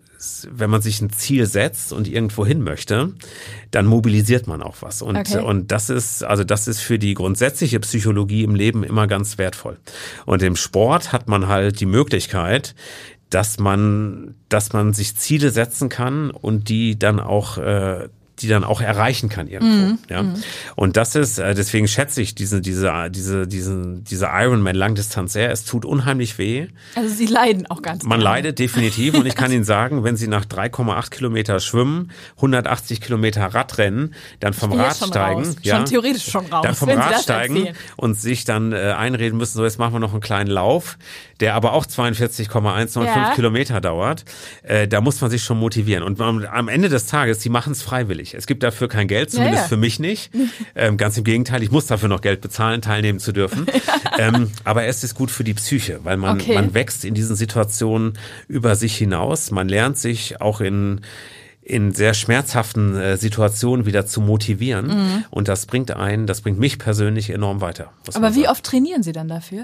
wenn 0.51 0.69
man 0.69 0.81
sich 0.81 1.01
ein 1.01 1.11
Ziel 1.11 1.45
setzt 1.45 1.93
und 1.93 2.07
irgendwo 2.07 2.45
hin 2.45 2.61
möchte, 2.61 3.13
dann 3.71 3.85
mobilisiert 3.85 4.47
man 4.47 4.61
auch 4.61 4.77
was. 4.81 5.01
Und, 5.01 5.17
Okay. 5.17 5.39
und 5.39 5.71
das 5.71 5.89
ist, 5.89 6.23
also 6.23 6.43
das 6.43 6.67
ist 6.67 6.79
für 6.79 6.97
die 6.99 7.13
grundsätzliche 7.13 7.79
Psychologie 7.79 8.43
im 8.43 8.55
Leben 8.55 8.83
immer 8.83 9.07
ganz 9.07 9.37
wertvoll. 9.37 9.77
Und 10.25 10.41
im 10.43 10.55
Sport 10.55 11.11
hat 11.11 11.27
man 11.27 11.47
halt 11.47 11.79
die 11.79 11.85
Möglichkeit, 11.85 12.75
dass 13.29 13.59
man, 13.59 14.35
dass 14.49 14.73
man 14.73 14.93
sich 14.93 15.15
Ziele 15.17 15.49
setzen 15.49 15.89
kann 15.89 16.31
und 16.31 16.69
die 16.69 16.97
dann 16.97 17.19
auch 17.19 17.57
äh, 17.57 18.07
die 18.39 18.47
dann 18.47 18.63
auch 18.63 18.81
erreichen 18.81 19.29
kann 19.29 19.47
irgendwo. 19.47 19.85
Mhm. 19.87 19.99
Ja. 20.09 20.25
Und 20.75 20.97
das 20.97 21.15
ist, 21.15 21.37
äh, 21.39 21.55
deswegen 21.55 21.87
schätze 21.87 22.21
ich 22.21 22.35
diese, 22.35 22.61
diese, 22.61 23.09
diese, 23.09 23.47
diesen, 23.47 24.03
diese 24.03 24.29
Ironman 24.31 24.75
Langdistanz 24.75 25.33
sehr. 25.33 25.51
Es 25.51 25.63
tut 25.63 25.85
unheimlich 25.85 26.37
weh. 26.37 26.67
Also 26.95 27.09
Sie 27.13 27.25
leiden 27.25 27.65
auch 27.67 27.81
ganz 27.81 28.03
Man 28.03 28.19
doll. 28.19 28.25
leidet 28.25 28.59
definitiv 28.59 29.13
und 29.15 29.25
ich 29.25 29.35
kann 29.35 29.51
Ihnen 29.51 29.63
sagen, 29.63 30.03
wenn 30.03 30.17
Sie 30.17 30.27
nach 30.27 30.45
3,8 30.45 31.09
Kilometer 31.09 31.59
schwimmen, 31.59 32.11
180 32.37 33.01
Kilometer 33.01 33.45
Radrennen, 33.45 34.13
dann 34.39 34.53
vom 34.53 34.73
Rad 34.73 34.97
schon 34.97 35.07
steigen, 35.09 35.43
raus. 35.45 35.55
Schon 35.63 35.85
theoretisch 35.85 36.29
schon 36.29 36.45
raus, 36.47 36.63
dann 36.63 36.75
vom 36.75 36.89
Rad 36.89 37.21
steigen 37.21 37.55
erzählen. 37.57 37.75
und 37.95 38.19
sich 38.19 38.43
dann 38.43 38.73
äh, 38.73 38.93
einreden 38.97 39.37
müssen, 39.37 39.57
so 39.57 39.63
jetzt 39.63 39.79
machen 39.79 39.93
wir 39.93 39.99
noch 39.99 40.11
einen 40.11 40.21
kleinen 40.21 40.49
Lauf, 40.49 40.97
der 41.39 41.55
aber 41.55 41.73
auch 41.73 41.85
42,195 41.85 43.15
Ja. 43.15 43.35
Kilometer 43.35 43.81
dauert. 43.81 44.25
Äh, 44.63 44.87
da 44.87 45.01
muss 45.01 45.21
man 45.21 45.29
sich 45.29 45.43
schon 45.43 45.59
motivieren 45.59 46.03
und 46.03 46.19
am, 46.21 46.45
am 46.45 46.67
Ende 46.67 46.89
des 46.89 47.07
Tages, 47.07 47.39
die 47.39 47.49
machen 47.49 47.73
es 47.73 47.81
freiwillig. 47.81 48.33
Es 48.33 48.47
gibt 48.47 48.63
dafür 48.63 48.87
kein 48.87 49.07
Geld, 49.07 49.31
zumindest 49.31 49.63
ja. 49.63 49.67
für 49.67 49.77
mich 49.77 49.99
nicht. 49.99 50.31
Ähm, 50.77 50.97
ganz 50.97 51.17
im 51.17 51.23
Gegenteil, 51.23 51.63
ich 51.63 51.71
muss 51.71 51.87
dafür 51.87 52.09
noch 52.09 52.21
Geld 52.21 52.41
bezahlen, 52.41 52.81
teilnehmen 52.81 53.19
zu 53.19 53.31
dürfen. 53.31 53.65
ähm, 54.19 54.51
aber 54.63 54.85
es 54.85 55.03
ist 55.03 55.15
gut 55.15 55.31
für 55.31 55.43
die 55.43 55.53
Psyche, 55.53 55.99
weil 56.03 56.17
man, 56.17 56.39
Okay. 56.39 56.53
man 56.53 56.73
wächst 56.73 57.05
in 57.05 57.13
diesen 57.13 57.35
Situationen 57.35 58.17
über 58.47 58.75
sich 58.75 58.95
hinaus. 58.95 59.51
Man 59.51 59.69
lernt 59.69 59.97
sich 59.97 60.41
auch 60.41 60.59
in 60.61 61.01
in 61.65 61.93
sehr 61.93 62.13
schmerzhaften 62.13 62.95
äh, 62.95 63.17
Situationen 63.17 63.87
wieder 63.87 64.05
zu 64.05 64.21
motivieren. 64.21 64.87
Mhm. 64.87 65.25
Und 65.31 65.47
das 65.47 65.65
bringt 65.65 65.89
einen, 65.89 66.27
das 66.27 66.41
bringt 66.41 66.59
mich 66.59 66.77
persönlich 66.77 67.31
enorm 67.31 67.59
weiter. 67.59 67.91
man 68.13 68.23
Aber 68.23 68.35
wie 68.35 68.47
oft 68.47 68.63
trainieren 68.63 69.01
Sie 69.01 69.13
dann 69.13 69.27
dafür? 69.27 69.63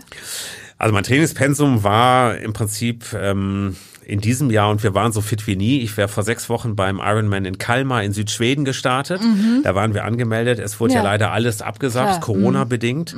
Also 0.81 0.93
mein 0.95 1.03
Trainingspensum 1.03 1.83
war 1.83 2.37
im 2.37 2.53
Prinzip 2.53 3.05
ähm, 3.13 3.75
in 4.03 4.19
diesem 4.19 4.49
Jahr 4.49 4.71
und 4.71 4.81
wir 4.81 4.95
waren 4.95 5.11
so 5.11 5.21
fit 5.21 5.45
wie 5.45 5.55
nie. 5.55 5.79
Ich 5.81 5.95
wäre 5.95 6.07
vor 6.07 6.23
sechs 6.23 6.49
Wochen 6.49 6.75
beim 6.75 6.97
Ironman 6.97 7.45
in 7.45 7.59
Kalmar 7.59 8.03
in 8.03 8.13
Südschweden 8.13 8.65
gestartet. 8.65 9.21
Da 9.63 9.75
waren 9.75 9.93
wir 9.93 10.05
angemeldet. 10.05 10.57
Es 10.57 10.79
wurde 10.79 10.93
ja, 10.95 11.01
Mhm. 11.01 11.05
Ja. 11.05 11.11
leider 11.11 11.31
alles 11.31 11.61
abgesagt, 11.61 12.07
Klar. 12.07 12.17
Mhm. 12.17 12.21
Corona 12.41 12.63
bedingt. 12.63 13.15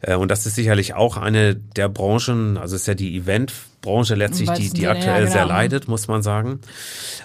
Äh, 0.00 0.16
und 0.16 0.32
das 0.32 0.46
ist 0.46 0.56
sicherlich 0.56 0.94
auch 0.94 1.16
eine 1.16 1.54
der 1.54 1.88
Branchen, 1.88 2.56
also 2.56 2.74
es 2.74 2.82
ist 2.82 2.88
ja 2.88 2.94
die 2.94 3.16
Event 3.16 3.52
Branche 3.86 4.16
letztlich, 4.16 4.50
die, 4.50 4.70
die 4.70 4.82
ja, 4.82 4.90
aktuell 4.90 5.20
genau. 5.22 5.32
sehr 5.32 5.46
leidet, 5.46 5.86
muss 5.86 6.08
man 6.08 6.22
sagen. 6.22 6.60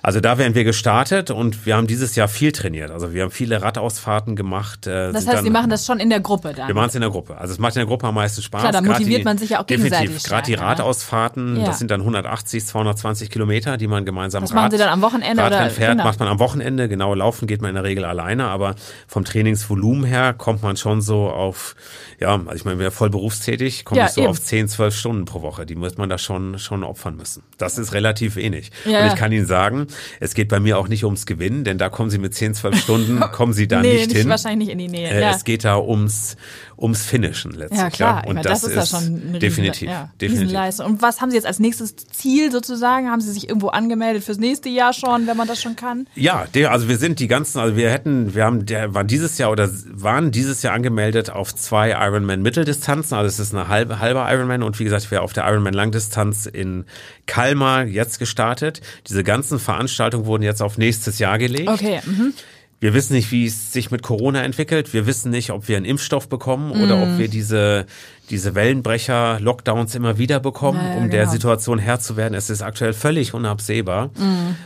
Also 0.04 0.20
da 0.20 0.38
wären 0.38 0.54
wir 0.54 0.64
gestartet 0.64 1.32
und 1.32 1.66
wir 1.66 1.76
haben 1.76 1.88
dieses 1.88 2.16
Jahr 2.16 2.28
viel 2.28 2.52
trainiert. 2.52 2.92
Also 2.92 3.14
wir 3.14 3.24
haben 3.24 3.32
viele 3.32 3.62
Radausfahrten 3.64 4.36
gemacht. 4.36 4.86
äh, 4.86 5.12
Das 5.12 5.26
heißt, 5.26 5.38
dann- 5.38 5.44
Sie 5.44 5.50
machen 5.50 5.70
das 5.72 5.86
schon 5.88 6.00
in 6.00 6.10
der 6.12 6.20
Gruppe 6.20 6.54
dann. 6.56 6.68
wir 6.68 6.76
machen 6.76 6.90
es 6.90 6.96
in 6.96 7.02
der 7.02 7.10
Gruppe. 7.10 7.38
Also 7.38 7.52
es 7.54 7.60
macht 7.60 7.76
in 7.76 7.80
der 7.80 7.88
Gruppe 7.88 8.08
am 8.08 8.14
meisten 8.16 8.42
Spaß. 8.44 8.62
Klar, 8.62 8.72
da 8.74 8.82
motiviert 8.82 9.22
die, 9.22 9.24
man 9.26 9.38
sich 9.40 9.50
ja 9.50 9.60
auch 9.60 9.66
Definitiv. 9.66 10.00
gegenseitig 10.00 10.24
Gerade 10.30 10.46
die 10.46 10.52
ne? 10.56 10.62
Radausfahrten, 10.62 11.58
Ja. 11.58 11.66
das 11.66 11.80
sind 11.80 11.90
dann 11.90 12.02
180, 12.02 12.66
220 12.66 13.30
Kilometer, 13.32 13.78
die 13.78 13.88
man 13.88 14.06
gemeinsam 14.06 14.42
Das 14.42 14.52
Rad, 14.52 14.56
machen 14.56 14.72
Sie 14.72 14.78
dann 14.78 14.90
am 14.90 15.02
Wochenende 15.02 15.34
oder- 15.44 15.44
Radrennen 15.52 15.72
fährt, 15.72 15.92
genau. 15.94 16.04
macht 16.04 16.20
man 16.20 16.28
am 16.30 16.40
Wochenende. 16.40 16.88
Genau, 16.88 17.14
laufen 17.16 17.48
geht 17.48 17.62
man 17.62 17.70
in 17.70 17.76
der 17.76 17.84
Regel 17.84 18.06
alleine, 18.06 18.46
aber 18.48 18.76
vom 19.08 19.26
Trainingsvolumen 19.26 20.04
her 20.06 20.34
kommt 20.34 20.62
man 20.62 20.78
schon 20.78 21.02
so 21.02 21.30
auf, 21.30 21.76
ja, 22.20 22.36
also 22.36 22.52
ich 22.54 22.66
meine, 22.66 22.78
wir 22.80 22.86
sind 22.92 22.98
voll 22.98 23.10
berufstätig, 23.10 23.84
komme 23.86 24.02
Ja, 24.02 24.08
so 24.10 24.22
eben. 24.22 24.30
auf 24.30 24.40
10, 24.42 24.68
12 24.68 24.96
Stunden 24.96 25.26
pro 25.26 25.42
Woche. 25.42 25.66
Die 25.66 25.76
muss 25.76 25.98
man 25.98 26.10
da 26.10 26.18
schon, 26.18 26.51
schon 26.60 26.84
opfern 26.84 27.16
müssen. 27.16 27.44
Das 27.58 27.78
ist 27.78 27.94
relativ 27.94 28.36
wenig. 28.36 28.72
Ja. 28.86 29.04
Und 29.04 29.08
ich 29.08 29.16
kann 29.16 29.32
Ihnen 29.32 29.46
sagen, 29.46 29.88
es 30.20 30.34
geht 30.34 30.50
bei 30.50 30.60
mir 30.60 30.78
auch 30.78 30.88
nicht 30.88 31.06
ums 31.06 31.26
Gewinnen, 31.26 31.64
denn 31.64 31.78
da 31.78 31.90
kommen 31.90 32.10
Sie 32.10 32.18
mit 32.18 32.34
10, 32.34 32.54
12 32.54 32.80
Stunden, 32.80 33.20
kommen 33.32 33.54
Sie 33.54 33.68
da 33.68 33.82
nee, 33.82 33.94
nicht 33.94 34.12
hin. 34.12 34.30
wahrscheinlich 34.30 34.68
nicht 34.68 34.74
in 34.74 34.78
die 34.80 34.88
Nähe. 34.88 35.10
Äh, 35.10 35.22
ja. 35.22 35.32
Es 35.32 35.44
geht 35.44 35.64
da 35.64 35.78
ums, 35.78 36.38
ums 36.82 37.06
Finishen 37.06 37.52
letztlich. 37.52 37.80
Ja, 37.80 37.90
klar. 37.90 38.22
Ich 38.24 38.30
Und 38.30 38.36
meine, 38.36 38.48
das, 38.48 38.64
ist 38.64 38.76
ja 38.76 38.86
schon 38.86 39.06
eine 39.06 39.24
Riesen, 39.24 39.40
definitiv, 39.40 39.90
ja, 39.90 40.10
definitiv. 40.20 40.80
Und 40.80 41.02
was 41.02 41.22
haben 41.22 41.30
Sie 41.30 41.38
jetzt 41.38 41.46
als 41.46 41.60
nächstes 41.60 41.96
Ziel 41.96 42.52
sozusagen? 42.52 43.10
Haben 43.10 43.22
Sie 43.22 43.32
sich 43.32 43.48
irgendwo 43.48 43.68
angemeldet 43.68 44.24
fürs 44.24 44.40
nächste 44.40 44.70
Jahr 44.70 44.94
schon, 44.94 45.28
wenn 45.28 45.38
man 45.38 45.48
das 45.48 45.62
schon 45.62 45.76
kann? 45.76 46.08
Ja, 46.16 46.48
also 46.70 46.90
wir 46.90 46.98
sind 46.98 47.20
die 47.20 47.28
ganzen, 47.28 47.60
also 47.60 47.76
wir 47.76 47.92
hätten, 47.92 48.34
wir 48.34 48.46
haben, 48.46 48.66
der 48.66 48.94
waren 48.94 49.08
dieses 49.08 49.38
Jahr 49.38 49.52
oder 49.52 49.70
waren 49.92 50.32
dieses 50.32 50.64
Jahr 50.64 50.74
angemeldet 50.74 51.30
auf 51.30 51.54
zwei 51.54 51.92
Ironman 51.92 52.42
Mitteldistanzen. 52.42 53.16
Also 53.16 53.28
es 53.28 53.40
ist 53.40 53.54
eine 53.54 53.68
halbe, 53.68 54.00
halbe 54.00 54.26
Ironman 54.28 54.64
und 54.64 54.80
wie 54.80 54.84
gesagt, 54.84 55.12
wäre 55.12 55.22
auf 55.22 55.34
der 55.34 55.48
Ironman 55.48 55.74
Langdistanz 55.74 56.48
in 56.48 56.86
Kalmar 57.28 57.86
jetzt 57.86 58.18
gestartet. 58.20 58.82
Diese 59.08 59.24
ganzen 59.24 59.60
Veranstaltungen 59.60 60.26
wurden 60.26 60.44
jetzt 60.44 60.62
auf 60.62 60.78
nächstes 60.78 61.20
Jahr 61.20 61.38
gelegt. 61.38 61.70
Okay. 61.70 62.02
Mhm. 62.06 62.34
Wir 62.82 62.96
wissen 62.96 63.14
nicht, 63.14 63.32
wie 63.32 63.46
es 63.46 63.72
sich 63.72 63.92
mit 63.92 64.02
Corona 64.02 64.42
entwickelt. 64.42 64.92
Wir 64.92 65.06
wissen 65.06 65.30
nicht, 65.30 65.52
ob 65.52 65.68
wir 65.68 65.78
einen 65.78 65.86
Impfstoff 65.86 66.28
bekommen 66.28 66.72
oder 66.72 66.98
Mm. 66.98 67.04
ob 67.04 67.18
wir 67.20 67.28
diese, 67.28 67.86
diese 68.32 68.56
Wellenbrecher, 68.56 69.40
Lockdowns 69.40 69.94
immer 69.94 70.18
wieder 70.18 70.40
bekommen, 70.40 70.80
Ja, 70.84 70.90
ja, 70.94 70.98
um 70.98 71.12
der 71.12 71.20
genau. 71.22 71.32
Situation 71.32 71.78
Herr 71.78 72.00
zu 72.00 72.18
werden. 72.18 72.34
Es 72.34 72.50
ist 72.50 72.64
aktuell 72.64 72.94
völlig 72.94 73.36
unabsehbar. 73.36 74.10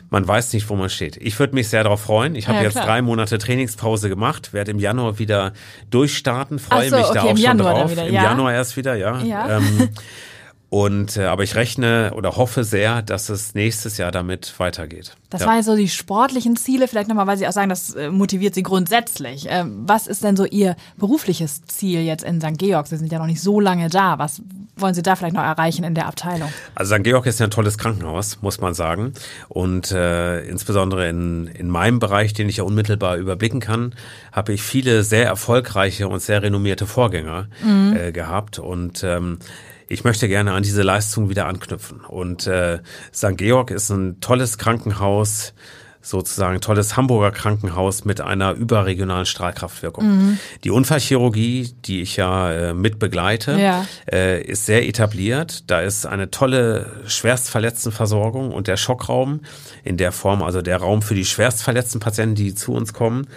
Man 0.09 0.25
weiß 0.25 0.53
nicht, 0.53 0.69
wo 0.69 0.75
man 0.77 0.89
steht. 0.89 1.17
Ich 1.17 1.37
würde 1.39 1.55
mich 1.55 1.67
sehr 1.67 1.83
darauf 1.83 1.99
freuen. 2.03 2.35
Ich 2.35 2.47
habe 2.47 2.55
Mm. 2.59 2.61
Ja, 2.61 2.63
jetzt 2.63 2.73
klar. 2.75 2.85
drei 2.85 3.01
Monate 3.01 3.37
Trainingspause 3.37 4.07
gemacht, 4.07 4.53
werde 4.53 4.71
im 4.71 4.79
Januar 4.79 5.19
wieder 5.19 5.51
durchstarten, 5.89 6.57
freue 6.57 6.89
so, 6.89 6.95
mich 6.95 7.05
da 7.07 7.09
okay, 7.11 7.19
auch 7.19 7.29
im 7.31 7.35
schon 7.37 7.43
Januar 7.43 7.73
drauf. 7.73 7.91
Im 7.97 8.13
ja. 8.13 8.23
Januar 8.23 8.53
erst 8.53 8.77
wieder, 8.77 8.95
ja. 8.95 9.21
Ja. 9.23 9.57
Ähm, 9.57 9.89
und 10.75 11.15
äh, 11.15 11.23
aber 11.23 11.43
ich 11.43 11.55
rechne 11.55 12.11
oder 12.15 12.35
hoffe 12.35 12.65
sehr, 12.65 13.01
dass 13.01 13.29
es 13.29 13.55
nächstes 13.55 13.97
Jahr 13.97 14.11
damit 14.11 14.59
weitergeht. 14.59 15.15
Das 15.29 15.39
ja. 15.39 15.47
waren 15.47 15.63
so 15.63 15.73
die 15.73 15.87
sportlichen 15.87 16.57
Ziele, 16.57 16.89
vielleicht 16.89 17.07
nochmal, 17.07 17.27
weil 17.27 17.37
Sie 17.37 17.47
auch 17.47 17.53
sagen, 17.53 17.69
das 17.69 17.93
äh, 17.93 18.11
motiviert 18.11 18.55
Sie 18.55 18.61
grundsätzlich. 18.61 19.47
Ähm, 19.49 19.83
was 19.87 20.05
ist 20.05 20.21
denn 20.25 20.35
so 20.35 20.43
Ihr 20.43 20.75
berufliches 20.97 21.63
Ziel 21.67 22.01
jetzt 22.01 22.25
in 22.25 22.41
St. 22.41 22.57
Georg? 22.57 22.87
Sie 22.87 22.97
sind 22.97 23.09
ja 23.09 23.19
noch 23.19 23.25
nicht 23.25 23.41
so 23.41 23.61
lange 23.61 23.87
da. 23.87 24.19
Was 24.19 24.41
wollen 24.75 24.93
Sie 24.93 25.01
da 25.01 25.15
vielleicht 25.15 25.33
noch 25.35 25.43
erreichen 25.43 25.85
in 25.85 25.95
der 25.95 26.07
Abteilung? 26.07 26.51
Also 26.75 26.93
St. 26.93 27.05
Georg 27.05 27.25
ist 27.25 27.39
ja 27.39 27.47
ein 27.47 27.51
tolles 27.51 27.77
Krankenhaus, 27.77 28.41
muss 28.41 28.59
man 28.59 28.73
sagen. 28.73 29.13
Und 29.47 29.93
äh, 29.93 30.41
insbesondere 30.41 31.07
in, 31.07 31.47
in 31.47 31.69
meinem 31.69 31.99
Bereich, 31.99 32.33
den 32.33 32.49
ich 32.49 32.57
ja 32.57 32.65
unmittelbar 32.65 33.15
überblicken 33.15 33.61
kann, 33.61 33.95
habe 34.33 34.51
ich 34.51 34.61
viele 34.61 35.03
sehr 35.03 35.25
erfolgreiche 35.25 36.09
und 36.09 36.21
sehr 36.21 36.43
renommierte 36.43 36.85
Vorgänger 36.85 37.47
äh, 37.95 38.11
gehabt. 38.11 38.59
Und 38.59 39.05
ähm, 39.05 39.39
ich 39.87 40.03
möchte 40.03 40.27
gerne 40.27 40.53
an 40.53 40.63
diese 40.63 40.81
Leistung 40.83 41.29
wieder 41.29 41.45
anknüpfen. 41.47 42.01
Und 42.01 42.47
äh, 42.47 42.79
St. 43.13 43.37
Georg 43.37 43.71
ist 43.71 43.89
ein 43.89 44.19
tolles 44.19 44.57
Krankenhaus, 44.57 45.53
sozusagen 46.01 46.61
tolles 46.61 46.95
Hamburger 46.97 47.31
Krankenhaus 47.31 48.05
mit 48.05 48.21
einer 48.21 48.51
überregionalen 48.53 49.25
Strahlkraftwirkung. 49.25 50.37
Die 50.63 50.69
Unfallchirurgie, 50.69 51.73
die 51.85 52.01
ich 52.03 52.15
ja 52.17 52.51
äh, 52.51 52.73
mit 52.75 52.99
begleite, 52.99 53.57
Ja. 53.59 53.87
äh, 54.11 54.39
ist 54.43 54.67
sehr 54.67 54.87
etabliert. 54.87 55.63
Da 55.69 55.81
ist 55.81 56.05
eine 56.05 56.29
tolle 56.29 56.91
Schwerstverletztenversorgung 57.07 58.51
und 58.51 58.67
der 58.67 58.77
Schockraum 58.77 59.41
in 59.83 59.97
der 59.97 60.11
Form, 60.11 60.43
also 60.43 60.61
der 60.61 60.77
Raum 60.77 61.01
für 61.01 61.15
die 61.15 61.25
schwerstverletzten 61.25 61.99
Patienten, 61.99 62.35
die 62.35 62.53
zu 62.53 62.73
uns 62.73 62.93
kommen, 62.93 63.27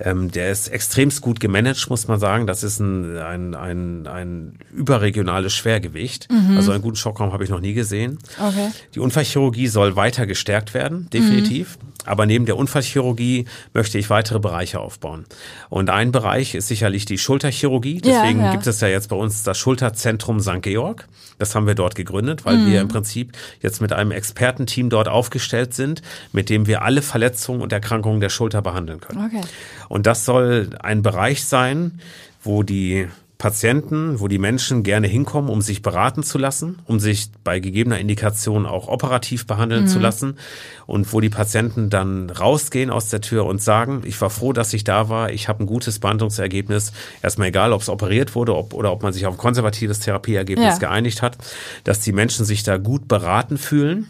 ähm, 0.00 0.30
der 0.30 0.50
ist 0.50 0.68
extremst 0.68 1.20
gut 1.20 1.40
gemanagt, 1.40 1.88
muss 1.90 2.08
man 2.08 2.18
sagen. 2.18 2.46
Das 2.46 2.62
ist 2.62 2.80
ein, 2.80 3.16
ein, 3.18 3.54
ein, 3.54 4.06
ein 4.06 4.58
überregionales 4.72 5.52
Schwergewicht. 5.54 6.28
Also 6.56 6.72
einen 6.72 6.82
guten 6.82 6.96
Schockraum 6.96 7.32
habe 7.32 7.44
ich 7.44 7.50
noch 7.50 7.60
nie 7.60 7.74
gesehen. 7.74 8.18
Okay. 8.38 8.70
Die 8.94 9.00
Unfallchirurgie 9.00 9.68
soll 9.68 9.96
weiter 9.96 10.26
gestärkt 10.26 10.74
werden, 10.74 11.08
definitiv. 11.12 11.78
Aber 12.06 12.26
neben 12.26 12.44
der 12.44 12.58
Unfallchirurgie 12.58 13.46
möchte 13.72 13.96
ich 13.98 14.10
weitere 14.10 14.38
Bereiche 14.38 14.78
aufbauen. 14.78 15.24
Und 15.70 15.88
ein 15.88 16.12
Bereich 16.12 16.54
ist 16.54 16.68
sicherlich 16.68 17.06
die 17.06 17.16
Schulterchirurgie. 17.16 18.02
Ja, 18.04 18.20
Deswegen 18.22 18.40
ja. 18.40 18.50
gibt 18.52 18.66
es 18.66 18.80
ja 18.80 18.88
jetzt 18.88 19.08
bei 19.08 19.16
uns 19.16 19.42
das 19.42 19.56
Schulterzentrum 19.58 20.40
St. 20.40 20.60
Georg. 20.60 21.08
Das 21.38 21.54
haben 21.54 21.66
wir 21.66 21.74
dort 21.74 21.94
gegründet, 21.94 22.44
weil 22.44 22.58
Mhm. 22.58 22.70
wir 22.70 22.80
im 22.82 22.88
Prinzip 22.88 23.32
jetzt 23.62 23.80
mit 23.80 23.92
einem 23.92 24.10
Expertenteam 24.10 24.90
dort 24.90 25.08
aufgestellt 25.08 25.72
sind, 25.74 26.02
mit 26.32 26.50
dem 26.50 26.66
wir 26.66 26.82
alle 26.82 27.00
Verletzungen 27.02 27.62
und 27.62 27.72
Erkrankungen 27.72 28.20
der 28.20 28.28
Schulter 28.28 28.60
behandeln 28.60 29.00
können. 29.00 29.24
Okay. 29.26 29.40
Und 29.88 30.06
das 30.06 30.24
soll 30.24 30.70
ein 30.80 31.02
Bereich 31.02 31.44
sein, 31.44 32.00
wo 32.42 32.62
die 32.62 33.08
Patienten, 33.36 34.20
wo 34.20 34.28
die 34.28 34.38
Menschen 34.38 34.84
gerne 34.84 35.06
hinkommen, 35.06 35.50
um 35.50 35.60
sich 35.60 35.82
beraten 35.82 36.22
zu 36.22 36.38
lassen, 36.38 36.78
um 36.86 36.98
sich 36.98 37.30
bei 37.42 37.60
gegebener 37.60 37.98
Indikation 37.98 38.64
auch 38.64 38.88
operativ 38.88 39.46
behandeln 39.46 39.86
zu 39.86 39.98
lassen. 39.98 40.38
Und 40.86 41.12
wo 41.12 41.20
die 41.20 41.28
Patienten 41.28 41.90
dann 41.90 42.30
rausgehen 42.30 42.90
aus 42.90 43.10
der 43.10 43.20
Tür 43.20 43.44
und 43.44 43.60
sagen, 43.60 44.02
ich 44.06 44.18
war 44.20 44.30
froh, 44.30 44.54
dass 44.54 44.72
ich 44.72 44.84
da 44.84 45.08
war, 45.10 45.30
ich 45.30 45.48
habe 45.48 45.64
ein 45.64 45.66
gutes 45.66 45.98
Behandlungsergebnis, 45.98 46.92
erstmal 47.22 47.48
egal, 47.48 47.72
ob 47.72 47.82
es 47.82 47.90
operiert 47.90 48.34
wurde 48.34 48.54
ob, 48.56 48.72
oder 48.72 48.92
ob 48.92 49.02
man 49.02 49.12
sich 49.12 49.26
auf 49.26 49.34
ein 49.34 49.38
konservatives 49.38 50.00
Therapieergebnis 50.00 50.74
Ja. 50.74 50.78
geeinigt 50.78 51.20
hat, 51.20 51.36
dass 51.82 52.00
die 52.00 52.12
Menschen 52.12 52.46
sich 52.46 52.62
da 52.62 52.78
gut 52.78 53.08
beraten 53.08 53.58
fühlen 53.58 54.08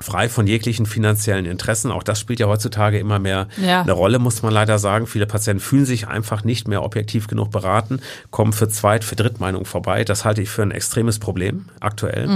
frei 0.00 0.28
von 0.28 0.46
jeglichen 0.46 0.86
finanziellen 0.86 1.44
Interessen. 1.46 1.90
Auch 1.90 2.02
das 2.02 2.18
spielt 2.20 2.40
ja 2.40 2.46
heutzutage 2.46 2.98
immer 2.98 3.18
mehr 3.18 3.48
Ja. 3.62 3.82
eine 3.82 3.92
Rolle, 3.92 4.18
muss 4.18 4.42
man 4.42 4.52
leider 4.52 4.78
sagen. 4.78 5.06
Viele 5.06 5.26
Patienten 5.26 5.60
fühlen 5.60 5.86
sich 5.86 6.08
einfach 6.08 6.44
nicht 6.44 6.68
mehr 6.68 6.82
objektiv 6.82 7.26
genug 7.26 7.50
beraten, 7.50 8.00
kommen 8.30 8.52
für 8.52 8.68
Zweit-, 8.68 9.04
für 9.04 9.16
Drittmeinung 9.16 9.64
vorbei. 9.64 10.04
Das 10.04 10.24
halte 10.24 10.42
ich 10.42 10.48
für 10.50 10.62
ein 10.62 10.70
extremes 10.72 11.18
Problem 11.18 11.66
aktuell. 11.80 12.28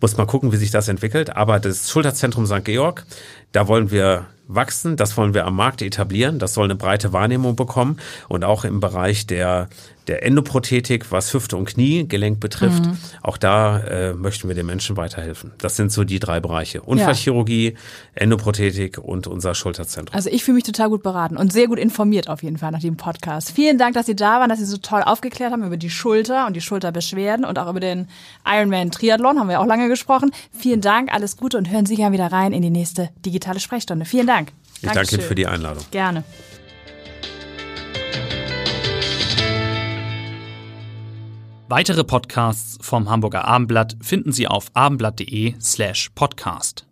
Muss 0.00 0.16
man 0.16 0.26
gucken, 0.26 0.52
wie 0.52 0.56
sich 0.56 0.70
das 0.70 0.88
entwickelt. 0.88 1.36
Aber 1.36 1.58
das 1.60 1.90
Schulterzentrum 1.90 2.46
St. 2.46 2.64
Georg, 2.64 3.04
da 3.52 3.66
wollen 3.68 3.90
wir 3.90 4.26
wachsen, 4.54 4.96
das 4.96 5.16
wollen 5.16 5.34
wir 5.34 5.46
am 5.46 5.56
Markt 5.56 5.82
etablieren, 5.82 6.38
das 6.38 6.54
soll 6.54 6.64
eine 6.64 6.76
breite 6.76 7.12
Wahrnehmung 7.12 7.56
bekommen 7.56 7.98
und 8.28 8.44
auch 8.44 8.64
im 8.64 8.80
Bereich 8.80 9.26
der, 9.26 9.68
der 10.08 10.24
Endoprothetik, 10.24 11.12
was 11.12 11.32
Hüfte 11.32 11.56
und 11.56 11.66
Knie, 11.66 12.06
Gelenk 12.08 12.40
betrifft, 12.40 12.82
auch 13.22 13.36
da 13.36 13.78
äh, 13.78 14.14
möchten 14.14 14.48
wir 14.48 14.54
den 14.54 14.66
Menschen 14.66 14.96
weiterhelfen. 14.96 15.52
Das 15.58 15.76
sind 15.76 15.92
so 15.92 16.04
die 16.04 16.18
drei 16.18 16.40
Bereiche. 16.40 16.82
Unfallchirurgie, 16.82 17.76
Endoprothetik 18.14 18.98
und 18.98 19.26
unser 19.26 19.54
Schulterzentrum. 19.54 20.14
Also 20.14 20.30
ich 20.30 20.42
fühle 20.44 20.56
mich 20.56 20.64
total 20.64 20.88
gut 20.88 21.02
beraten 21.02 21.36
und 21.36 21.52
sehr 21.52 21.68
gut 21.68 21.78
informiert 21.78 22.28
auf 22.28 22.42
jeden 22.42 22.58
Fall 22.58 22.72
nach 22.72 22.80
dem 22.80 22.96
Podcast. 22.96 23.52
Vielen 23.52 23.78
Dank, 23.78 23.94
dass 23.94 24.06
Sie 24.06 24.16
da 24.16 24.40
waren, 24.40 24.48
dass 24.48 24.58
Sie 24.58 24.64
so 24.64 24.78
toll 24.78 25.02
aufgeklärt 25.02 25.52
haben 25.52 25.64
über 25.64 25.76
die 25.76 25.90
Schulter 25.90 26.46
und 26.46 26.54
die 26.54 26.60
Schulterbeschwerden 26.60 27.44
und 27.44 27.58
auch 27.58 27.70
über 27.70 27.80
den 27.80 28.08
Ironman 28.44 28.90
Triathlon, 28.90 29.38
haben 29.38 29.48
wir 29.48 29.60
auch 29.60 29.66
lange 29.66 29.88
gesprochen. 29.88 30.32
Vielen 30.50 30.80
Dank, 30.80 31.12
alles 31.12 31.36
Gute 31.36 31.58
und 31.58 31.70
hören 31.70 31.86
Sie 31.86 31.96
gerne 31.96 32.12
wieder 32.12 32.32
rein 32.32 32.52
in 32.52 32.62
die 32.62 32.70
nächste 32.70 33.10
digitale 33.24 33.60
Sprechstunde. 33.60 34.04
Vielen 34.04 34.26
Dank. 34.26 34.41
Ich 34.82 34.90
danke 34.90 35.14
Ihnen 35.14 35.24
für 35.24 35.34
die 35.34 35.46
Einladung. 35.46 35.84
Gerne. 35.90 36.24
Weitere 41.68 42.04
Podcasts 42.04 42.76
vom 42.82 43.08
Hamburger 43.08 43.46
Abendblatt 43.46 43.96
finden 44.02 44.32
Sie 44.32 44.46
auf 44.46 44.66
abendblatt.de 44.74 45.54
slash 45.58 46.10
podcast. 46.14 46.86